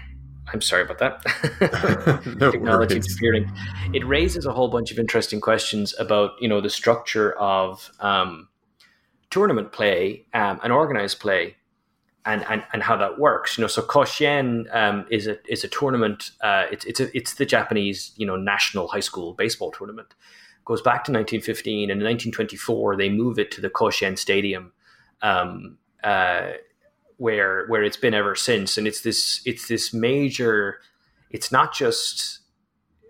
I'm 0.53 0.61
sorry 0.61 0.83
about 0.83 0.99
that. 0.99 2.25
no 2.39 2.51
Technology 2.51 2.97
interfering. 2.97 3.51
It 3.93 4.07
raises 4.07 4.47
a 4.47 4.53
whole 4.53 4.69
bunch 4.69 4.91
of 4.91 4.99
interesting 4.99 5.41
questions 5.41 5.95
about 5.99 6.33
you 6.41 6.49
know 6.49 6.61
the 6.61 6.71
structure 6.71 7.33
of 7.33 7.91
um, 8.01 8.49
tournament 9.31 9.73
play 9.73 10.27
um, 10.35 10.61
and 10.63 10.73
organized 10.73 11.21
play, 11.21 11.57
and, 12.25 12.45
and 12.49 12.65
and 12.73 12.83
how 12.83 12.97
that 12.97 13.19
works. 13.19 13.57
You 13.57 13.63
know, 13.63 13.69
so 13.69 13.83
Koshien 13.83 14.75
um, 14.75 15.07
is 15.11 15.27
a 15.27 15.39
is 15.51 15.65
a 15.65 15.69
tournament. 15.69 16.33
Uh, 16.41 16.65
it's 16.71 16.85
it's 16.85 17.01
a, 17.01 17.17
it's 17.17 17.35
the 17.35 17.47
Japanese 17.47 18.13
you 18.17 18.27
know 18.27 18.37
national 18.37 18.89
high 18.89 19.01
school 19.01 19.35
baseball 19.35 19.71
tournament. 19.71 20.09
It 20.11 20.65
goes 20.65 20.83
back 20.83 21.05
to 21.05 21.13
1915, 21.13 21.91
and 21.91 22.01
in 22.01 22.07
1924 22.07 22.97
they 22.97 23.09
move 23.09 23.39
it 23.39 23.51
to 23.53 23.61
the 23.61 23.71
Koshien 23.71 24.19
Stadium. 24.19 24.73
Um, 25.23 25.79
uh, 26.03 26.53
where 27.21 27.66
where 27.66 27.85
it's 27.85 27.99
been 27.99 28.14
ever 28.14 28.35
since 28.35 28.79
and 28.79 28.87
it's 28.87 29.03
this 29.03 29.43
it's 29.45 29.68
this 29.68 29.93
major 29.93 30.81
it's 31.31 31.53
not 31.53 31.75
just 31.75 32.39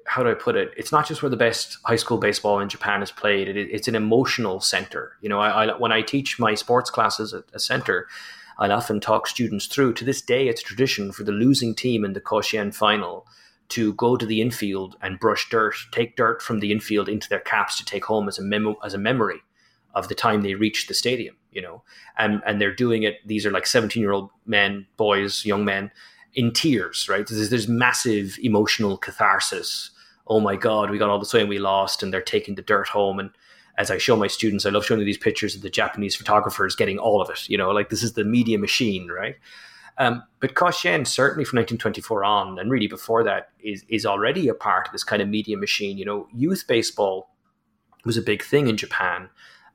how 0.06 0.24
do 0.24 0.30
I 0.30 0.34
put 0.34 0.56
it? 0.56 0.72
It's 0.76 0.90
not 0.90 1.06
just 1.06 1.22
where 1.22 1.30
the 1.30 1.36
best 1.36 1.78
high 1.84 1.94
school 1.94 2.18
baseball 2.18 2.58
in 2.58 2.68
Japan 2.68 3.00
is 3.00 3.12
played. 3.12 3.46
It, 3.46 3.56
it's 3.56 3.86
an 3.86 3.94
emotional 3.94 4.58
center. 4.58 5.12
You 5.20 5.28
know, 5.28 5.38
I, 5.38 5.66
I, 5.66 5.76
when 5.78 5.92
I 5.92 6.02
teach 6.02 6.36
my 6.36 6.56
sports 6.56 6.90
classes 6.90 7.32
at 7.32 7.44
a 7.52 7.61
center, 7.61 8.08
I'll 8.58 8.72
often 8.72 8.98
talk 8.98 9.28
students 9.28 9.66
through. 9.66 9.94
To 9.94 10.04
this 10.04 10.20
day, 10.20 10.48
it's 10.48 10.64
tradition 10.64 11.12
for 11.12 11.22
the 11.22 11.30
losing 11.30 11.76
team 11.76 12.04
in 12.04 12.14
the 12.14 12.20
Koshien 12.20 12.74
final 12.74 13.24
to 13.68 13.94
go 13.94 14.16
to 14.16 14.26
the 14.26 14.40
infield 14.40 14.96
and 15.00 15.20
brush 15.20 15.48
dirt, 15.48 15.76
take 15.92 16.16
dirt 16.16 16.42
from 16.42 16.58
the 16.58 16.72
infield 16.72 17.08
into 17.08 17.28
their 17.28 17.38
caps 17.38 17.78
to 17.78 17.84
take 17.84 18.06
home 18.06 18.26
as 18.26 18.36
a 18.36 18.42
memo 18.42 18.74
as 18.84 18.94
a 18.94 18.98
memory 18.98 19.42
of 19.94 20.08
the 20.08 20.16
time 20.16 20.42
they 20.42 20.54
reached 20.54 20.88
the 20.88 20.94
stadium, 20.94 21.36
you 21.53 21.62
know, 21.62 21.82
and 22.18 22.42
and 22.46 22.61
they're 22.61 22.74
doing 22.74 23.03
it. 23.03 23.26
These 23.26 23.46
are 23.46 23.51
like 23.51 23.66
seventeen 23.66 24.03
year 24.03 24.12
old 24.12 24.30
men, 24.46 24.86
boys, 24.96 25.44
young 25.44 25.64
men, 25.64 25.90
in 26.34 26.53
tears, 26.53 27.09
right? 27.09 27.26
There's, 27.26 27.51
there's 27.51 27.68
massive 27.68 28.38
emotional 28.42 28.96
catharsis. 28.96 29.90
Oh 30.26 30.40
my 30.40 30.57
God, 30.57 30.90
we 30.90 30.98
got 30.98 31.11
all 31.11 31.18
the 31.18 31.30
way 31.32 31.40
and 31.40 31.48
we 31.48 31.59
lost, 31.59 32.03
and 32.03 32.12
they're 32.12 32.22
taking 32.22 32.55
the 32.55 32.62
dirt 32.62 32.88
home. 32.88 33.18
And 33.18 33.30
as 33.78 33.90
I 33.90 33.98
show 33.98 34.16
my 34.16 34.26
students, 34.26 34.66
I 34.66 34.70
love 34.70 34.84
showing 34.84 35.05
these 35.05 35.18
pictures 35.18 35.55
of 35.55 35.62
the 35.62 35.70
Japanese 35.70 36.14
photographers 36.14 36.76
getting 36.76 36.98
all 36.98 37.20
of 37.20 37.30
it. 37.30 37.48
You 37.48 37.59
know, 37.59 37.70
like 37.70 37.88
this 37.88 38.03
is 38.03 38.12
the 38.12 38.24
media 38.24 38.59
machine, 38.59 39.09
right? 39.09 39.36
Um, 39.98 40.22
but 40.40 40.55
Koshien, 40.55 41.07
certainly 41.07 41.44
from 41.44 41.59
1924 41.59 42.24
on, 42.24 42.59
and 42.59 42.70
really 42.70 42.86
before 42.86 43.24
that, 43.24 43.51
is 43.62 43.84
is 43.88 44.07
already 44.07 44.48
a 44.48 44.55
part 44.55 44.86
of 44.86 44.92
this 44.92 45.05
kind 45.05 45.20
of 45.20 45.28
media 45.28 45.57
machine. 45.57 45.98
You 45.98 46.05
know, 46.05 46.28
youth 46.32 46.64
baseball 46.66 47.34
was 48.05 48.16
a 48.16 48.22
big 48.22 48.42
thing 48.42 48.68
in 48.68 48.76
Japan. 48.76 49.28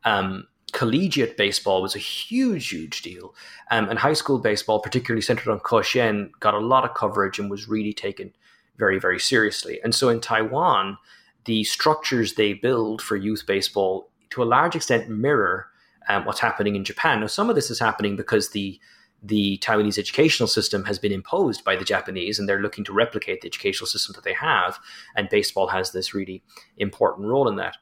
Um, 0.04 0.48
collegiate 0.76 1.38
baseball 1.38 1.82
was 1.82 1.96
a 1.96 2.00
huge, 2.00 2.68
huge 2.70 3.02
deal. 3.02 3.34
Um, 3.72 3.88
and 3.88 3.98
high 3.98 4.14
school 4.14 4.40
baseball, 4.40 4.82
particularly 4.82 5.22
centered 5.22 5.50
on 5.50 5.62
Koshien, 5.62 6.32
got 6.42 6.54
a 6.54 6.60
lot 6.60 6.84
of 6.84 6.94
coverage 6.94 7.40
and 7.40 7.50
was 7.50 7.70
really 7.70 7.94
taken 7.94 8.34
very, 8.78 9.00
very 9.00 9.18
seriously. 9.18 9.80
And 9.86 9.96
so 9.96 10.10
in 10.10 10.20
Taiwan, 10.20 10.98
the 11.46 11.64
structures 11.64 12.34
they 12.34 12.54
build 12.54 13.02
for 13.02 13.16
youth 13.16 13.46
baseball 13.48 14.10
to 14.32 14.44
a 14.44 14.52
large 14.58 14.76
extent 14.76 15.10
mirror 15.10 15.68
um, 16.10 16.26
what's 16.26 16.42
happening 16.42 16.76
in 16.76 16.84
Japan. 16.84 17.22
Now, 17.22 17.28
some 17.28 17.50
of 17.50 17.56
this 17.56 17.72
is 17.72 17.80
happening 17.80 18.18
because 18.18 18.50
the 18.50 18.80
the 19.24 19.58
Taiwanese 19.64 19.98
educational 19.98 20.46
system 20.46 20.84
has 20.84 21.00
been 21.00 21.12
imposed 21.12 21.64
by 21.64 21.76
the 21.76 21.86
Japanese, 21.86 22.38
and 22.38 22.48
they're 22.48 22.62
looking 22.62 22.84
to 22.84 22.94
replicate 22.94 23.42
the 23.42 23.48
educational 23.48 23.88
system 23.88 24.14
that 24.14 24.24
they 24.24 24.34
have. 24.34 24.78
And 25.16 25.30
baseball 25.30 25.68
has 25.68 25.94
this 25.94 26.14
really 26.14 26.44
important 26.78 27.28
role 27.28 27.48
in 27.48 27.56
that. 27.56 27.78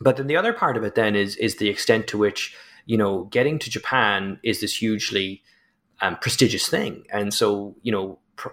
But 0.00 0.16
then 0.16 0.26
the 0.26 0.36
other 0.36 0.52
part 0.52 0.76
of 0.76 0.84
it 0.84 0.94
then 0.94 1.14
is 1.14 1.36
is 1.36 1.56
the 1.56 1.68
extent 1.68 2.06
to 2.08 2.18
which 2.18 2.56
you 2.86 2.96
know 2.96 3.24
getting 3.24 3.58
to 3.60 3.70
Japan 3.70 4.38
is 4.42 4.60
this 4.60 4.76
hugely 4.76 5.42
um, 6.00 6.16
prestigious 6.16 6.68
thing, 6.68 7.04
and 7.12 7.32
so 7.32 7.76
you 7.82 7.92
know 7.92 8.18
pr- 8.36 8.48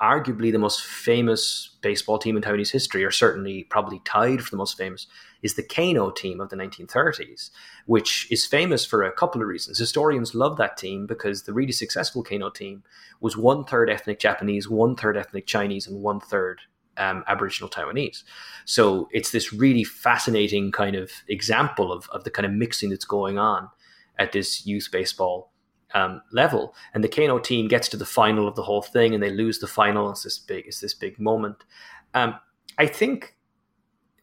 arguably 0.00 0.52
the 0.52 0.58
most 0.58 0.84
famous 0.84 1.76
baseball 1.80 2.18
team 2.18 2.36
in 2.36 2.42
Taiwanese 2.42 2.72
history, 2.72 3.04
or 3.04 3.10
certainly 3.10 3.64
probably 3.64 4.00
tied 4.04 4.42
for 4.42 4.50
the 4.50 4.56
most 4.56 4.76
famous, 4.76 5.06
is 5.42 5.54
the 5.54 5.62
Kano 5.62 6.10
team 6.10 6.40
of 6.40 6.50
the 6.50 6.56
1930s, 6.56 7.50
which 7.86 8.26
is 8.30 8.46
famous 8.46 8.84
for 8.84 9.02
a 9.02 9.12
couple 9.12 9.40
of 9.40 9.48
reasons. 9.48 9.78
Historians 9.78 10.34
love 10.34 10.56
that 10.58 10.76
team 10.76 11.06
because 11.06 11.44
the 11.44 11.52
really 11.52 11.72
successful 11.72 12.22
Kano 12.22 12.50
team 12.50 12.82
was 13.20 13.36
one 13.36 13.64
third 13.64 13.88
ethnic 13.88 14.18
Japanese, 14.18 14.68
one 14.68 14.96
third 14.96 15.16
ethnic 15.16 15.46
Chinese, 15.46 15.86
and 15.86 16.02
one 16.02 16.20
third 16.20 16.62
um, 17.00 17.24
Aboriginal 17.26 17.70
Taiwanese. 17.70 18.22
So 18.64 19.08
it's 19.10 19.32
this 19.32 19.52
really 19.52 19.84
fascinating 19.84 20.70
kind 20.70 20.94
of 20.94 21.10
example 21.26 21.92
of, 21.92 22.08
of 22.10 22.24
the 22.24 22.30
kind 22.30 22.46
of 22.46 22.52
mixing 22.52 22.90
that's 22.90 23.04
going 23.06 23.38
on 23.38 23.68
at 24.18 24.32
this 24.32 24.66
youth 24.66 24.88
baseball 24.92 25.50
um, 25.94 26.22
level. 26.30 26.74
And 26.94 27.02
the 27.02 27.08
Kano 27.08 27.38
team 27.38 27.68
gets 27.68 27.88
to 27.88 27.96
the 27.96 28.06
final 28.06 28.46
of 28.46 28.54
the 28.54 28.62
whole 28.62 28.82
thing, 28.82 29.14
and 29.14 29.22
they 29.22 29.30
lose 29.30 29.58
the 29.58 29.66
final. 29.66 30.10
It's 30.10 30.22
this 30.22 30.38
big, 30.38 30.66
it's 30.66 30.80
this 30.80 30.94
big 30.94 31.18
moment. 31.18 31.64
Um, 32.14 32.34
I 32.78 32.86
think 32.86 33.34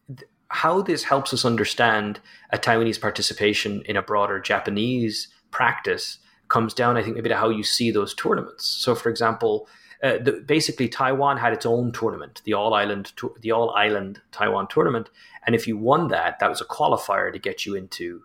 th- 0.08 0.30
how 0.48 0.80
this 0.80 1.04
helps 1.04 1.34
us 1.34 1.44
understand 1.44 2.20
a 2.50 2.58
Taiwanese 2.58 3.00
participation 3.00 3.82
in 3.86 3.96
a 3.96 4.02
broader 4.02 4.40
Japanese 4.40 5.28
practice 5.50 6.18
comes 6.46 6.72
down, 6.72 6.96
I 6.96 7.02
think, 7.02 7.16
maybe 7.16 7.28
to 7.28 7.36
how 7.36 7.50
you 7.50 7.62
see 7.62 7.90
those 7.90 8.14
tournaments. 8.14 8.64
So, 8.64 8.94
for 8.94 9.10
example, 9.10 9.68
uh, 10.02 10.18
the, 10.18 10.44
basically 10.46 10.88
Taiwan 10.88 11.38
had 11.38 11.52
its 11.52 11.66
own 11.66 11.92
tournament, 11.92 12.42
the 12.44 12.54
All 12.54 12.74
Island, 12.74 13.12
the 13.40 13.52
All 13.52 13.70
Island 13.70 14.20
Taiwan 14.32 14.68
tournament, 14.68 15.10
and 15.46 15.54
if 15.54 15.66
you 15.66 15.76
won 15.76 16.08
that, 16.08 16.38
that 16.38 16.50
was 16.50 16.60
a 16.60 16.64
qualifier 16.64 17.32
to 17.32 17.38
get 17.38 17.66
you 17.66 17.74
into 17.74 18.22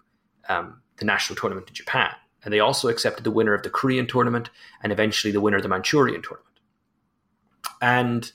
um, 0.49 0.81
the 0.97 1.05
national 1.05 1.37
tournament 1.37 1.67
in 1.67 1.73
Japan. 1.73 2.11
And 2.43 2.53
they 2.53 2.59
also 2.59 2.89
accepted 2.89 3.23
the 3.23 3.31
winner 3.31 3.53
of 3.53 3.63
the 3.63 3.69
Korean 3.69 4.05
tournament 4.05 4.49
and 4.81 4.91
eventually 4.91 5.31
the 5.31 5.41
winner 5.41 5.57
of 5.57 5.63
the 5.63 5.69
Manchurian 5.69 6.21
tournament. 6.21 6.59
And 7.81 8.31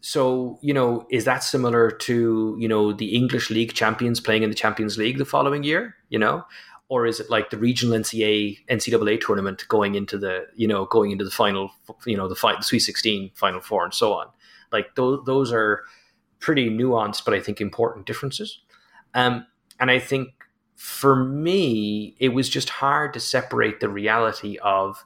so, 0.00 0.58
you 0.62 0.74
know, 0.74 1.06
is 1.10 1.24
that 1.24 1.42
similar 1.44 1.90
to, 1.90 2.56
you 2.58 2.68
know, 2.68 2.92
the 2.92 3.14
English 3.14 3.50
League 3.50 3.72
champions 3.74 4.20
playing 4.20 4.42
in 4.42 4.50
the 4.50 4.56
Champions 4.56 4.98
League 4.98 5.18
the 5.18 5.24
following 5.24 5.62
year? 5.62 5.96
You 6.08 6.18
know, 6.18 6.44
or 6.92 7.06
is 7.06 7.20
it 7.20 7.30
like 7.30 7.48
the 7.48 7.56
regional 7.56 7.98
NCAA 7.98 8.58
NCAA 8.68 9.18
tournament 9.18 9.66
going 9.68 9.94
into 9.94 10.18
the 10.18 10.46
you 10.54 10.68
know 10.68 10.84
going 10.84 11.10
into 11.10 11.24
the 11.24 11.30
final 11.30 11.70
you 12.04 12.18
know 12.18 12.28
the, 12.28 12.34
fight 12.34 12.58
the 12.58 12.64
Sweet 12.64 12.80
Sixteen 12.80 13.30
Final 13.34 13.62
Four 13.62 13.82
and 13.82 13.94
so 13.94 14.12
on? 14.12 14.26
Like 14.70 14.94
those 14.94 15.24
those 15.24 15.52
are 15.52 15.84
pretty 16.38 16.68
nuanced, 16.68 17.24
but 17.24 17.32
I 17.32 17.40
think 17.40 17.62
important 17.62 18.04
differences. 18.04 18.60
Um, 19.14 19.46
and 19.80 19.90
I 19.90 19.98
think 20.00 20.34
for 20.76 21.16
me, 21.16 22.14
it 22.20 22.34
was 22.34 22.50
just 22.50 22.68
hard 22.68 23.14
to 23.14 23.20
separate 23.20 23.80
the 23.80 23.88
reality 23.88 24.58
of 24.62 25.02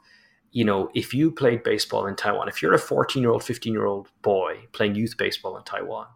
you 0.50 0.64
know 0.64 0.90
if 0.92 1.14
you 1.14 1.30
played 1.30 1.62
baseball 1.62 2.08
in 2.08 2.16
Taiwan, 2.16 2.48
if 2.48 2.62
you're 2.62 2.74
a 2.74 2.80
14 2.80 3.22
year 3.22 3.30
old, 3.30 3.44
15 3.44 3.72
year 3.72 3.86
old 3.86 4.08
boy 4.22 4.58
playing 4.72 4.96
youth 4.96 5.16
baseball 5.16 5.56
in 5.56 5.62
Taiwan, 5.62 6.08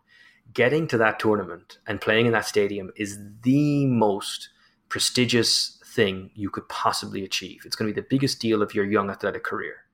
getting 0.52 0.88
to 0.88 0.98
that 0.98 1.20
tournament 1.20 1.78
and 1.86 2.00
playing 2.00 2.26
in 2.26 2.32
that 2.32 2.46
stadium 2.46 2.90
is 2.96 3.20
the 3.42 3.86
most 3.86 4.48
prestigious 4.90 5.78
thing 5.84 6.30
you 6.34 6.50
could 6.50 6.68
possibly 6.68 7.24
achieve. 7.24 7.62
It's 7.64 7.74
going 7.74 7.88
to 7.88 7.94
be 7.94 8.00
the 8.00 8.06
biggest 8.08 8.40
deal 8.40 8.60
of 8.60 8.74
your 8.74 8.84
young 8.84 9.08
athletic 9.08 9.42
career. 9.42 9.84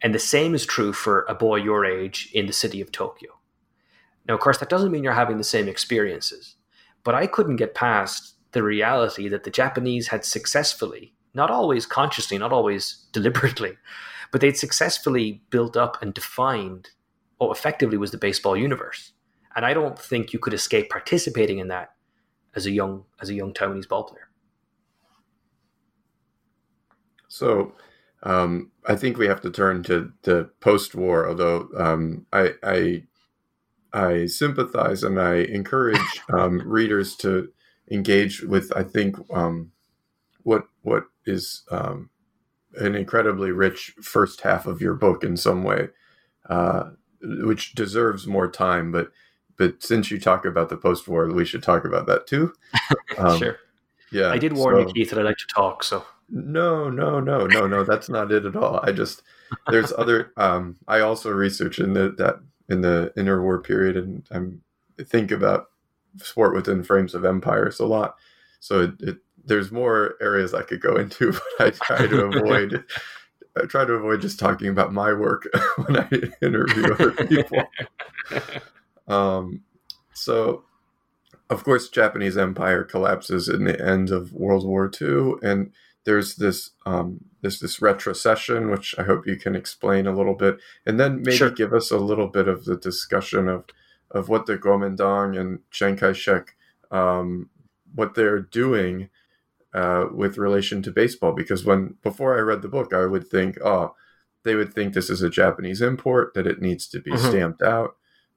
And 0.00 0.14
the 0.14 0.18
same 0.18 0.54
is 0.54 0.64
true 0.64 0.92
for 0.92 1.26
a 1.28 1.34
boy 1.34 1.56
your 1.56 1.84
age 1.84 2.30
in 2.32 2.46
the 2.46 2.52
city 2.52 2.80
of 2.80 2.90
Tokyo. 2.90 3.30
Now, 4.26 4.34
of 4.34 4.40
course, 4.40 4.58
that 4.58 4.70
doesn't 4.70 4.90
mean 4.90 5.04
you're 5.04 5.12
having 5.12 5.36
the 5.36 5.44
same 5.44 5.68
experiences, 5.68 6.56
but 7.04 7.14
I 7.14 7.26
couldn't 7.26 7.56
get 7.56 7.74
past 7.74 8.34
the 8.52 8.62
reality 8.62 9.28
that 9.28 9.44
the 9.44 9.50
Japanese 9.50 10.08
had 10.08 10.24
successfully, 10.24 11.14
not 11.34 11.50
always 11.50 11.84
consciously, 11.84 12.38
not 12.38 12.52
always 12.52 13.04
deliberately, 13.12 13.76
but 14.32 14.40
they'd 14.40 14.56
successfully 14.56 15.42
built 15.50 15.76
up 15.76 16.00
and 16.02 16.14
defined 16.14 16.90
what 17.36 17.54
effectively 17.54 17.98
was 17.98 18.10
the 18.10 18.18
baseball 18.18 18.56
universe 18.56 19.12
and 19.54 19.64
I 19.64 19.72
don't 19.72 19.98
think 19.98 20.32
you 20.32 20.38
could 20.38 20.54
escape 20.54 20.90
participating 20.90 21.58
in 21.58 21.68
that 21.68 21.93
as 22.54 22.66
a 22.66 22.70
young 22.70 23.04
as 23.20 23.30
a 23.30 23.34
young 23.34 23.52
Taiwanese 23.52 23.88
ball 23.88 24.04
player. 24.04 24.28
So 27.28 27.72
um, 28.24 28.70
I 28.86 28.96
think 28.96 29.18
we 29.18 29.26
have 29.26 29.40
to 29.42 29.50
turn 29.50 29.82
to 29.84 30.12
the 30.22 30.50
post-war, 30.60 31.28
although 31.28 31.68
um, 31.76 32.26
I, 32.32 32.54
I, 32.62 33.02
I 33.92 34.26
sympathize 34.26 35.02
and 35.02 35.20
I 35.20 35.36
encourage 35.36 35.98
um, 36.32 36.62
readers 36.64 37.16
to 37.16 37.50
engage 37.90 38.42
with. 38.42 38.72
I 38.76 38.82
think 38.82 39.16
um, 39.32 39.72
what 40.42 40.68
what 40.82 41.04
is 41.26 41.64
um, 41.70 42.08
an 42.76 42.94
incredibly 42.94 43.50
rich 43.50 43.94
first 44.00 44.40
half 44.40 44.66
of 44.66 44.80
your 44.80 44.94
book 44.94 45.22
in 45.22 45.36
some 45.36 45.64
way, 45.64 45.88
uh, 46.48 46.90
which 47.20 47.74
deserves 47.74 48.26
more 48.26 48.50
time. 48.50 48.90
But 48.90 49.10
but 49.56 49.82
since 49.82 50.10
you 50.10 50.18
talk 50.18 50.44
about 50.44 50.68
the 50.68 50.76
post-war, 50.76 51.32
we 51.32 51.44
should 51.44 51.62
talk 51.62 51.84
about 51.84 52.06
that 52.06 52.26
too. 52.26 52.52
Um, 53.16 53.38
sure. 53.38 53.58
Yeah, 54.10 54.30
I 54.30 54.38
did 54.38 54.54
warn 54.54 54.74
so, 54.74 54.88
you, 54.88 54.92
Keith, 54.92 55.10
that 55.10 55.20
I 55.20 55.22
like 55.22 55.36
to 55.36 55.46
talk. 55.46 55.84
So 55.84 56.04
no, 56.28 56.90
no, 56.90 57.20
no, 57.20 57.46
no, 57.46 57.66
no. 57.66 57.84
That's 57.84 58.08
not 58.08 58.32
it 58.32 58.44
at 58.44 58.56
all. 58.56 58.80
I 58.82 58.92
just 58.92 59.22
there's 59.68 59.92
other. 59.98 60.32
Um, 60.36 60.76
I 60.88 61.00
also 61.00 61.30
research 61.30 61.78
in 61.78 61.92
the 61.92 62.14
that 62.18 62.40
in 62.68 62.80
the 62.80 63.12
interwar 63.16 63.62
period, 63.62 63.96
and 63.96 64.26
I'm 64.30 64.62
think 65.04 65.30
about 65.30 65.66
sport 66.16 66.54
within 66.54 66.82
frames 66.82 67.14
of 67.14 67.24
empires 67.24 67.80
a 67.80 67.86
lot. 67.86 68.16
So 68.60 68.82
it, 68.82 68.94
it 69.00 69.16
there's 69.44 69.70
more 69.70 70.14
areas 70.20 70.54
I 70.54 70.62
could 70.62 70.80
go 70.80 70.96
into, 70.96 71.32
but 71.58 71.66
I 71.66 71.70
try 71.70 72.06
to 72.06 72.24
avoid. 72.24 72.84
I 73.56 73.66
try 73.66 73.84
to 73.84 73.92
avoid 73.92 74.20
just 74.20 74.40
talking 74.40 74.68
about 74.68 74.92
my 74.92 75.12
work 75.12 75.46
when 75.76 75.96
I 75.96 76.08
interview 76.42 76.92
other 76.92 77.12
people. 77.12 77.62
Um, 79.06 79.62
so, 80.12 80.64
of 81.50 81.64
course, 81.64 81.88
Japanese 81.88 82.36
Empire 82.36 82.84
collapses 82.84 83.48
in 83.48 83.64
the 83.64 83.80
end 83.80 84.10
of 84.10 84.32
World 84.32 84.66
War 84.66 84.90
II, 85.00 85.34
and 85.42 85.72
there's 86.04 86.36
this 86.36 86.70
um, 86.86 87.24
there's 87.40 87.60
this 87.60 87.80
retrocession, 87.80 88.70
which 88.70 88.94
I 88.98 89.02
hope 89.02 89.26
you 89.26 89.36
can 89.36 89.54
explain 89.54 90.06
a 90.06 90.16
little 90.16 90.34
bit, 90.34 90.58
and 90.86 90.98
then 90.98 91.22
maybe 91.22 91.36
sure. 91.36 91.50
give 91.50 91.72
us 91.72 91.90
a 91.90 91.98
little 91.98 92.28
bit 92.28 92.48
of 92.48 92.64
the 92.64 92.76
discussion 92.76 93.48
of 93.48 93.64
of 94.10 94.28
what 94.28 94.46
the 94.46 94.56
Kuomintang 94.56 95.38
and 95.38 95.58
Chiang 95.70 95.96
Kai-shek 95.96 96.54
um, 96.90 97.50
what 97.94 98.14
they're 98.14 98.40
doing 98.40 99.08
uh, 99.74 100.06
with 100.12 100.38
relation 100.38 100.82
to 100.82 100.90
baseball. 100.90 101.32
Because 101.32 101.64
when 101.64 101.96
before 102.02 102.36
I 102.36 102.40
read 102.40 102.62
the 102.62 102.68
book, 102.68 102.92
I 102.92 103.06
would 103.06 103.28
think, 103.28 103.58
oh, 103.64 103.94
they 104.44 104.54
would 104.54 104.72
think 104.72 104.94
this 104.94 105.10
is 105.10 105.22
a 105.22 105.30
Japanese 105.30 105.80
import 105.80 106.34
that 106.34 106.46
it 106.46 106.60
needs 106.60 106.86
to 106.88 107.00
be 107.00 107.10
mm-hmm. 107.10 107.28
stamped 107.28 107.62
out, 107.62 107.96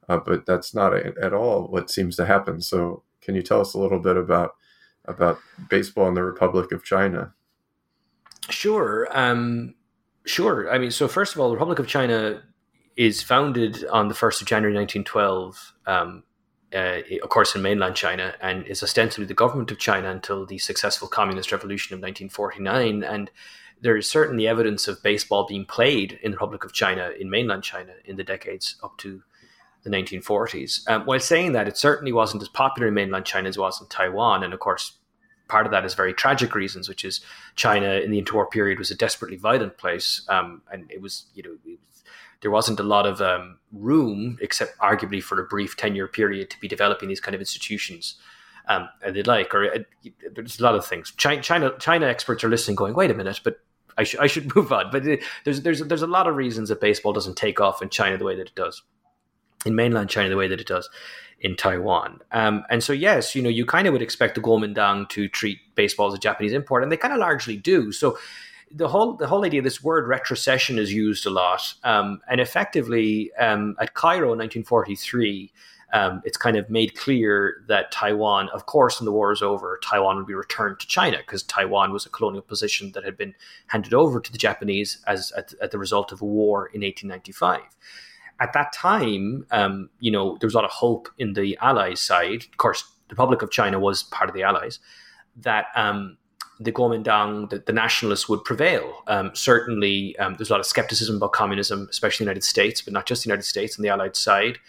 uh, 0.09 0.17
but 0.17 0.45
that's 0.45 0.73
not 0.73 0.93
a, 0.93 1.13
at 1.21 1.33
all 1.33 1.67
what 1.67 1.89
seems 1.89 2.15
to 2.17 2.25
happen. 2.25 2.61
So, 2.61 3.03
can 3.21 3.35
you 3.35 3.41
tell 3.41 3.61
us 3.61 3.73
a 3.73 3.79
little 3.79 3.99
bit 3.99 4.17
about 4.17 4.55
about 5.05 5.39
baseball 5.69 6.07
in 6.07 6.13
the 6.13 6.23
Republic 6.23 6.71
of 6.71 6.83
China? 6.83 7.33
Sure. 8.49 9.07
Um, 9.11 9.75
sure. 10.25 10.71
I 10.71 10.77
mean, 10.77 10.91
so 10.91 11.07
first 11.07 11.33
of 11.33 11.41
all, 11.41 11.49
the 11.49 11.55
Republic 11.55 11.79
of 11.79 11.87
China 11.87 12.43
is 12.95 13.21
founded 13.21 13.85
on 13.91 14.07
the 14.07 14.15
1st 14.15 14.41
of 14.41 14.47
January 14.47 14.75
1912, 14.75 15.73
um, 15.85 16.23
uh, 16.73 16.99
of 17.21 17.29
course, 17.29 17.55
in 17.55 17.61
mainland 17.61 17.95
China, 17.95 18.33
and 18.41 18.65
is 18.65 18.81
ostensibly 18.81 19.25
the 19.25 19.33
government 19.33 19.71
of 19.71 19.77
China 19.77 20.09
until 20.09 20.45
the 20.45 20.57
successful 20.57 21.07
Communist 21.07 21.51
Revolution 21.51 21.93
of 21.93 21.99
1949. 21.99 23.03
And 23.03 23.29
there 23.81 23.95
is 23.95 24.09
certainly 24.09 24.47
evidence 24.47 24.87
of 24.87 25.03
baseball 25.03 25.45
being 25.45 25.65
played 25.65 26.19
in 26.23 26.31
the 26.31 26.37
Republic 26.37 26.65
of 26.65 26.73
China, 26.73 27.11
in 27.17 27.29
mainland 27.29 27.63
China, 27.63 27.93
in 28.03 28.15
the 28.15 28.23
decades 28.23 28.75
up 28.83 28.97
to 28.97 29.21
the 29.89 29.97
1940s. 29.97 30.89
Um, 30.89 31.05
while 31.05 31.19
saying 31.19 31.53
that, 31.53 31.67
it 31.67 31.77
certainly 31.77 32.11
wasn't 32.11 32.41
as 32.41 32.49
popular 32.49 32.87
in 32.87 32.93
mainland 32.93 33.25
China 33.25 33.49
as 33.49 33.57
it 33.57 33.59
was 33.59 33.81
in 33.81 33.87
Taiwan. 33.87 34.43
And 34.43 34.53
of 34.53 34.59
course, 34.59 34.97
part 35.47 35.65
of 35.65 35.71
that 35.71 35.85
is 35.85 35.93
very 35.93 36.13
tragic 36.13 36.55
reasons, 36.55 36.89
which 36.89 37.05
is 37.05 37.21
China 37.55 37.95
in 37.95 38.11
the 38.11 38.21
interwar 38.21 38.49
period 38.49 38.79
was 38.79 38.91
a 38.91 38.95
desperately 38.95 39.37
violent 39.37 39.77
place, 39.77 40.25
um, 40.29 40.61
and 40.71 40.89
it 40.91 41.01
was 41.01 41.25
you 41.33 41.43
know 41.43 41.57
was, 41.65 42.03
there 42.41 42.51
wasn't 42.51 42.79
a 42.79 42.83
lot 42.83 43.05
of 43.05 43.21
um, 43.21 43.57
room, 43.71 44.37
except 44.41 44.77
arguably 44.79 45.21
for 45.21 45.39
a 45.39 45.45
brief 45.45 45.75
ten 45.77 45.95
year 45.95 46.07
period, 46.07 46.49
to 46.51 46.59
be 46.59 46.67
developing 46.67 47.09
these 47.09 47.19
kind 47.19 47.35
of 47.35 47.41
institutions. 47.41 48.15
Um, 48.69 48.89
and 49.01 49.15
they'd 49.15 49.27
like, 49.27 49.55
or 49.55 49.73
uh, 49.73 49.79
there's 50.33 50.59
a 50.59 50.63
lot 50.63 50.75
of 50.75 50.85
things. 50.85 51.13
China, 51.15 51.41
China, 51.41 51.71
China 51.79 52.05
experts 52.05 52.43
are 52.43 52.49
listening, 52.49 52.75
going, 52.75 52.93
"Wait 52.93 53.11
a 53.11 53.13
minute," 53.13 53.39
but 53.43 53.59
I, 53.97 54.03
sh- 54.03 54.17
I 54.19 54.27
should 54.27 54.53
move 54.55 54.71
on. 54.71 54.89
But 54.91 55.07
it, 55.07 55.23
there's 55.45 55.61
there's 55.61 55.79
there's 55.81 56.01
a 56.01 56.07
lot 56.07 56.27
of 56.27 56.35
reasons 56.35 56.69
that 56.69 56.81
baseball 56.81 57.13
doesn't 57.13 57.37
take 57.37 57.61
off 57.61 57.81
in 57.81 57.89
China 57.89 58.17
the 58.17 58.25
way 58.25 58.35
that 58.35 58.47
it 58.47 58.55
does, 58.55 58.81
in 59.67 59.75
mainland 59.75 60.09
China 60.09 60.29
the 60.29 60.37
way 60.37 60.47
that 60.47 60.61
it 60.61 60.67
does 60.67 60.89
in 61.39 61.55
Taiwan. 61.55 62.19
Um, 62.31 62.63
and 62.69 62.83
so, 62.83 62.93
yes, 62.93 63.35
you 63.35 63.41
know, 63.41 63.49
you 63.49 63.65
kind 63.65 63.87
of 63.87 63.93
would 63.93 64.01
expect 64.01 64.35
the 64.35 64.41
Kuomintang 64.41 65.07
to 65.09 65.27
treat 65.27 65.59
baseball 65.75 66.07
as 66.07 66.13
a 66.13 66.19
Japanese 66.19 66.53
import, 66.53 66.81
and 66.81 66.91
they 66.91 66.97
kind 66.97 67.13
of 67.13 67.19
largely 67.19 67.57
do. 67.57 67.91
So, 67.91 68.17
the 68.69 68.89
whole 68.89 69.13
the 69.13 69.27
whole 69.27 69.45
idea, 69.45 69.61
this 69.61 69.81
word 69.81 70.09
retrocession 70.09 70.77
is 70.77 70.91
used 70.91 71.25
a 71.25 71.29
lot, 71.29 71.73
um, 71.83 72.19
and 72.29 72.41
effectively 72.41 73.31
um, 73.35 73.75
at 73.79 73.93
Cairo 73.93 74.33
in 74.33 74.39
1943. 74.39 75.51
Um, 75.93 76.21
it's 76.25 76.35
kind 76.35 76.57
of 76.57 76.69
made 76.69 76.97
clear 76.97 77.63
that 77.69 77.93
Taiwan, 77.93 78.49
of 78.49 78.65
course, 78.65 78.99
when 78.99 79.05
the 79.05 79.13
war 79.13 79.31
is 79.31 79.41
over, 79.41 79.79
Taiwan 79.81 80.17
would 80.17 80.27
be 80.27 80.33
returned 80.33 80.81
to 80.81 80.87
China 80.87 81.19
because 81.19 81.43
Taiwan 81.43 81.93
was 81.93 82.05
a 82.05 82.09
colonial 82.09 82.41
position 82.41 82.91
that 82.91 83.05
had 83.05 83.15
been 83.15 83.33
handed 83.67 83.93
over 83.93 84.19
to 84.19 84.29
the 84.29 84.37
Japanese 84.37 84.97
as 85.07 85.31
at, 85.37 85.53
at 85.61 85.71
the 85.71 85.79
result 85.79 86.11
of 86.11 86.21
a 86.21 86.25
war 86.25 86.65
in 86.73 86.81
1895 86.81 87.61
at 88.39 88.53
that 88.53 88.71
time, 88.73 89.45
um, 89.51 89.89
you 89.99 90.11
know, 90.11 90.37
there 90.39 90.47
was 90.47 90.53
a 90.53 90.57
lot 90.57 90.65
of 90.65 90.71
hope 90.71 91.09
in 91.17 91.33
the 91.33 91.57
Allies 91.61 91.99
side. 91.99 92.45
Of 92.51 92.57
course, 92.57 92.83
the 93.07 93.13
Republic 93.13 93.41
of 93.41 93.51
China 93.51 93.79
was 93.79 94.03
part 94.03 94.29
of 94.29 94.35
the 94.35 94.43
Allies. 94.43 94.79
That 95.37 95.67
um, 95.75 96.17
the 96.59 96.71
Kuomintang, 96.71 97.49
the, 97.49 97.59
the, 97.59 97.73
nationalists 97.73 98.27
would 98.27 98.43
prevail. 98.43 99.03
Um, 99.07 99.31
certainly, 99.33 100.17
um, 100.17 100.35
there's 100.37 100.49
a 100.49 100.53
lot 100.53 100.59
of 100.59 100.65
skepticism 100.65 101.17
about 101.17 101.33
communism, 101.33 101.87
especially 101.89 102.23
in 102.23 102.27
the 102.27 102.31
United 102.31 102.43
States, 102.43 102.81
but 102.81 102.93
not 102.93 103.05
just 103.05 103.23
the 103.23 103.29
United 103.29 103.43
States, 103.43 103.77
on 103.77 103.83
the 103.83 103.89
Allied 103.89 104.15
side. 104.15 104.59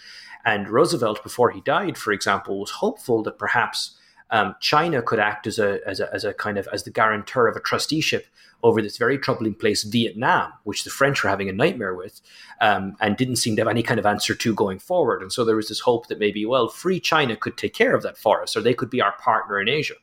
And 0.45 0.69
Roosevelt, 0.69 1.23
before 1.23 1.51
he 1.51 1.61
died, 1.63 1.99
for 1.99 2.13
example, 2.13 2.61
was 2.61 2.71
hopeful 2.71 3.23
that 3.25 3.39
perhaps 3.39 3.98
um, 4.31 4.55
China 4.61 5.03
could 5.03 5.19
act 5.19 5.47
as 5.47 5.59
a, 5.59 5.81
as 5.87 6.01
a, 6.01 6.13
as 6.15 6.25
a 6.25 6.35
kind 6.35 6.59
of 6.59 6.69
as 6.73 6.85
the 6.85 6.91
guarantor 6.91 7.49
of 7.49 7.57
a 7.57 7.61
trusteeship 7.61 8.27
over 8.63 8.83
this 8.83 8.97
very 8.97 9.19
troubling 9.19 9.55
place, 9.55 9.85
Vietnam, 9.85 10.53
which 10.65 10.85
the 10.85 10.91
French 10.91 11.23
were 11.23 11.31
having 11.31 11.49
a 11.49 11.53
nightmare 11.53 11.95
with, 11.95 12.21
um, 12.61 12.97
and 13.01 13.17
didn't 13.17 13.37
seem 13.37 13.55
to 13.55 13.61
have 13.61 13.69
any 13.69 13.83
kind 13.83 14.01
of 14.01 14.07
answer 14.07 14.35
to 14.35 14.55
going 14.55 14.81
forward. 14.81 15.23
And 15.23 15.33
so 15.33 15.45
there 15.45 15.57
was 15.57 15.69
this 15.69 15.81
hope 15.81 16.09
that 16.09 16.19
maybe, 16.19 16.45
well, 16.45 16.69
free 16.69 16.99
China 16.99 17.37
could 17.37 17.57
take 17.57 17.73
care 17.73 17.95
of 17.95 18.03
that 18.03 18.19
for 18.19 18.43
us, 18.43 18.57
or 18.57 18.61
they 18.61 18.75
could 18.75 18.91
be 18.91 19.01
our 19.01 19.13
partner 19.13 19.61
in 19.61 19.69
Asia. 19.69 19.95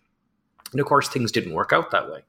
And 0.71 0.80
of 0.80 0.88
course, 0.88 1.09
things 1.09 1.32
didn't 1.32 1.53
work 1.53 1.73
out 1.73 1.91
that 1.91 2.09
way. 2.09 2.21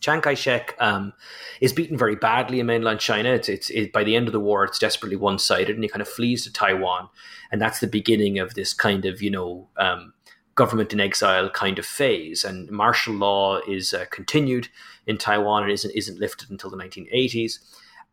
Chiang 0.00 0.20
Kai-shek 0.20 0.76
um, 0.78 1.14
is 1.60 1.72
beaten 1.72 1.96
very 1.96 2.14
badly 2.14 2.60
in 2.60 2.66
mainland 2.66 3.00
China. 3.00 3.30
It's, 3.30 3.48
it's 3.48 3.70
it, 3.70 3.92
by 3.92 4.04
the 4.04 4.14
end 4.14 4.28
of 4.28 4.32
the 4.32 4.40
war, 4.40 4.64
it's 4.64 4.78
desperately 4.78 5.16
one-sided, 5.16 5.74
and 5.74 5.82
he 5.82 5.88
kind 5.88 6.02
of 6.02 6.08
flees 6.08 6.44
to 6.44 6.52
Taiwan, 6.52 7.08
and 7.50 7.60
that's 7.60 7.80
the 7.80 7.86
beginning 7.86 8.38
of 8.38 8.54
this 8.54 8.74
kind 8.74 9.06
of 9.06 9.22
you 9.22 9.30
know 9.30 9.68
um, 9.78 10.12
government 10.56 10.92
in 10.92 11.00
exile 11.00 11.48
kind 11.50 11.78
of 11.78 11.86
phase. 11.86 12.44
And 12.44 12.68
martial 12.70 13.14
law 13.14 13.60
is 13.68 13.94
uh, 13.94 14.06
continued 14.10 14.68
in 15.06 15.18
Taiwan 15.18 15.62
and 15.62 15.72
isn't, 15.72 15.94
isn't 15.94 16.18
lifted 16.18 16.50
until 16.50 16.70
the 16.70 16.76
1980s. 16.76 17.58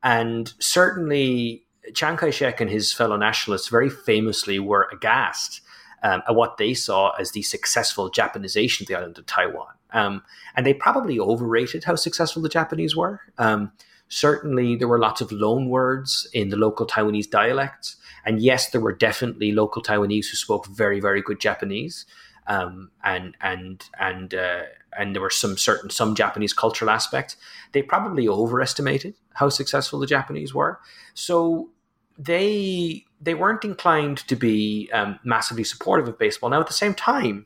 And 0.04 0.54
certainly, 0.60 1.66
Chiang 1.94 2.18
Kai 2.18 2.30
shek 2.30 2.62
and 2.62 2.70
his 2.70 2.94
fellow 2.94 3.16
nationalists 3.18 3.70
very 3.70 3.90
famously 3.90 4.60
were 4.60 4.90
aghast 4.92 5.62
um, 6.04 6.22
at 6.28 6.36
what 6.36 6.58
they 6.58 6.74
saw 6.74 7.12
as 7.12 7.32
the 7.32 7.42
successful 7.42 8.12
Japanization 8.12 8.82
of 8.82 8.88
the 8.88 8.96
island 8.96 9.18
of 9.18 9.26
Taiwan. 9.26 9.74
Um, 9.92 10.24
and 10.56 10.66
they 10.66 10.74
probably 10.74 11.20
overrated 11.20 11.86
how 11.86 11.96
successful 11.96 12.42
the 12.42 12.50
Japanese 12.50 12.96
were. 12.96 13.22
Um, 13.38 13.72
certainly, 14.10 14.76
there 14.76 14.88
were 14.88 15.00
lots 15.00 15.22
of 15.22 15.32
loan 15.32 15.70
words 15.70 16.28
in 16.34 16.50
the 16.50 16.58
local 16.58 16.86
Taiwanese 16.86 17.30
dialects. 17.30 17.96
And 18.26 18.42
yes, 18.42 18.70
there 18.70 18.82
were 18.82 18.94
definitely 18.94 19.54
local 19.54 19.82
Taiwanese 19.82 20.30
who 20.30 20.36
spoke 20.36 20.68
very, 20.68 21.00
very 21.00 21.22
good 21.22 21.40
Japanese 21.40 22.06
um, 22.48 22.92
and 23.04 23.36
and 23.42 23.84
and 24.00 24.34
uh, 24.34 24.64
and 24.98 25.16
there 25.16 25.22
were 25.22 25.30
some 25.30 25.58
certain 25.58 25.90
some 25.90 26.16
Japanese 26.16 26.54
cultural 26.54 26.90
aspects. 26.90 27.38
They 27.72 27.82
probably 27.82 28.28
overestimated 28.28 29.16
how 29.34 29.50
successful 29.50 30.00
the 30.00 30.08
Japanese 30.08 30.54
were, 30.54 30.80
so 31.14 31.70
they 32.18 33.06
they 33.22 33.34
weren't 33.34 33.64
inclined 33.64 34.20
to 34.28 34.36
be 34.36 34.90
um, 34.94 35.20
massively 35.24 35.64
supportive 35.64 36.08
of 36.08 36.18
baseball. 36.20 36.50
Now, 36.50 36.60
at 36.60 36.68
the 36.68 36.74
same 36.74 36.94
time, 36.94 37.46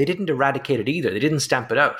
they 0.00 0.06
didn't 0.06 0.30
eradicate 0.30 0.80
it 0.80 0.88
either. 0.88 1.10
They 1.10 1.18
didn't 1.18 1.40
stamp 1.40 1.70
it 1.70 1.76
out. 1.76 1.96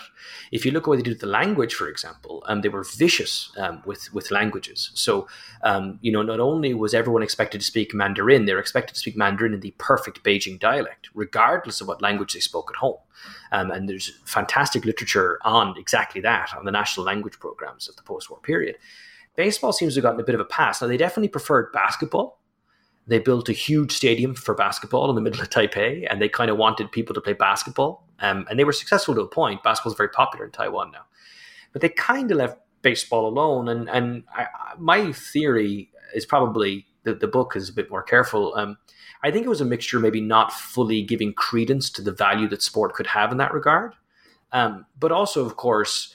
If 0.53 0.65
you 0.65 0.71
look 0.71 0.85
at 0.85 0.89
what 0.89 0.97
they 0.97 1.03
did 1.03 1.11
with 1.11 1.21
the 1.21 1.27
language, 1.27 1.75
for 1.75 1.87
example, 1.87 2.43
um, 2.47 2.63
they 2.63 2.71
were 2.71 2.83
vicious 2.83 3.53
um, 3.59 3.83
with 3.85 4.11
with 4.15 4.31
languages. 4.31 4.91
So, 4.95 5.29
um, 5.65 5.99
you 6.01 6.11
know, 6.11 6.23
not 6.23 6.41
only 6.41 6.73
was 6.73 6.95
everyone 6.95 7.23
expected 7.23 7.61
to 7.61 7.67
speak 7.67 7.93
Mandarin, 7.93 8.47
they 8.47 8.55
were 8.55 8.59
expected 8.59 8.95
to 8.95 9.01
speak 9.01 9.19
Mandarin 9.19 9.53
in 9.53 9.61
the 9.61 9.75
perfect 9.77 10.25
Beijing 10.25 10.59
dialect, 10.59 11.11
regardless 11.13 11.83
of 11.83 11.89
what 11.89 12.01
language 12.01 12.33
they 12.33 12.41
spoke 12.41 12.71
at 12.71 12.77
home. 12.77 12.97
Um, 13.53 13.71
and 13.71 13.87
there's 13.87 14.19
fantastic 14.25 14.87
literature 14.87 15.39
on 15.45 15.77
exactly 15.77 16.23
that 16.23 16.55
on 16.57 16.65
the 16.65 16.71
national 16.71 17.05
language 17.05 17.39
programs 17.39 17.87
of 17.87 17.97
the 17.97 18.03
post-war 18.03 18.41
period. 18.41 18.77
Baseball 19.37 19.75
seems 19.75 19.93
to 19.93 19.99
have 19.99 20.05
gotten 20.05 20.21
a 20.21 20.25
bit 20.25 20.35
of 20.35 20.41
a 20.41 20.47
pass. 20.47 20.81
Now, 20.81 20.89
they 20.89 20.97
definitely 20.97 21.29
preferred 21.29 21.71
basketball 21.73 22.40
they 23.07 23.19
built 23.19 23.49
a 23.49 23.53
huge 23.53 23.93
stadium 23.93 24.35
for 24.35 24.55
basketball 24.55 25.09
in 25.11 25.17
the 25.17 25.21
middle 25.21 25.41
of 25.41 25.51
Taipei, 25.51 26.07
and 26.09 26.21
they 26.21 26.29
kind 26.29 26.51
of 26.51 26.57
wanted 26.57 26.93
people 26.93 27.15
to 27.15 27.21
play 27.21 27.33
basketball. 27.33 28.07
Um, 28.21 28.47
and 28.49 28.59
they 28.59 28.65
were 28.65 28.73
successful 28.73 29.15
to 29.15 29.23
a 29.23 29.29
point. 29.29 29.63
Basketball 29.63 29.93
is 29.93 29.97
very 29.97 30.11
popular 30.11 30.45
in 30.45 30.53
Taiwan 30.53 30.93
now, 30.93 31.07
but 31.73 31.83
they 31.83 31.89
kind 31.89 32.31
of 32.31 32.39
left 32.39 32.59
baseball 32.83 33.27
alone. 33.27 33.69
And 33.69 33.89
and 33.89 34.25
I, 34.35 34.47
my 34.79 35.13
theory 35.13 35.91
is 36.15 36.27
probably 36.27 36.87
that 37.05 37.21
the 37.21 37.27
book 37.27 37.57
is 37.57 37.69
a 37.69 37.73
bit 37.73 37.91
more 37.91 38.03
careful. 38.03 38.55
Um, 38.57 38.77
I 39.23 39.31
think 39.31 39.45
it 39.45 39.49
was 39.49 39.61
a 39.61 39.67
mixture, 39.67 39.99
maybe 39.99 40.21
not 40.21 40.53
fully 40.53 41.03
giving 41.03 41.33
credence 41.33 41.91
to 41.91 42.03
the 42.03 42.13
value 42.13 42.49
that 42.49 42.63
sport 42.63 42.95
could 42.95 43.09
have 43.09 43.33
in 43.33 43.39
that 43.39 43.53
regard, 43.53 43.95
um, 44.53 44.87
but 44.99 45.13
also, 45.13 45.45
of 45.45 45.57
course, 45.57 46.15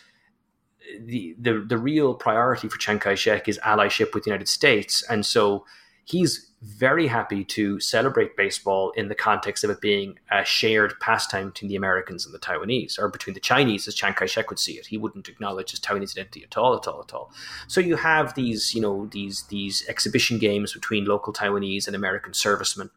the, 1.00 1.36
the 1.40 1.66
the 1.68 1.78
real 1.78 2.14
priority 2.14 2.68
for 2.68 2.78
Chiang 2.78 3.00
Kai 3.00 3.16
Shek 3.16 3.48
is 3.48 3.60
allyship 3.60 4.14
with 4.14 4.24
the 4.24 4.30
United 4.30 4.48
States, 4.48 5.04
and 5.10 5.26
so 5.26 5.66
he's 6.04 6.52
very 6.66 7.08
happy 7.08 7.44
to 7.46 7.80
celebrate 7.80 8.36
baseball 8.36 8.92
in 8.92 9.08
the 9.08 9.16
context 9.16 9.64
of 9.64 9.70
it 9.70 9.80
being 9.82 10.18
a 10.32 10.44
shared 10.44 11.00
pastime 11.00 11.50
between 11.50 11.70
the 11.70 11.76
Americans 11.76 12.26
and 12.26 12.34
the 12.34 12.40
Taiwanese, 12.40 12.98
or 13.00 13.08
between 13.08 13.36
the 13.36 13.40
Chinese, 13.40 13.88
as 13.88 13.96
Chiang 13.96 14.14
Kai-shek 14.14 14.50
would 14.50 14.60
see 14.60 14.74
it. 14.74 14.88
He 14.88 14.98
wouldn't 14.98 15.30
acknowledge 15.30 15.72
his 15.72 15.80
Taiwanese 15.80 16.18
identity 16.18 16.44
at 16.44 16.58
all, 16.58 16.76
at 16.76 16.88
all, 16.88 17.02
at 17.02 17.14
all. 17.14 17.32
So 17.68 17.80
you 17.80 17.96
have 17.98 18.34
these, 18.34 18.74
you 18.74 18.82
know, 18.82 19.08
these 19.12 19.44
these 19.44 19.88
exhibition 19.88 20.40
games 20.40 20.74
between 20.74 21.06
local 21.06 21.32
Taiwanese 21.32 21.88
and 21.88 21.96
American 21.96 22.34
servicemen 22.34 22.90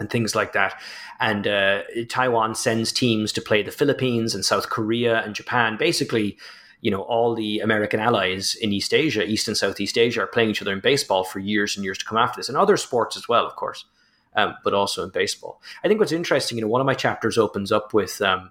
and 0.00 0.10
things 0.10 0.34
like 0.34 0.52
that. 0.54 0.80
And 1.20 1.46
uh, 1.46 1.82
Taiwan 2.08 2.54
sends 2.54 2.90
teams 2.90 3.32
to 3.32 3.42
play 3.42 3.62
the 3.62 3.70
Philippines 3.70 4.34
and 4.34 4.44
South 4.44 4.68
Korea 4.68 5.22
and 5.22 5.34
Japan, 5.34 5.76
basically 5.76 6.38
you 6.80 6.90
know 6.90 7.02
all 7.02 7.34
the 7.34 7.60
American 7.60 8.00
allies 8.00 8.54
in 8.54 8.72
East 8.72 8.94
Asia, 8.94 9.24
East 9.24 9.48
and 9.48 9.56
Southeast 9.56 9.98
Asia, 9.98 10.22
are 10.22 10.26
playing 10.26 10.50
each 10.50 10.62
other 10.62 10.72
in 10.72 10.80
baseball 10.80 11.24
for 11.24 11.38
years 11.38 11.76
and 11.76 11.84
years 11.84 11.98
to 11.98 12.04
come 12.04 12.18
after 12.18 12.38
this, 12.38 12.48
and 12.48 12.56
other 12.56 12.76
sports 12.76 13.16
as 13.16 13.28
well, 13.28 13.46
of 13.46 13.56
course, 13.56 13.84
um, 14.36 14.54
but 14.64 14.74
also 14.74 15.04
in 15.04 15.10
baseball. 15.10 15.60
I 15.84 15.88
think 15.88 16.00
what's 16.00 16.12
interesting, 16.12 16.58
you 16.58 16.62
know, 16.62 16.68
one 16.68 16.80
of 16.80 16.86
my 16.86 16.94
chapters 16.94 17.38
opens 17.38 17.70
up 17.70 17.92
with 17.92 18.20
um, 18.22 18.50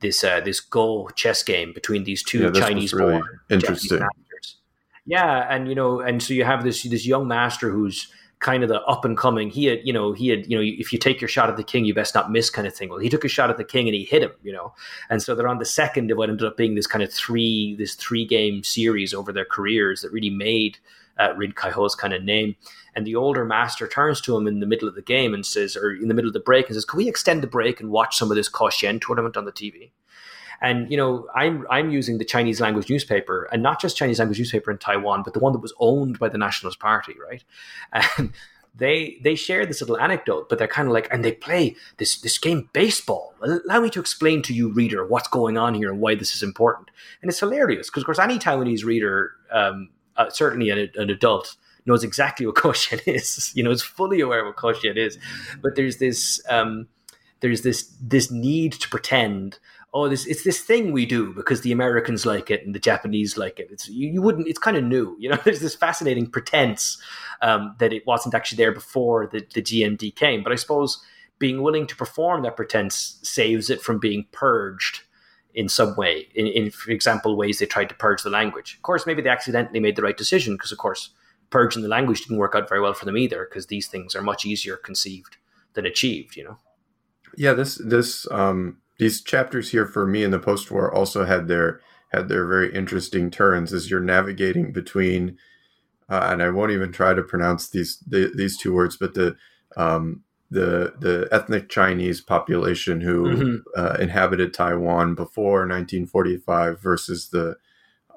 this 0.00 0.24
uh, 0.24 0.40
this 0.40 0.60
Go 0.60 1.08
chess 1.14 1.42
game 1.42 1.72
between 1.72 2.04
these 2.04 2.22
two 2.22 2.42
yeah, 2.42 2.50
Chinese 2.52 2.92
really 2.92 3.20
interesting. 3.50 3.98
masters. 3.98 4.56
Yeah, 5.04 5.46
and 5.48 5.68
you 5.68 5.74
know, 5.74 6.00
and 6.00 6.22
so 6.22 6.34
you 6.34 6.44
have 6.44 6.64
this 6.64 6.82
this 6.82 7.06
young 7.06 7.28
master 7.28 7.70
who's 7.70 8.10
kind 8.38 8.62
of 8.62 8.68
the 8.68 8.82
up 8.82 9.04
and 9.04 9.16
coming. 9.16 9.50
He 9.50 9.64
had, 9.64 9.80
you 9.84 9.92
know, 9.92 10.12
he 10.12 10.28
had, 10.28 10.46
you 10.46 10.56
know, 10.56 10.62
if 10.62 10.92
you 10.92 10.98
take 10.98 11.20
your 11.20 11.28
shot 11.28 11.48
at 11.48 11.56
the 11.56 11.64
king, 11.64 11.84
you 11.84 11.94
best 11.94 12.14
not 12.14 12.30
miss 12.30 12.50
kind 12.50 12.66
of 12.66 12.74
thing. 12.74 12.88
Well, 12.88 12.98
he 12.98 13.08
took 13.08 13.24
a 13.24 13.28
shot 13.28 13.50
at 13.50 13.56
the 13.56 13.64
king 13.64 13.88
and 13.88 13.94
he 13.94 14.04
hit 14.04 14.22
him, 14.22 14.32
you 14.42 14.52
know, 14.52 14.74
and 15.08 15.22
so 15.22 15.34
they're 15.34 15.48
on 15.48 15.58
the 15.58 15.64
second 15.64 16.10
of 16.10 16.18
what 16.18 16.28
ended 16.28 16.46
up 16.46 16.56
being 16.56 16.74
this 16.74 16.86
kind 16.86 17.02
of 17.02 17.12
three, 17.12 17.74
this 17.76 17.94
three 17.94 18.26
game 18.26 18.62
series 18.62 19.14
over 19.14 19.32
their 19.32 19.44
careers 19.46 20.02
that 20.02 20.12
really 20.12 20.30
made 20.30 20.78
uh, 21.18 21.32
Rin 21.36 21.52
Kaiho's 21.52 21.94
kind 21.94 22.12
of 22.12 22.22
name. 22.22 22.56
And 22.94 23.06
the 23.06 23.16
older 23.16 23.44
master 23.44 23.86
turns 23.86 24.20
to 24.22 24.36
him 24.36 24.46
in 24.46 24.60
the 24.60 24.66
middle 24.66 24.88
of 24.88 24.94
the 24.94 25.02
game 25.02 25.34
and 25.34 25.44
says, 25.44 25.76
or 25.76 25.94
in 25.94 26.08
the 26.08 26.14
middle 26.14 26.28
of 26.28 26.34
the 26.34 26.40
break, 26.40 26.66
and 26.66 26.74
says, 26.74 26.84
"Can 26.84 26.96
we 26.96 27.08
extend 27.08 27.42
the 27.42 27.46
break 27.46 27.80
and 27.80 27.90
watch 27.90 28.16
some 28.16 28.30
of 28.30 28.36
this 28.36 28.48
Koshien 28.48 29.00
tournament 29.00 29.36
on 29.36 29.44
the 29.44 29.52
TV?" 29.52 29.90
And 30.60 30.90
you 30.90 30.96
know, 30.96 31.26
I'm 31.34 31.66
I'm 31.70 31.90
using 31.90 32.18
the 32.18 32.24
Chinese 32.24 32.60
language 32.60 32.88
newspaper, 32.88 33.48
and 33.52 33.62
not 33.62 33.80
just 33.80 33.96
Chinese 33.96 34.18
language 34.18 34.38
newspaper 34.38 34.70
in 34.70 34.78
Taiwan, 34.78 35.22
but 35.22 35.34
the 35.34 35.40
one 35.40 35.52
that 35.52 35.60
was 35.60 35.74
owned 35.78 36.18
by 36.18 36.28
the 36.28 36.38
Nationalist 36.38 36.80
Party, 36.80 37.14
right? 37.28 37.44
And 37.92 38.32
they 38.76 39.18
they 39.22 39.34
share 39.34 39.64
this 39.64 39.80
little 39.80 39.98
anecdote, 39.98 40.48
but 40.48 40.58
they're 40.58 40.68
kind 40.68 40.88
of 40.88 40.94
like, 40.94 41.08
and 41.10 41.24
they 41.24 41.32
play 41.32 41.76
this 41.96 42.20
this 42.20 42.38
game 42.38 42.68
baseball. 42.72 43.34
Allow 43.42 43.80
me 43.80 43.90
to 43.90 44.00
explain 44.00 44.42
to 44.42 44.54
you, 44.54 44.72
reader, 44.72 45.06
what's 45.06 45.28
going 45.28 45.56
on 45.56 45.74
here 45.74 45.90
and 45.90 46.00
why 46.00 46.14
this 46.14 46.34
is 46.34 46.42
important. 46.42 46.90
And 47.22 47.30
it's 47.30 47.40
hilarious 47.40 47.88
because, 47.88 48.02
of 48.02 48.06
course, 48.06 48.18
any 48.18 48.38
Taiwanese 48.38 48.84
reader, 48.84 49.32
um, 49.50 49.90
uh, 50.16 50.30
certainly 50.30 50.70
an, 50.70 50.90
an 50.96 51.10
adult, 51.10 51.56
knows 51.86 52.04
exactly 52.04 52.46
what 52.46 52.54
Koshien 52.56 53.00
is. 53.06 53.52
You 53.54 53.62
know, 53.62 53.70
is 53.70 53.82
fully 53.82 54.20
aware 54.20 54.44
what 54.44 54.56
Koshien 54.56 54.96
is. 54.96 55.18
But 55.62 55.76
there's 55.76 55.96
this 55.96 56.40
um, 56.48 56.88
there's 57.40 57.62
this 57.62 57.94
this 58.00 58.30
need 58.30 58.72
to 58.72 58.88
pretend 58.88 59.58
oh, 59.96 60.08
this 60.10 60.26
it's 60.26 60.44
this 60.44 60.60
thing 60.60 60.92
we 60.92 61.06
do 61.06 61.32
because 61.32 61.62
the 61.62 61.72
Americans 61.72 62.26
like 62.26 62.50
it 62.50 62.66
and 62.66 62.74
the 62.74 62.78
Japanese 62.78 63.38
like 63.38 63.58
it. 63.58 63.68
It's 63.70 63.88
you, 63.88 64.08
you 64.08 64.20
wouldn't. 64.20 64.46
It's 64.46 64.58
kind 64.58 64.76
of 64.76 64.84
new, 64.84 65.16
you 65.18 65.30
know. 65.30 65.38
There's 65.44 65.60
this 65.60 65.74
fascinating 65.74 66.26
pretense 66.26 67.00
um, 67.40 67.74
that 67.78 67.94
it 67.94 68.06
wasn't 68.06 68.34
actually 68.34 68.56
there 68.56 68.72
before 68.72 69.26
the, 69.26 69.40
the 69.54 69.62
GMD 69.62 70.14
came. 70.14 70.42
But 70.42 70.52
I 70.52 70.56
suppose 70.56 71.02
being 71.38 71.62
willing 71.62 71.86
to 71.86 71.96
perform 71.96 72.42
that 72.42 72.56
pretense 72.56 73.18
saves 73.22 73.70
it 73.70 73.80
from 73.80 73.98
being 73.98 74.26
purged 74.32 75.00
in 75.54 75.66
some 75.66 75.96
way. 75.96 76.28
In, 76.34 76.46
in 76.46 76.70
for 76.70 76.90
example, 76.90 77.34
ways 77.34 77.58
they 77.58 77.66
tried 77.66 77.88
to 77.88 77.94
purge 77.94 78.22
the 78.22 78.30
language. 78.30 78.74
Of 78.74 78.82
course, 78.82 79.06
maybe 79.06 79.22
they 79.22 79.30
accidentally 79.30 79.80
made 79.80 79.96
the 79.96 80.02
right 80.02 80.16
decision 80.16 80.56
because, 80.56 80.72
of 80.72 80.78
course, 80.78 81.08
purging 81.48 81.82
the 81.82 81.88
language 81.88 82.20
didn't 82.20 82.36
work 82.36 82.54
out 82.54 82.68
very 82.68 82.82
well 82.82 82.92
for 82.92 83.06
them 83.06 83.16
either 83.16 83.46
because 83.48 83.68
these 83.68 83.88
things 83.88 84.14
are 84.14 84.22
much 84.22 84.44
easier 84.44 84.76
conceived 84.76 85.38
than 85.72 85.86
achieved. 85.86 86.36
You 86.36 86.44
know. 86.44 86.58
Yeah, 87.34 87.54
this 87.54 87.76
this 87.76 88.30
um, 88.30 88.78
these 88.98 89.22
chapters 89.22 89.70
here 89.70 89.86
for 89.86 90.06
me 90.06 90.24
in 90.24 90.30
the 90.30 90.38
post-war 90.38 90.92
also 90.92 91.24
had 91.24 91.48
their 91.48 91.80
had 92.12 92.28
their 92.28 92.46
very 92.46 92.72
interesting 92.72 93.30
turns 93.30 93.72
as 93.72 93.90
you're 93.90 94.00
navigating 94.00 94.72
between 94.72 95.36
uh, 96.08 96.28
and 96.30 96.42
I 96.42 96.50
won't 96.50 96.72
even 96.72 96.92
try 96.92 97.14
to 97.14 97.22
pronounce 97.22 97.68
these 97.68 97.98
the, 98.06 98.30
these 98.34 98.56
two 98.56 98.72
words, 98.72 98.96
but 98.96 99.14
the 99.14 99.36
um, 99.76 100.22
the 100.50 100.94
the 101.00 101.28
ethnic 101.32 101.68
Chinese 101.68 102.20
population 102.20 103.00
who 103.00 103.24
mm-hmm. 103.24 103.56
uh, 103.76 103.96
inhabited 103.98 104.54
Taiwan 104.54 105.14
before 105.14 105.60
1945 105.66 106.80
versus 106.80 107.30
the 107.30 107.56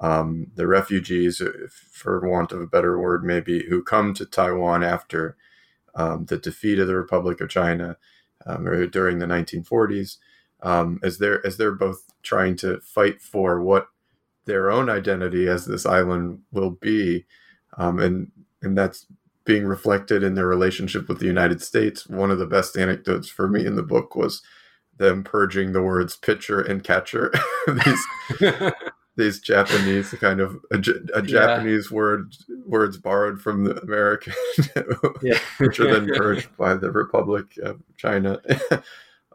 um, 0.00 0.46
the 0.54 0.66
refugees, 0.66 1.42
for 1.90 2.26
want 2.26 2.52
of 2.52 2.60
a 2.60 2.66
better 2.66 2.98
word, 2.98 3.24
maybe 3.24 3.66
who 3.68 3.82
come 3.82 4.14
to 4.14 4.24
Taiwan 4.24 4.84
after 4.84 5.36
um, 5.94 6.26
the 6.26 6.38
defeat 6.38 6.78
of 6.78 6.86
the 6.86 6.94
Republic 6.94 7.40
of 7.40 7.50
China 7.50 7.96
um, 8.46 8.66
or 8.66 8.86
during 8.86 9.18
the 9.18 9.26
1940s 9.26 10.16
um, 10.62 11.00
as 11.02 11.18
they're 11.18 11.44
as 11.46 11.56
they're 11.56 11.72
both 11.72 12.04
trying 12.22 12.56
to 12.56 12.80
fight 12.80 13.20
for 13.20 13.60
what 13.62 13.88
their 14.44 14.70
own 14.70 14.88
identity 14.88 15.48
as 15.48 15.66
this 15.66 15.86
island 15.86 16.40
will 16.52 16.70
be, 16.70 17.26
um, 17.78 17.98
and 17.98 18.30
and 18.62 18.76
that's 18.76 19.06
being 19.44 19.66
reflected 19.66 20.22
in 20.22 20.34
their 20.34 20.46
relationship 20.46 21.08
with 21.08 21.18
the 21.18 21.26
United 21.26 21.62
States. 21.62 22.06
One 22.06 22.30
of 22.30 22.38
the 22.38 22.46
best 22.46 22.76
anecdotes 22.76 23.28
for 23.28 23.48
me 23.48 23.64
in 23.64 23.74
the 23.74 23.82
book 23.82 24.14
was 24.14 24.42
them 24.96 25.24
purging 25.24 25.72
the 25.72 25.82
words 25.82 26.16
pitcher 26.16 26.60
and 26.60 26.84
catcher. 26.84 27.32
these 27.66 28.52
these 29.16 29.40
Japanese 29.40 30.10
kind 30.10 30.40
of 30.40 30.56
a, 30.70 30.78
a 31.14 31.22
Japanese 31.22 31.90
word 31.90 32.34
words 32.66 32.96
borrowed 32.96 33.40
from 33.40 33.64
the 33.64 33.80
American, 33.82 34.32
which 35.58 35.80
are 35.80 35.92
then 35.92 36.08
purged 36.14 36.56
by 36.56 36.74
the 36.74 36.90
Republic 36.90 37.46
of 37.62 37.82
China. 37.96 38.40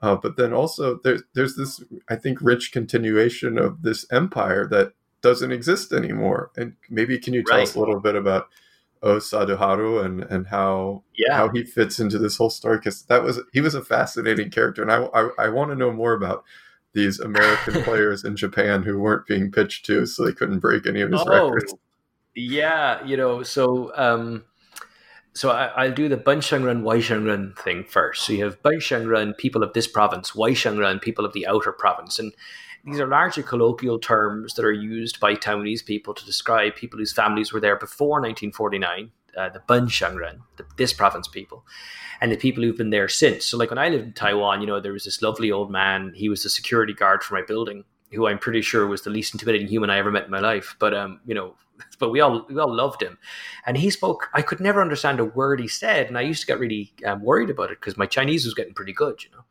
Uh, 0.02 0.16
but 0.16 0.38
then 0.38 0.54
also 0.54 1.00
there's 1.04 1.24
there's 1.34 1.56
this 1.56 1.84
I 2.10 2.16
think 2.16 2.40
rich 2.42 2.72
continuation 2.72 3.58
of 3.58 3.82
this 3.82 4.06
empire 4.12 4.68
that 4.68 4.94
doesn't 5.22 5.52
exist 5.52 5.92
anymore. 5.92 6.52
And 6.56 6.76
maybe 6.90 7.18
can 7.18 7.34
you 7.34 7.44
tell 7.44 7.58
right. 7.58 7.68
us 7.68 7.76
a 7.76 7.80
little 7.80 8.00
bit 8.00 8.16
about 8.16 8.50
O 9.02 9.20
and 10.00 10.24
and 10.24 10.48
how 10.48 11.04
yeah. 11.16 11.38
how 11.38 11.50
he 11.50 11.64
fits 11.64 12.00
into 12.00 12.18
this 12.18 12.38
whole 12.38 12.50
story? 12.50 12.78
Because 12.78 13.04
that 13.04 13.24
was 13.24 13.40
he 13.54 13.62
was 13.62 13.76
a 13.76 13.84
fascinating 13.84 14.50
character, 14.50 14.82
and 14.82 14.92
I 14.92 15.04
I, 15.06 15.30
I 15.46 15.50
want 15.50 15.72
to 15.72 15.76
know 15.76 15.92
more 15.92 16.14
about 16.14 16.44
these 16.94 17.20
American 17.20 17.84
players 17.84 18.24
in 18.24 18.36
Japan 18.36 18.84
who 18.84 19.00
weren't 19.00 19.28
being 19.28 19.52
pitched 19.52 19.86
to, 19.88 20.06
so 20.06 20.24
they 20.24 20.32
couldn't 20.32 20.60
break 20.60 20.88
any 20.88 21.02
of 21.02 21.12
his 21.12 21.22
oh, 21.22 21.50
records. 21.50 21.74
Yeah, 22.36 23.04
you 23.06 23.16
know, 23.16 23.44
so 23.44 23.92
um, 23.96 24.44
so 25.36 25.52
I, 25.52 25.88
will 25.88 25.94
do 25.94 26.08
the 26.08 26.16
Benshengren, 26.16 26.84
Waishengren 26.84 27.58
thing 27.60 27.84
first. 27.84 28.26
So 28.26 28.32
you 28.32 28.46
have 28.46 28.62
Benshengren, 28.64 29.38
people 29.38 29.64
of 29.64 29.74
this 29.74 29.86
province, 29.86 30.32
Waishengren, 30.32 31.02
people 31.02 31.26
of 31.26 31.34
the 31.34 31.46
outer 31.46 31.74
province. 31.74 32.20
And 32.20 32.34
these 32.86 33.02
are 33.02 33.08
largely 33.08 33.44
colloquial 33.44 34.00
terms 34.00 34.54
that 34.54 34.64
are 34.64 34.72
used 34.72 35.20
by 35.20 35.36
Taiwanese 35.36 35.86
people 35.86 36.14
to 36.14 36.26
describe 36.26 36.76
people 36.76 37.00
whose 37.00 37.12
families 37.12 37.52
were 37.52 37.60
there 37.60 37.76
before 37.76 38.22
1949, 38.22 39.12
uh, 39.36 39.50
the 39.50 39.60
Benshengren, 39.68 40.40
the, 40.56 40.66
this 40.78 40.94
province 40.94 41.28
people, 41.28 41.66
and 42.22 42.32
the 42.32 42.38
people 42.38 42.64
who've 42.64 42.78
been 42.78 42.92
there 42.92 43.10
since. 43.10 43.44
So, 43.44 43.58
like 43.58 43.72
when 43.72 43.78
I 43.78 43.90
lived 43.90 44.06
in 44.06 44.14
Taiwan, 44.14 44.62
you 44.62 44.68
know, 44.68 44.80
there 44.80 44.94
was 44.94 45.04
this 45.04 45.22
lovely 45.22 45.52
old 45.52 45.70
man. 45.70 46.14
He 46.16 46.30
was 46.30 46.44
the 46.44 46.50
security 46.50 46.94
guard 46.94 47.24
for 47.24 47.34
my 47.34 47.42
building, 47.42 47.84
who 48.14 48.28
I'm 48.28 48.40
pretty 48.40 48.62
sure 48.62 48.88
was 48.88 49.02
the 49.02 49.10
least 49.10 49.34
intimidating 49.34 49.68
human 49.68 49.90
I 49.90 49.98
ever 49.98 50.12
met 50.12 50.26
in 50.26 50.32
my 50.32 50.40
life. 50.40 50.78
But 50.80 50.94
um, 50.94 51.20
you 51.26 51.36
know, 51.36 51.56
but 52.00 52.10
we 52.10 52.20
all 52.20 52.46
we 52.50 52.60
all 52.60 52.74
loved 52.74 53.02
him, 53.02 53.18
and 53.66 53.78
he 53.78 53.90
spoke. 53.90 54.30
I 54.34 54.42
could 54.42 54.60
never 54.60 54.82
understand 54.82 55.20
a 55.20 55.26
word 55.26 55.60
he 55.60 55.68
said, 55.68 56.08
and 56.08 56.18
I 56.18 56.22
used 56.22 56.42
to 56.42 56.48
get 56.48 56.60
really 56.60 56.94
um, 57.06 57.24
worried 57.24 57.50
about 57.50 57.72
it 57.72 57.80
because 57.80 57.98
my 57.98 58.06
Chinese 58.06 58.46
was 58.46 58.54
getting 58.54 58.74
pretty 58.74 58.94
good, 58.94 59.24
you 59.24 59.32
know. 59.32 59.44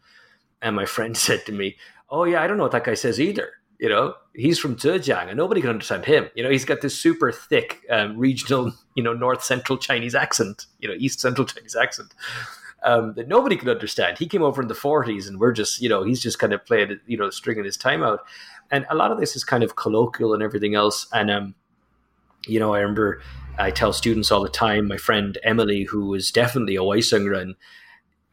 And 0.62 0.76
my 0.76 0.84
friend 0.94 1.16
said 1.16 1.44
to 1.46 1.52
me, 1.52 1.76
"Oh 2.10 2.24
yeah, 2.24 2.42
I 2.42 2.46
don't 2.46 2.56
know 2.56 2.64
what 2.64 2.72
that 2.72 2.84
guy 2.84 2.94
says 2.94 3.20
either." 3.20 3.52
You 3.80 3.88
know, 3.88 4.14
he's 4.34 4.58
from 4.58 4.76
Zhejiang, 4.76 5.28
and 5.28 5.36
nobody 5.36 5.60
can 5.60 5.70
understand 5.70 6.04
him. 6.04 6.28
You 6.34 6.44
know, 6.44 6.50
he's 6.50 6.64
got 6.64 6.80
this 6.80 6.98
super 6.98 7.32
thick 7.32 7.82
um, 7.90 8.16
regional, 8.16 8.72
you 8.94 9.02
know, 9.02 9.12
north 9.12 9.42
central 9.42 9.78
Chinese 9.78 10.14
accent, 10.14 10.66
you 10.78 10.88
know, 10.88 10.94
east 10.96 11.20
central 11.20 11.46
Chinese 11.46 11.76
accent. 11.76 12.14
Um, 12.84 13.14
that 13.14 13.28
nobody 13.28 13.56
could 13.56 13.70
understand. 13.70 14.18
He 14.18 14.26
came 14.26 14.42
over 14.42 14.60
in 14.60 14.68
the 14.68 14.74
40s, 14.74 15.26
and 15.26 15.40
we're 15.40 15.52
just, 15.52 15.80
you 15.80 15.88
know, 15.88 16.02
he's 16.02 16.20
just 16.20 16.38
kind 16.38 16.52
of 16.52 16.66
playing, 16.66 17.00
you 17.06 17.16
know, 17.16 17.30
stringing 17.30 17.64
his 17.64 17.78
time 17.78 18.02
out. 18.02 18.20
And 18.70 18.84
a 18.90 18.94
lot 18.94 19.10
of 19.10 19.18
this 19.18 19.36
is 19.36 19.42
kind 19.42 19.62
of 19.62 19.76
colloquial 19.76 20.34
and 20.34 20.42
everything 20.42 20.74
else. 20.74 21.06
And 21.10 21.30
um, 21.30 21.54
You 22.46 22.60
know, 22.60 22.74
I 22.74 22.80
remember 22.80 23.22
I 23.58 23.70
tell 23.70 23.92
students 23.92 24.30
all 24.30 24.42
the 24.42 24.48
time, 24.48 24.88
my 24.88 24.96
friend 24.96 25.38
Emily, 25.42 25.84
who 25.84 26.06
was 26.06 26.30
definitely 26.30 26.76
a 26.76 26.80
Waishengren, 26.80 27.54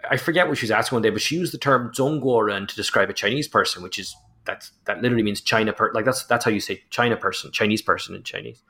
I 0.09 0.18
forget 0.18 0.47
what 0.47 0.57
she 0.57 0.66
was 0.66 0.72
asked 0.72 0.91
one 0.91 1.01
day, 1.01 1.09
but 1.09 1.22
she 1.22 1.36
used 1.36 1.53
the 1.53 1.57
term 1.57 1.91
Zhongguoren 1.93 2.68
to 2.68 2.76
describe 2.76 3.09
a 3.09 3.14
Chinese 3.14 3.47
person, 3.47 3.84
which 3.84 3.99
is 3.99 4.16
that's 4.45 4.72
that 4.86 5.01
literally 5.01 5.24
means 5.24 5.41
China 5.41 5.74
per 5.74 5.91
like 5.93 6.05
that's 6.05 6.24
that's 6.26 6.45
how 6.45 6.51
you 6.51 6.59
say 6.59 6.84
China 6.89 7.16
person, 7.16 7.51
Chinese 7.51 7.82
person 7.82 8.16
in 8.16 8.24
Chinese. 8.24 8.64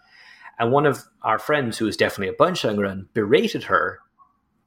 And 0.60 0.72
one 0.72 0.86
of 0.86 1.04
our 1.24 1.40
friends 1.40 1.78
who 1.78 1.88
is 1.88 1.98
definitely 1.98 2.34
a 2.34 2.38
Benshengren 2.38 3.08
berated 3.14 3.64
her, 3.64 4.00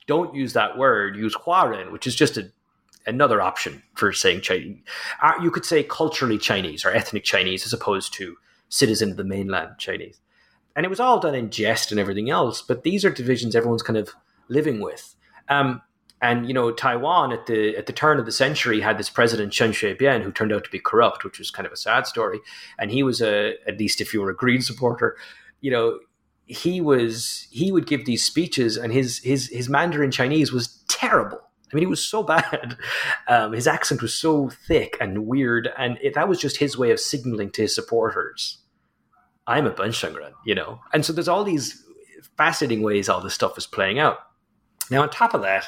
don't 0.06 0.34
use 0.34 0.54
that 0.54 0.78
word, 0.78 1.16
use 1.16 1.36
Huaren, 1.36 1.92
which 1.92 2.06
is 2.06 2.16
just 2.16 2.36
a, 2.36 2.50
another 3.06 3.40
option 3.40 3.82
for 3.94 4.12
saying 4.12 4.40
Chinese. 4.40 4.78
Uh, 5.22 5.34
you 5.42 5.50
could 5.50 5.64
say 5.64 5.82
culturally 5.82 6.38
Chinese 6.38 6.84
or 6.84 6.90
ethnic 6.90 7.24
Chinese 7.24 7.66
as 7.66 7.72
opposed 7.72 8.14
to 8.14 8.36
citizen 8.70 9.10
of 9.10 9.16
the 9.16 9.24
mainland 9.24 9.72
Chinese. 9.78 10.18
And 10.76 10.84
it 10.84 10.88
was 10.88 11.00
all 11.00 11.20
done 11.20 11.34
in 11.34 11.50
jest 11.50 11.90
and 11.90 12.00
everything 12.00 12.30
else, 12.30 12.60
but 12.62 12.82
these 12.82 13.04
are 13.04 13.10
divisions 13.10 13.54
everyone's 13.54 13.82
kind 13.82 13.96
of 13.96 14.10
living 14.48 14.80
with. 14.80 15.14
Um, 15.48 15.82
and 16.20 16.48
you 16.48 16.54
know, 16.54 16.70
Taiwan 16.70 17.32
at 17.32 17.46
the 17.46 17.76
at 17.76 17.86
the 17.86 17.92
turn 17.92 18.18
of 18.18 18.24
the 18.24 18.32
century 18.32 18.80
had 18.80 18.98
this 18.98 19.10
president 19.10 19.52
Chen 19.52 19.72
Shui-bian 19.72 20.22
who 20.22 20.32
turned 20.32 20.52
out 20.52 20.64
to 20.64 20.70
be 20.70 20.78
corrupt, 20.78 21.22
which 21.22 21.38
was 21.38 21.50
kind 21.50 21.66
of 21.66 21.72
a 21.72 21.76
sad 21.76 22.06
story. 22.06 22.40
And 22.78 22.90
he 22.90 23.02
was 23.02 23.20
a 23.20 23.54
at 23.66 23.78
least 23.78 24.00
if 24.00 24.14
you 24.14 24.22
were 24.22 24.30
a 24.30 24.36
Green 24.36 24.62
supporter, 24.62 25.16
you 25.60 25.70
know, 25.70 25.98
he 26.46 26.80
was 26.80 27.46
he 27.50 27.72
would 27.72 27.86
give 27.86 28.06
these 28.06 28.24
speeches, 28.24 28.76
and 28.76 28.92
his 28.92 29.18
his 29.18 29.48
his 29.48 29.68
Mandarin 29.68 30.10
Chinese 30.10 30.52
was 30.52 30.82
terrible. 30.88 31.40
I 31.72 31.76
mean, 31.76 31.82
he 31.82 31.90
was 31.90 32.04
so 32.04 32.22
bad. 32.34 32.76
Um, 33.28 33.52
his 33.52 33.66
accent 33.66 34.02
was 34.02 34.14
so 34.14 34.48
thick 34.48 34.96
and 35.00 35.26
weird, 35.26 35.70
and 35.76 35.98
it, 36.02 36.14
that 36.14 36.28
was 36.28 36.40
just 36.40 36.58
his 36.58 36.78
way 36.78 36.90
of 36.90 37.00
signaling 37.00 37.50
to 37.52 37.62
his 37.62 37.74
supporters, 37.74 38.58
"I'm 39.46 39.66
a 39.66 39.70
Benshengren," 39.70 40.32
you 40.44 40.54
know. 40.54 40.80
And 40.92 41.04
so 41.04 41.12
there's 41.12 41.28
all 41.28 41.44
these 41.44 41.84
fascinating 42.36 42.82
ways 42.82 43.08
all 43.08 43.20
this 43.20 43.34
stuff 43.34 43.58
is 43.58 43.66
playing 43.66 43.98
out. 43.98 44.18
Now, 44.90 45.02
on 45.02 45.10
top 45.10 45.34
of 45.34 45.42
that, 45.42 45.66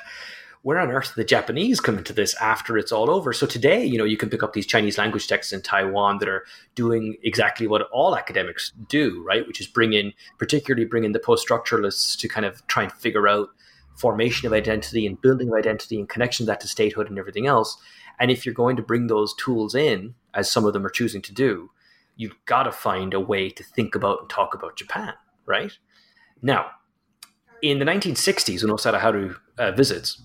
where 0.62 0.80
on 0.80 0.90
earth 0.90 1.14
the 1.14 1.22
Japanese 1.22 1.78
come 1.78 1.96
into 1.96 2.12
this 2.12 2.34
after 2.40 2.76
it's 2.76 2.90
all 2.90 3.08
over? 3.08 3.32
So 3.32 3.46
today, 3.46 3.84
you 3.84 3.96
know, 3.96 4.04
you 4.04 4.16
can 4.16 4.28
pick 4.28 4.42
up 4.42 4.52
these 4.52 4.66
Chinese 4.66 4.98
language 4.98 5.28
texts 5.28 5.52
in 5.52 5.62
Taiwan 5.62 6.18
that 6.18 6.28
are 6.28 6.44
doing 6.74 7.16
exactly 7.22 7.68
what 7.68 7.88
all 7.92 8.16
academics 8.16 8.72
do, 8.88 9.22
right? 9.24 9.46
Which 9.46 9.60
is 9.60 9.68
bring 9.68 9.92
in, 9.92 10.12
particularly 10.38 10.84
bring 10.84 11.04
in 11.04 11.12
the 11.12 11.20
post-structuralists 11.20 12.18
to 12.18 12.28
kind 12.28 12.44
of 12.44 12.66
try 12.66 12.82
and 12.82 12.92
figure 12.92 13.28
out 13.28 13.50
formation 13.94 14.46
of 14.46 14.52
identity 14.52 15.06
and 15.06 15.20
building 15.22 15.48
of 15.48 15.54
identity 15.54 15.98
and 15.98 16.08
connection 16.08 16.42
of 16.42 16.48
that 16.48 16.60
to 16.60 16.68
statehood 16.68 17.08
and 17.08 17.18
everything 17.18 17.46
else. 17.46 17.78
And 18.18 18.30
if 18.30 18.44
you're 18.44 18.54
going 18.54 18.74
to 18.74 18.82
bring 18.82 19.06
those 19.06 19.34
tools 19.34 19.74
in, 19.74 20.14
as 20.34 20.50
some 20.50 20.64
of 20.64 20.72
them 20.72 20.84
are 20.84 20.90
choosing 20.90 21.22
to 21.22 21.32
do, 21.32 21.70
you've 22.16 22.36
got 22.46 22.64
to 22.64 22.72
find 22.72 23.14
a 23.14 23.20
way 23.20 23.50
to 23.50 23.62
think 23.62 23.94
about 23.94 24.20
and 24.20 24.30
talk 24.30 24.54
about 24.54 24.76
Japan, 24.76 25.12
right? 25.44 25.72
Now, 26.42 26.66
in 27.62 27.78
the 27.78 27.84
1960s, 27.84 28.62
when 28.62 28.72
Osada 28.72 29.00
Haru 29.00 29.34
uh, 29.58 29.72
visits, 29.72 30.22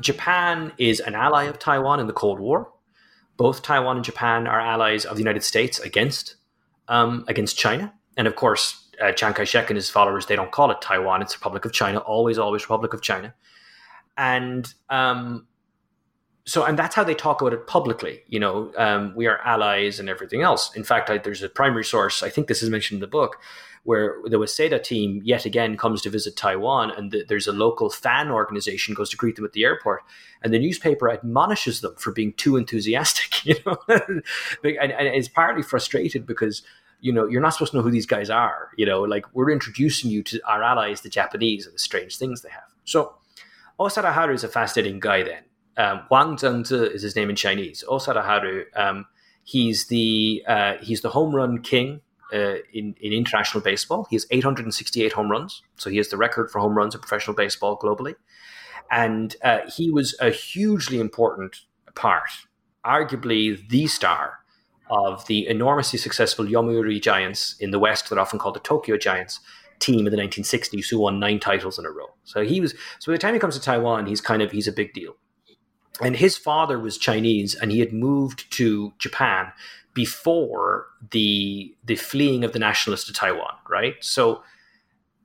Japan 0.00 0.72
is 0.78 1.00
an 1.00 1.14
ally 1.14 1.44
of 1.44 1.58
Taiwan 1.58 2.00
in 2.00 2.06
the 2.06 2.12
Cold 2.12 2.40
War. 2.40 2.72
Both 3.36 3.62
Taiwan 3.62 3.96
and 3.96 4.04
Japan 4.04 4.46
are 4.46 4.60
allies 4.60 5.04
of 5.04 5.16
the 5.16 5.22
United 5.22 5.44
States 5.44 5.78
against 5.80 6.36
um, 6.88 7.24
against 7.28 7.56
China, 7.56 7.94
and 8.16 8.26
of 8.26 8.34
course, 8.34 8.88
uh, 9.00 9.12
Chiang 9.12 9.32
Kai-shek 9.32 9.70
and 9.70 9.76
his 9.76 9.88
followers 9.88 10.26
they 10.26 10.34
don't 10.34 10.50
call 10.50 10.70
it 10.70 10.80
Taiwan; 10.82 11.22
it's 11.22 11.36
Republic 11.36 11.64
of 11.64 11.72
China, 11.72 11.98
always, 11.98 12.36
always 12.36 12.64
Republic 12.64 12.92
of 12.92 13.00
China, 13.00 13.32
and 14.16 14.74
um, 14.90 15.46
so 16.44 16.64
and 16.64 16.78
that's 16.78 16.94
how 16.94 17.04
they 17.04 17.14
talk 17.14 17.40
about 17.40 17.52
it 17.52 17.66
publicly. 17.66 18.22
You 18.28 18.40
know, 18.40 18.72
um, 18.76 19.14
we 19.14 19.26
are 19.26 19.38
allies 19.38 20.00
and 20.00 20.08
everything 20.08 20.42
else. 20.42 20.74
In 20.74 20.84
fact, 20.84 21.10
I, 21.10 21.18
there's 21.18 21.42
a 21.42 21.48
primary 21.48 21.84
source. 21.84 22.22
I 22.22 22.30
think 22.30 22.48
this 22.48 22.62
is 22.62 22.70
mentioned 22.70 22.96
in 22.96 23.00
the 23.00 23.06
book 23.06 23.36
where 23.84 24.16
the 24.24 24.36
Waseda 24.36 24.82
team 24.82 25.22
yet 25.24 25.46
again 25.46 25.76
comes 25.76 26.02
to 26.02 26.10
visit 26.10 26.36
Taiwan, 26.36 26.90
and 26.90 27.12
the, 27.12 27.24
there's 27.26 27.46
a 27.46 27.52
local 27.52 27.88
fan 27.88 28.30
organization 28.30 28.94
goes 28.94 29.08
to 29.10 29.16
greet 29.16 29.36
them 29.36 29.44
at 29.44 29.52
the 29.52 29.64
airport, 29.64 30.02
and 30.42 30.52
the 30.52 30.58
newspaper 30.58 31.10
admonishes 31.10 31.80
them 31.80 31.94
for 31.96 32.12
being 32.12 32.32
too 32.34 32.56
enthusiastic. 32.56 33.28
You 33.42 33.54
know, 33.64 33.78
and, 33.88 34.92
and 34.92 35.08
it's 35.08 35.28
partly 35.28 35.62
frustrated 35.62 36.26
because 36.26 36.62
you 37.00 37.10
know 37.10 37.26
you're 37.26 37.40
not 37.40 37.54
supposed 37.54 37.70
to 37.70 37.78
know 37.78 37.82
who 37.82 37.90
these 37.90 38.04
guys 38.04 38.28
are. 38.28 38.68
You 38.76 38.84
know, 38.84 39.00
like 39.00 39.24
we're 39.34 39.50
introducing 39.50 40.10
you 40.10 40.22
to 40.24 40.40
our 40.46 40.62
allies, 40.62 41.00
the 41.00 41.08
Japanese, 41.08 41.64
and 41.64 41.74
the 41.74 41.78
strange 41.78 42.18
things 42.18 42.42
they 42.42 42.50
have. 42.50 42.68
So 42.84 43.14
osada 43.78 44.12
Haru 44.12 44.34
is 44.34 44.44
a 44.44 44.48
fascinating 44.48 45.00
guy. 45.00 45.22
Then 45.22 45.42
um, 45.80 46.02
Wang 46.10 46.36
Zhenzhi 46.36 46.92
is 46.94 47.02
his 47.02 47.16
name 47.16 47.30
in 47.30 47.36
Chinese. 47.36 47.82
Haru. 47.88 48.64
Um, 48.76 49.06
he's 49.44 49.86
the 49.86 50.44
uh, 50.46 50.74
he's 50.82 51.00
the 51.00 51.08
home 51.08 51.34
run 51.34 51.62
king 51.62 52.02
uh, 52.34 52.56
in, 52.74 52.94
in 53.00 53.12
international 53.12 53.62
baseball. 53.62 54.06
He 54.10 54.16
has 54.16 54.26
868 54.30 55.12
home 55.12 55.30
runs, 55.30 55.62
so 55.76 55.88
he 55.88 55.96
has 55.96 56.08
the 56.08 56.18
record 56.18 56.50
for 56.50 56.60
home 56.60 56.76
runs 56.76 56.94
in 56.94 57.00
professional 57.00 57.34
baseball 57.34 57.78
globally. 57.78 58.14
And 58.90 59.34
uh, 59.42 59.60
he 59.74 59.90
was 59.90 60.14
a 60.20 60.30
hugely 60.30 61.00
important 61.00 61.56
part, 61.94 62.30
arguably 62.84 63.66
the 63.68 63.86
star 63.86 64.40
of 64.90 65.26
the 65.28 65.46
enormously 65.46 65.98
successful 65.98 66.44
Yomiuri 66.44 67.00
Giants 67.00 67.56
in 67.60 67.70
the 67.70 67.78
West, 67.78 68.10
that 68.10 68.18
are 68.18 68.20
often 68.20 68.38
called 68.38 68.56
the 68.56 68.60
Tokyo 68.60 68.98
Giants 68.98 69.40
team 69.78 70.06
in 70.06 70.12
the 70.12 70.20
1960s, 70.20 70.90
who 70.90 70.98
won 70.98 71.20
nine 71.20 71.40
titles 71.40 71.78
in 71.78 71.86
a 71.86 71.90
row. 71.90 72.08
So 72.24 72.44
he 72.44 72.60
was. 72.60 72.74
So 72.98 73.12
by 73.12 73.14
the 73.14 73.18
time 73.18 73.32
he 73.32 73.40
comes 73.40 73.54
to 73.54 73.62
Taiwan, 73.62 74.04
he's 74.04 74.20
kind 74.20 74.42
of 74.42 74.50
he's 74.50 74.68
a 74.68 74.72
big 74.72 74.92
deal. 74.92 75.16
And 76.02 76.16
his 76.16 76.36
father 76.36 76.78
was 76.78 76.96
Chinese, 76.96 77.54
and 77.54 77.70
he 77.70 77.80
had 77.80 77.92
moved 77.92 78.50
to 78.52 78.92
Japan 78.98 79.52
before 79.94 80.86
the 81.10 81.74
the 81.84 81.96
fleeing 81.96 82.44
of 82.44 82.52
the 82.52 82.58
nationalists 82.58 83.06
to 83.06 83.12
Taiwan, 83.12 83.54
right? 83.68 83.94
So 84.00 84.42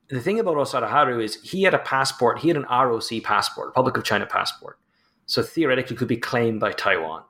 the 0.10 0.22
thing 0.22 0.40
about 0.40 0.58
Osada 0.58 0.90
Haru 0.90 1.20
is 1.20 1.42
he 1.42 1.64
had 1.64 1.74
a 1.74 1.80
passport, 1.80 2.40
he 2.40 2.48
had 2.48 2.58
an 2.58 2.66
ROC 2.70 3.24
passport, 3.24 3.68
Republic 3.68 3.98
of 3.98 4.04
China 4.04 4.26
passport. 4.26 4.78
So 5.26 5.42
theoretically 5.42 5.96
could 5.96 6.08
be 6.08 6.18
claimed 6.18 6.60
by 6.60 6.72
Taiwan. 6.72 7.24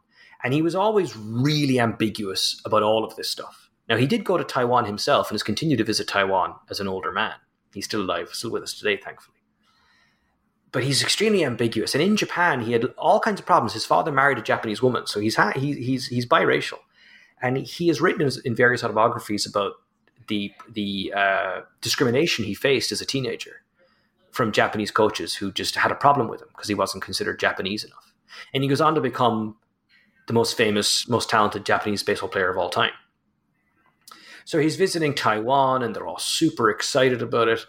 And 0.44 0.54
he 0.54 0.62
was 0.62 0.76
always 0.76 1.16
really 1.16 1.80
ambiguous 1.80 2.62
about 2.66 2.84
all 2.84 3.06
of 3.06 3.16
this 3.16 3.30
stuff. 3.30 3.70
Now 3.88 3.98
he 3.98 4.08
did 4.08 4.26
go 4.26 4.38
to 4.38 4.44
Taiwan 4.44 4.86
himself 4.86 5.30
and 5.30 5.36
has 5.36 5.44
continued 5.44 5.78
to 5.78 5.86
visit 5.86 6.08
Taiwan 6.08 6.56
as 6.70 6.80
an 6.80 6.88
older 6.88 7.12
man. 7.12 7.36
He's 7.74 7.86
still 7.86 8.02
alive, 8.02 8.30
still 8.32 8.52
with 8.52 8.64
us 8.64 8.78
today, 8.78 8.98
thankfully. 8.98 9.35
But 10.76 10.84
he's 10.84 11.02
extremely 11.02 11.44
ambiguous. 11.44 11.96
And 11.96 12.04
in 12.04 12.16
Japan, 12.16 12.62
he 12.62 12.74
had 12.74 12.86
all 12.98 13.20
kinds 13.20 13.40
of 13.40 13.48
problems. 13.48 13.74
His 13.74 13.86
father 13.86 14.12
married 14.12 14.38
a 14.38 14.44
Japanese 14.44 14.82
woman, 14.82 15.08
so 15.08 15.20
he's 15.20 15.38
ha- 15.38 15.54
he, 15.56 15.74
he's 15.74 16.08
he's 16.08 16.28
biracial 16.28 16.80
and 17.42 17.58
he 17.58 17.88
has 17.88 18.02
written 18.02 18.28
in 18.44 18.56
various 18.56 18.84
autobiographies 18.84 19.46
about 19.46 19.74
the 20.28 20.52
the 20.72 21.14
uh, 21.16 21.62
discrimination 21.82 22.46
he 22.46 22.54
faced 22.54 22.92
as 22.92 23.02
a 23.02 23.06
teenager 23.06 23.62
from 24.32 24.52
Japanese 24.52 24.92
coaches 24.92 25.36
who 25.36 25.52
just 25.52 25.76
had 25.76 25.92
a 25.92 25.96
problem 25.96 26.28
with 26.28 26.42
him 26.42 26.48
because 26.50 26.68
he 26.68 26.74
wasn't 26.74 27.04
considered 27.04 27.40
Japanese 27.40 27.84
enough. 27.84 28.14
And 28.54 28.64
he 28.64 28.70
goes 28.70 28.82
on 28.82 28.96
to 28.96 29.02
become 29.02 29.58
the 30.28 30.34
most 30.34 30.58
famous, 30.58 31.08
most 31.08 31.30
talented 31.30 31.66
Japanese 31.66 32.04
baseball 32.04 32.30
player 32.30 32.50
of 32.50 32.58
all 32.58 32.70
time. 32.70 32.92
So 34.44 34.60
he's 34.60 34.76
visiting 34.76 35.14
Taiwan, 35.14 35.84
and 35.84 35.96
they're 35.96 36.08
all 36.08 36.20
super 36.20 36.70
excited 36.70 37.22
about 37.22 37.48
it. 37.48 37.66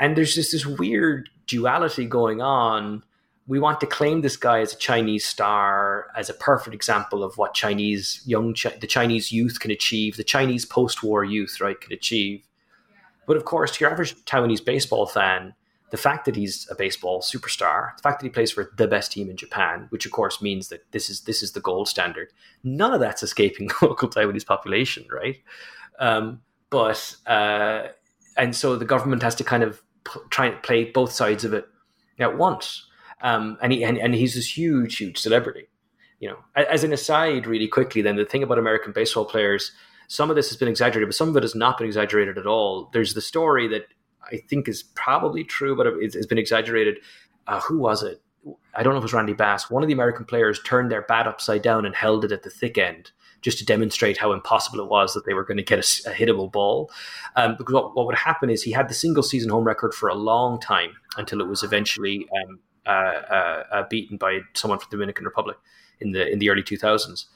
And 0.00 0.16
there's 0.16 0.34
just 0.34 0.50
this 0.50 0.66
weird 0.66 1.28
duality 1.46 2.06
going 2.06 2.40
on 2.42 3.04
we 3.50 3.58
want 3.58 3.80
to 3.80 3.86
claim 3.86 4.20
this 4.20 4.36
guy 4.36 4.60
as 4.60 4.72
a 4.72 4.76
Chinese 4.76 5.24
star, 5.24 6.06
as 6.16 6.30
a 6.30 6.34
perfect 6.34 6.72
example 6.72 7.24
of 7.24 7.36
what 7.36 7.52
Chinese 7.52 8.22
young 8.24 8.54
the 8.80 8.86
Chinese 8.86 9.32
youth 9.32 9.58
can 9.58 9.72
achieve, 9.72 10.16
the 10.16 10.22
Chinese 10.22 10.64
post-war 10.64 11.24
youth, 11.24 11.60
right, 11.60 11.80
can 11.80 11.92
achieve. 11.92 12.46
But 13.26 13.36
of 13.36 13.44
course, 13.44 13.72
to 13.72 13.80
your 13.84 13.90
average 13.90 14.14
Taiwanese 14.24 14.64
baseball 14.64 15.04
fan, 15.04 15.54
the 15.90 15.96
fact 15.96 16.26
that 16.26 16.36
he's 16.36 16.68
a 16.70 16.76
baseball 16.76 17.22
superstar, 17.22 17.96
the 17.96 18.02
fact 18.02 18.20
that 18.20 18.26
he 18.26 18.30
plays 18.30 18.52
for 18.52 18.70
the 18.76 18.86
best 18.86 19.10
team 19.10 19.28
in 19.28 19.36
Japan, 19.36 19.86
which 19.88 20.06
of 20.06 20.12
course 20.12 20.40
means 20.40 20.68
that 20.68 20.84
this 20.92 21.10
is 21.10 21.22
this 21.22 21.42
is 21.42 21.50
the 21.50 21.60
gold 21.60 21.88
standard. 21.88 22.28
None 22.62 22.94
of 22.94 23.00
that's 23.00 23.24
escaping 23.24 23.66
the 23.66 23.74
local 23.82 24.08
Taiwanese 24.08 24.46
population, 24.46 25.06
right? 25.10 25.38
Um, 25.98 26.42
but 26.70 27.16
uh, 27.26 27.88
and 28.36 28.54
so 28.54 28.76
the 28.76 28.84
government 28.84 29.24
has 29.24 29.34
to 29.34 29.44
kind 29.44 29.64
of 29.64 29.82
p- 30.04 30.20
try 30.30 30.46
and 30.46 30.62
play 30.62 30.84
both 30.84 31.12
sides 31.12 31.44
of 31.44 31.52
it 31.52 31.66
at 32.18 32.36
once. 32.36 32.86
Um, 33.22 33.58
and 33.62 33.72
he 33.72 33.84
and, 33.84 33.98
and 33.98 34.14
he's 34.14 34.34
this 34.34 34.56
huge, 34.56 34.96
huge 34.96 35.18
celebrity. 35.18 35.68
You 36.20 36.30
know, 36.30 36.38
as 36.54 36.84
an 36.84 36.92
aside, 36.92 37.46
really 37.46 37.68
quickly, 37.68 38.02
then 38.02 38.16
the 38.16 38.26
thing 38.26 38.42
about 38.42 38.58
American 38.58 38.92
baseball 38.92 39.24
players, 39.24 39.72
some 40.08 40.28
of 40.28 40.36
this 40.36 40.48
has 40.50 40.58
been 40.58 40.68
exaggerated, 40.68 41.08
but 41.08 41.14
some 41.14 41.30
of 41.30 41.36
it 41.36 41.42
has 41.42 41.54
not 41.54 41.78
been 41.78 41.86
exaggerated 41.86 42.36
at 42.36 42.46
all. 42.46 42.90
There's 42.92 43.14
the 43.14 43.22
story 43.22 43.66
that 43.68 43.86
I 44.30 44.36
think 44.48 44.68
is 44.68 44.82
probably 44.82 45.44
true, 45.44 45.74
but 45.74 45.86
it, 45.86 46.14
has 46.14 46.26
been 46.26 46.36
exaggerated. 46.36 46.98
Uh, 47.46 47.60
who 47.60 47.78
was 47.78 48.02
it? 48.02 48.20
I 48.74 48.82
don't 48.82 48.92
know 48.92 48.98
if 48.98 49.02
it 49.02 49.04
was 49.04 49.12
Randy 49.14 49.32
Bass. 49.32 49.70
One 49.70 49.82
of 49.82 49.86
the 49.86 49.94
American 49.94 50.26
players 50.26 50.62
turned 50.62 50.90
their 50.90 51.02
bat 51.02 51.26
upside 51.26 51.62
down 51.62 51.86
and 51.86 51.94
held 51.94 52.24
it 52.24 52.32
at 52.32 52.42
the 52.42 52.50
thick 52.50 52.76
end 52.76 53.12
just 53.42 53.58
to 53.58 53.64
demonstrate 53.64 54.18
how 54.18 54.32
impossible 54.32 54.80
it 54.80 54.88
was 54.88 55.14
that 55.14 55.24
they 55.24 55.34
were 55.34 55.44
going 55.44 55.56
to 55.56 55.62
get 55.62 55.78
a, 55.78 56.10
a 56.10 56.14
hittable 56.14 56.50
ball. 56.50 56.90
Um, 57.36 57.56
because 57.56 57.72
what, 57.72 57.96
what, 57.96 58.06
would 58.06 58.16
happen 58.16 58.50
is 58.50 58.62
he 58.62 58.72
had 58.72 58.88
the 58.88 58.94
single 58.94 59.22
season 59.22 59.50
home 59.50 59.64
record 59.64 59.94
for 59.94 60.08
a 60.08 60.14
long 60.14 60.60
time 60.60 60.92
until 61.16 61.40
it 61.40 61.48
was 61.48 61.62
eventually 61.62 62.28
um, 62.44 62.58
uh, 62.86 62.90
uh, 62.90 63.64
uh, 63.72 63.82
beaten 63.88 64.16
by 64.16 64.40
someone 64.54 64.78
from 64.78 64.88
the 64.90 64.96
Dominican 64.96 65.24
Republic 65.24 65.56
in 66.00 66.12
the 66.12 66.30
in 66.30 66.38
the 66.38 66.50
early 66.50 66.62
2000s. 66.62 67.26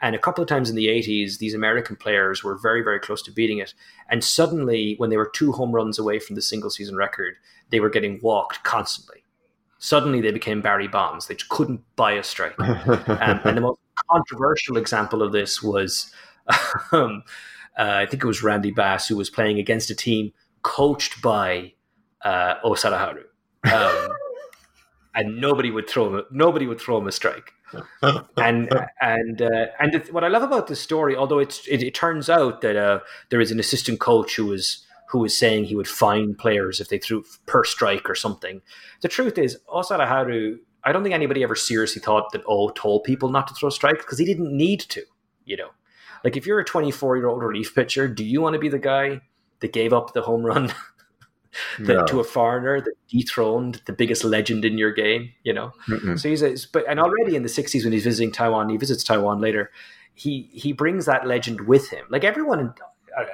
And 0.00 0.14
a 0.14 0.18
couple 0.18 0.42
of 0.42 0.48
times 0.48 0.68
in 0.68 0.76
the 0.76 0.88
80s, 0.88 1.38
these 1.38 1.54
American 1.54 1.96
players 1.96 2.42
were 2.42 2.58
very, 2.58 2.82
very 2.82 2.98
close 2.98 3.22
to 3.22 3.30
beating 3.30 3.58
it. 3.58 3.74
And 4.10 4.22
suddenly, 4.22 4.94
when 4.98 5.10
they 5.10 5.16
were 5.16 5.30
two 5.32 5.52
home 5.52 5.72
runs 5.72 5.98
away 5.98 6.18
from 6.18 6.36
the 6.36 6.42
single 6.42 6.68
season 6.68 6.96
record, 6.96 7.36
they 7.70 7.80
were 7.80 7.88
getting 7.88 8.20
walked 8.22 8.62
constantly. 8.64 9.23
Suddenly, 9.84 10.22
they 10.22 10.30
became 10.30 10.62
Barry 10.62 10.88
Bonds. 10.88 11.26
They 11.26 11.36
couldn't 11.50 11.82
buy 11.94 12.12
a 12.12 12.22
strike. 12.22 12.58
um, 12.58 13.40
and 13.44 13.54
the 13.54 13.60
most 13.60 13.78
controversial 14.10 14.78
example 14.78 15.20
of 15.20 15.32
this 15.32 15.62
was, 15.62 16.10
um, 16.92 17.22
uh, 17.78 18.00
I 18.00 18.06
think 18.06 18.24
it 18.24 18.26
was 18.26 18.42
Randy 18.42 18.70
Bass, 18.70 19.08
who 19.08 19.16
was 19.18 19.28
playing 19.28 19.58
against 19.58 19.90
a 19.90 19.94
team 19.94 20.32
coached 20.62 21.20
by 21.20 21.74
uh, 22.24 22.54
Osada 22.64 22.98
Haru. 22.98 23.24
Um, 23.70 24.08
and 25.14 25.38
nobody 25.38 25.70
would 25.70 25.86
throw 25.86 26.16
him, 26.16 26.24
nobody 26.30 26.66
would 26.66 26.80
throw 26.80 26.96
him 26.96 27.06
a 27.06 27.12
strike. 27.12 27.52
and 28.38 28.72
and 29.02 29.42
uh, 29.42 29.66
and 29.78 30.02
what 30.12 30.24
I 30.24 30.28
love 30.28 30.44
about 30.44 30.66
the 30.66 30.76
story, 30.76 31.14
although 31.14 31.40
it's 31.40 31.68
it, 31.68 31.82
it 31.82 31.94
turns 31.94 32.30
out 32.30 32.62
that 32.62 32.76
uh, 32.76 33.00
there 33.28 33.40
is 33.40 33.50
an 33.50 33.60
assistant 33.60 34.00
coach 34.00 34.36
who 34.36 34.46
was 34.46 34.83
who 35.14 35.20
was 35.20 35.38
saying 35.38 35.64
he 35.64 35.76
would 35.76 35.86
fine 35.86 36.34
players 36.34 36.80
if 36.80 36.88
they 36.88 36.98
threw 36.98 37.24
per 37.46 37.62
strike 37.62 38.10
or 38.10 38.16
something. 38.16 38.60
The 39.00 39.06
truth 39.06 39.38
is, 39.38 39.56
Osada 39.72 40.08
Haru, 40.08 40.58
I 40.82 40.90
don't 40.90 41.04
think 41.04 41.14
anybody 41.14 41.44
ever 41.44 41.54
seriously 41.54 42.02
thought 42.02 42.32
that 42.32 42.42
oh, 42.48 42.66
O 42.66 42.70
told 42.70 43.04
people 43.04 43.28
not 43.28 43.46
to 43.46 43.54
throw 43.54 43.70
strikes 43.70 44.04
because 44.04 44.18
he 44.18 44.24
didn't 44.24 44.54
need 44.54 44.80
to. 44.80 45.02
You 45.44 45.56
know, 45.58 45.68
like 46.24 46.36
if 46.36 46.46
you're 46.46 46.58
a 46.58 46.64
24 46.64 47.16
year 47.16 47.28
old 47.28 47.44
relief 47.44 47.76
pitcher, 47.76 48.08
do 48.08 48.24
you 48.24 48.40
want 48.40 48.54
to 48.54 48.58
be 48.58 48.68
the 48.68 48.78
guy 48.80 49.20
that 49.60 49.72
gave 49.72 49.92
up 49.92 50.14
the 50.14 50.22
home 50.22 50.44
run 50.44 50.66
that, 51.78 51.94
no. 51.94 52.04
to 52.06 52.18
a 52.18 52.24
foreigner 52.24 52.80
that 52.80 52.94
dethroned 53.08 53.82
the 53.86 53.92
biggest 53.92 54.24
legend 54.24 54.64
in 54.64 54.78
your 54.78 54.92
game, 54.92 55.30
you 55.44 55.52
know. 55.52 55.70
Mm-mm. 55.86 56.18
So 56.18 56.28
he's 56.28 56.42
a, 56.42 56.56
but 56.72 56.88
and 56.88 56.98
already 56.98 57.36
in 57.36 57.44
the 57.44 57.48
'60s 57.48 57.84
when 57.84 57.92
he's 57.92 58.02
visiting 58.02 58.32
Taiwan, 58.32 58.68
he 58.68 58.76
visits 58.78 59.04
Taiwan 59.04 59.40
later. 59.40 59.70
He 60.12 60.50
he 60.52 60.72
brings 60.72 61.06
that 61.06 61.24
legend 61.24 61.68
with 61.68 61.88
him. 61.90 62.04
Like 62.10 62.24
everyone, 62.24 62.58
in, 62.58 62.74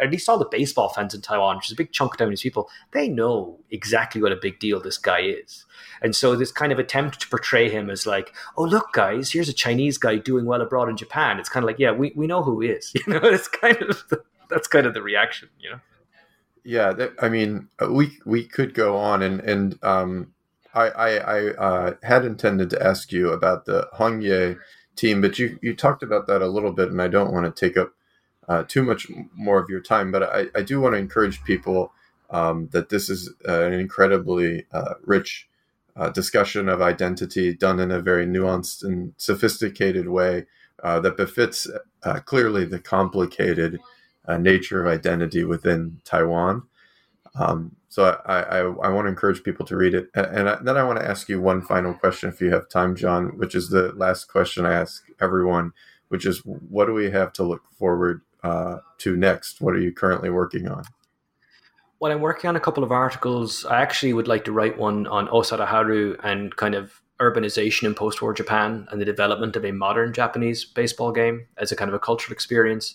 at 0.00 0.10
least 0.10 0.28
all 0.28 0.38
the 0.38 0.44
baseball 0.44 0.88
fans 0.88 1.14
in 1.14 1.20
Taiwan, 1.20 1.56
which 1.56 1.66
is 1.66 1.72
a 1.72 1.76
big 1.76 1.92
chunk 1.92 2.14
of 2.14 2.18
Taiwanese 2.18 2.42
people, 2.42 2.68
they 2.92 3.08
know 3.08 3.58
exactly 3.70 4.20
what 4.22 4.32
a 4.32 4.36
big 4.36 4.58
deal 4.58 4.80
this 4.80 4.98
guy 4.98 5.20
is. 5.20 5.64
And 6.02 6.14
so 6.16 6.34
this 6.34 6.52
kind 6.52 6.72
of 6.72 6.78
attempt 6.78 7.20
to 7.20 7.28
portray 7.28 7.68
him 7.68 7.90
as 7.90 8.06
like, 8.06 8.34
oh 8.56 8.64
look, 8.64 8.92
guys, 8.92 9.32
here's 9.32 9.48
a 9.48 9.54
Chinese 9.54 9.98
guy 9.98 10.16
doing 10.16 10.46
well 10.46 10.60
abroad 10.60 10.88
in 10.88 10.96
Japan. 10.96 11.38
It's 11.38 11.48
kind 11.48 11.64
of 11.64 11.66
like, 11.66 11.78
yeah, 11.78 11.92
we, 11.92 12.12
we 12.14 12.26
know 12.26 12.42
who 12.42 12.60
he 12.60 12.68
is. 12.68 12.92
You 13.06 13.14
know, 13.14 13.20
it's 13.22 13.48
kind 13.48 13.80
of 13.82 14.04
the, 14.08 14.22
that's 14.48 14.68
kind 14.68 14.86
of 14.86 14.94
the 14.94 15.02
reaction. 15.02 15.48
You 15.58 15.70
know. 15.70 15.80
Yeah, 16.64 16.92
that, 16.92 17.14
I 17.20 17.28
mean, 17.28 17.68
uh, 17.82 17.90
we 17.90 18.18
we 18.26 18.44
could 18.44 18.74
go 18.74 18.96
on, 18.96 19.22
and 19.22 19.40
and 19.40 19.78
um, 19.82 20.34
I 20.74 20.88
I, 20.88 21.08
I 21.16 21.48
uh, 21.52 21.94
had 22.02 22.24
intended 22.24 22.70
to 22.70 22.82
ask 22.82 23.12
you 23.12 23.30
about 23.30 23.64
the 23.64 23.88
Hongye 23.94 24.58
team, 24.96 25.20
but 25.20 25.38
you 25.38 25.58
you 25.62 25.74
talked 25.74 26.02
about 26.02 26.26
that 26.26 26.42
a 26.42 26.48
little 26.48 26.72
bit, 26.72 26.90
and 26.90 27.00
I 27.00 27.08
don't 27.08 27.32
want 27.32 27.46
to 27.46 27.66
take 27.66 27.76
up 27.76 27.92
uh, 28.50 28.64
too 28.64 28.82
much 28.82 29.06
more 29.34 29.60
of 29.60 29.70
your 29.70 29.80
time, 29.80 30.10
but 30.10 30.24
I, 30.24 30.46
I 30.56 30.62
do 30.62 30.80
want 30.80 30.94
to 30.94 30.98
encourage 30.98 31.42
people 31.44 31.92
um, 32.30 32.68
that 32.72 32.88
this 32.88 33.08
is 33.08 33.32
uh, 33.48 33.62
an 33.62 33.72
incredibly 33.72 34.66
uh, 34.72 34.94
rich 35.04 35.48
uh, 35.94 36.10
discussion 36.10 36.68
of 36.68 36.82
identity 36.82 37.54
done 37.54 37.78
in 37.78 37.92
a 37.92 38.00
very 38.00 38.26
nuanced 38.26 38.82
and 38.82 39.14
sophisticated 39.16 40.08
way 40.08 40.46
that 40.82 41.16
befits 41.16 41.68
clearly 42.24 42.64
the 42.64 42.80
complicated 42.80 43.78
uh, 44.26 44.36
nature 44.36 44.84
of 44.84 44.92
identity 44.92 45.44
within 45.44 46.00
Taiwan. 46.04 46.62
Um, 47.34 47.76
so 47.88 48.20
I, 48.26 48.40
I, 48.40 48.58
I, 48.58 48.88
want 48.88 49.04
to 49.04 49.10
encourage 49.10 49.44
people 49.44 49.64
to 49.66 49.76
read 49.76 49.94
it. 49.94 50.08
And 50.14 50.48
I, 50.48 50.56
then 50.62 50.76
I 50.76 50.82
want 50.82 50.98
to 50.98 51.08
ask 51.08 51.28
you 51.28 51.40
one 51.40 51.62
final 51.62 51.94
question, 51.94 52.28
if 52.28 52.40
you 52.40 52.50
have 52.52 52.68
time, 52.68 52.96
John, 52.96 53.38
which 53.38 53.54
is 53.54 53.68
the 53.68 53.92
last 53.92 54.24
question 54.24 54.66
I 54.66 54.72
ask 54.72 55.04
everyone, 55.20 55.72
which 56.08 56.26
is 56.26 56.42
what 56.44 56.86
do 56.86 56.92
we 56.92 57.10
have 57.10 57.32
to 57.34 57.44
look 57.44 57.62
forward 57.78 58.22
uh, 58.42 58.78
to 58.98 59.16
next? 59.16 59.60
What 59.60 59.74
are 59.74 59.80
you 59.80 59.92
currently 59.92 60.30
working 60.30 60.68
on? 60.68 60.84
Well, 62.00 62.12
I'm 62.12 62.20
working 62.20 62.48
on 62.48 62.56
a 62.56 62.60
couple 62.60 62.82
of 62.82 62.92
articles. 62.92 63.66
I 63.66 63.82
actually 63.82 64.14
would 64.14 64.26
like 64.26 64.44
to 64.46 64.52
write 64.52 64.78
one 64.78 65.06
on 65.06 65.28
Osada 65.28 65.66
Haru 65.66 66.16
and 66.22 66.56
kind 66.56 66.74
of 66.74 67.02
urbanization 67.20 67.84
in 67.84 67.94
post-war 67.94 68.32
Japan 68.32 68.88
and 68.90 69.00
the 69.00 69.04
development 69.04 69.54
of 69.54 69.64
a 69.66 69.72
modern 69.72 70.14
Japanese 70.14 70.64
baseball 70.64 71.12
game 71.12 71.46
as 71.58 71.70
a 71.70 71.76
kind 71.76 71.90
of 71.90 71.94
a 71.94 71.98
cultural 71.98 72.32
experience. 72.32 72.94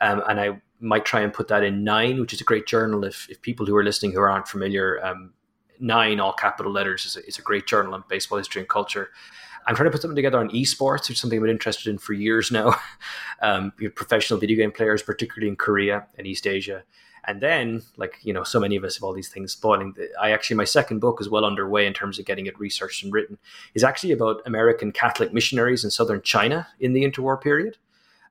Um, 0.00 0.22
and 0.28 0.38
I 0.38 0.60
might 0.78 1.04
try 1.04 1.20
and 1.22 1.32
put 1.32 1.48
that 1.48 1.64
in 1.64 1.82
Nine, 1.82 2.20
which 2.20 2.32
is 2.32 2.40
a 2.40 2.44
great 2.44 2.66
journal. 2.66 3.04
If, 3.04 3.28
if 3.28 3.42
people 3.42 3.66
who 3.66 3.74
are 3.74 3.82
listening 3.82 4.12
who 4.12 4.20
aren't 4.20 4.46
familiar, 4.46 5.04
um, 5.04 5.32
Nine, 5.80 6.20
all 6.20 6.32
capital 6.32 6.70
letters, 6.70 7.04
is 7.04 7.16
a, 7.16 7.26
is 7.26 7.38
a 7.38 7.42
great 7.42 7.66
journal 7.66 7.94
on 7.94 8.04
baseball 8.08 8.38
history 8.38 8.60
and 8.60 8.68
culture. 8.68 9.10
I'm 9.66 9.74
trying 9.74 9.86
to 9.86 9.90
put 9.90 10.02
something 10.02 10.16
together 10.16 10.38
on 10.38 10.50
esports, 10.50 11.08
which 11.08 11.12
is 11.12 11.20
something 11.20 11.38
I've 11.38 11.44
been 11.44 11.50
interested 11.50 11.90
in 11.90 11.98
for 11.98 12.12
years 12.12 12.50
now. 12.50 12.74
um, 13.42 13.72
professional 13.94 14.38
video 14.38 14.56
game 14.56 14.72
players, 14.72 15.02
particularly 15.02 15.48
in 15.48 15.56
Korea 15.56 16.06
and 16.18 16.26
East 16.26 16.46
Asia. 16.46 16.84
And 17.26 17.40
then, 17.40 17.82
like 17.96 18.18
you 18.22 18.32
know, 18.32 18.44
so 18.44 18.60
many 18.60 18.76
of 18.76 18.84
us 18.84 18.96
have 18.96 19.02
all 19.02 19.14
these 19.14 19.30
things 19.30 19.52
spoiling. 19.52 19.94
I 20.20 20.32
actually, 20.32 20.56
my 20.56 20.64
second 20.64 21.00
book 21.00 21.20
is 21.20 21.28
well 21.30 21.44
underway 21.44 21.86
in 21.86 21.94
terms 21.94 22.18
of 22.18 22.26
getting 22.26 22.46
it 22.46 22.58
researched 22.58 23.02
and 23.02 23.12
written. 23.12 23.38
is 23.74 23.82
actually 23.84 24.12
about 24.12 24.42
American 24.46 24.92
Catholic 24.92 25.32
missionaries 25.32 25.84
in 25.84 25.90
southern 25.90 26.20
China 26.22 26.68
in 26.80 26.92
the 26.92 27.02
interwar 27.02 27.40
period. 27.40 27.78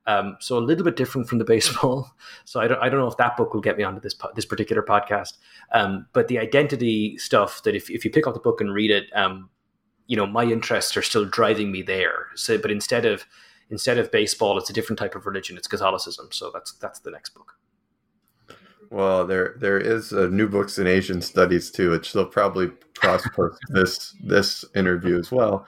Um, 0.06 0.38
so 0.40 0.58
a 0.58 0.60
little 0.60 0.84
bit 0.84 0.96
different 0.96 1.28
from 1.28 1.38
the 1.38 1.46
baseball. 1.56 2.14
So 2.46 2.60
I 2.60 2.68
don't, 2.68 2.80
I 2.82 2.90
don't 2.90 3.00
know 3.00 3.08
if 3.08 3.18
that 3.18 3.38
book 3.38 3.54
will 3.54 3.62
get 3.62 3.78
me 3.78 3.84
onto 3.84 4.02
this 4.02 4.16
this 4.36 4.46
particular 4.46 4.84
podcast. 4.84 5.38
Um, 5.72 6.08
but 6.14 6.28
the 6.28 6.40
identity 6.40 7.18
stuff 7.18 7.64
that 7.64 7.76
if, 7.76 7.90
if 7.90 8.06
you 8.06 8.12
pick 8.12 8.28
up 8.28 8.34
the 8.34 8.40
book 8.40 8.62
and 8.62 8.74
read 8.74 8.92
it, 8.92 9.06
um, 9.16 9.50
you 10.08 10.18
know, 10.18 10.26
my 10.26 10.44
interests 10.44 10.98
are 10.98 11.02
still 11.02 11.26
driving 11.26 11.72
me 11.72 11.82
there. 11.82 12.28
So, 12.36 12.58
but 12.58 12.72
instead 12.72 13.06
of 13.06 13.26
instead 13.70 13.98
of 13.98 14.12
baseball, 14.12 14.58
it's 14.58 14.70
a 14.70 14.74
different 14.74 15.00
type 15.00 15.16
of 15.16 15.26
religion. 15.26 15.58
It's 15.58 15.68
Catholicism. 15.68 16.30
So 16.32 16.52
that's 16.54 16.74
that's 16.74 17.00
the 17.00 17.12
next 17.12 17.30
book. 17.30 17.54
Well, 18.90 19.26
there 19.26 19.56
there 19.60 19.80
is 19.80 20.14
uh, 20.14 20.28
new 20.28 20.48
books 20.48 20.78
in 20.78 20.88
Asian 20.88 21.22
studies 21.22 21.72
too, 21.72 21.92
which 21.92 22.14
they'll 22.14 22.26
probably 22.26 22.72
cross 22.98 23.28
post 23.36 23.60
this 23.70 24.16
this 24.24 24.66
interview 24.76 25.18
as 25.18 25.32
well. 25.32 25.66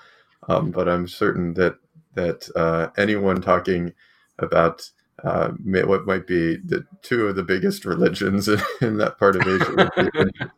Um, 0.47 0.71
but 0.71 0.87
I'm 0.87 1.07
certain 1.07 1.53
that 1.55 1.77
that 2.13 2.47
uh, 2.55 2.89
anyone 2.97 3.41
talking 3.41 3.93
about 4.39 4.89
uh, 5.23 5.49
what 5.49 6.05
might 6.05 6.27
be 6.27 6.57
the 6.57 6.85
two 7.01 7.27
of 7.27 7.35
the 7.35 7.43
biggest 7.43 7.85
religions 7.93 8.47
in, 8.47 8.59
in 8.81 8.97
that 8.97 9.17
part 9.17 9.35
of 9.35 9.47
Asia. 9.47 9.89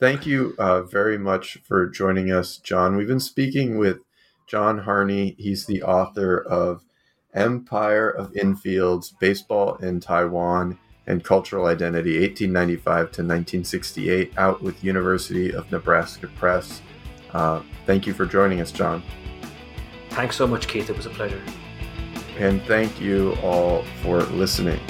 Thank 0.00 0.26
you 0.26 0.54
uh, 0.58 0.82
very 0.82 1.18
much 1.18 1.58
for 1.62 1.86
joining 1.86 2.32
us, 2.32 2.56
John. 2.56 2.96
We've 2.96 3.06
been 3.06 3.20
speaking 3.20 3.78
with 3.78 3.98
John 4.46 4.78
Harney. 4.78 5.36
He's 5.38 5.66
the 5.66 5.82
author 5.82 6.38
of 6.40 6.82
Empire 7.34 8.08
of 8.08 8.32
Infields, 8.32 9.12
Baseball 9.20 9.76
in 9.76 10.00
Taiwan 10.00 10.78
and 11.06 11.22
Cultural 11.22 11.66
Identity, 11.66 12.18
1895 12.20 12.96
to 12.96 13.02
1968, 13.22 14.32
out 14.38 14.62
with 14.62 14.82
University 14.82 15.52
of 15.52 15.70
Nebraska 15.70 16.28
Press. 16.28 16.80
Uh, 17.32 17.62
thank 17.86 18.06
you 18.06 18.14
for 18.14 18.26
joining 18.26 18.60
us, 18.60 18.72
John. 18.72 19.02
Thanks 20.10 20.34
so 20.34 20.46
much, 20.46 20.66
Keith. 20.66 20.90
It 20.90 20.96
was 20.96 21.06
a 21.06 21.10
pleasure 21.10 21.40
and 22.40 22.62
thank 22.62 22.98
you 23.00 23.36
all 23.42 23.84
for 24.02 24.22
listening. 24.22 24.80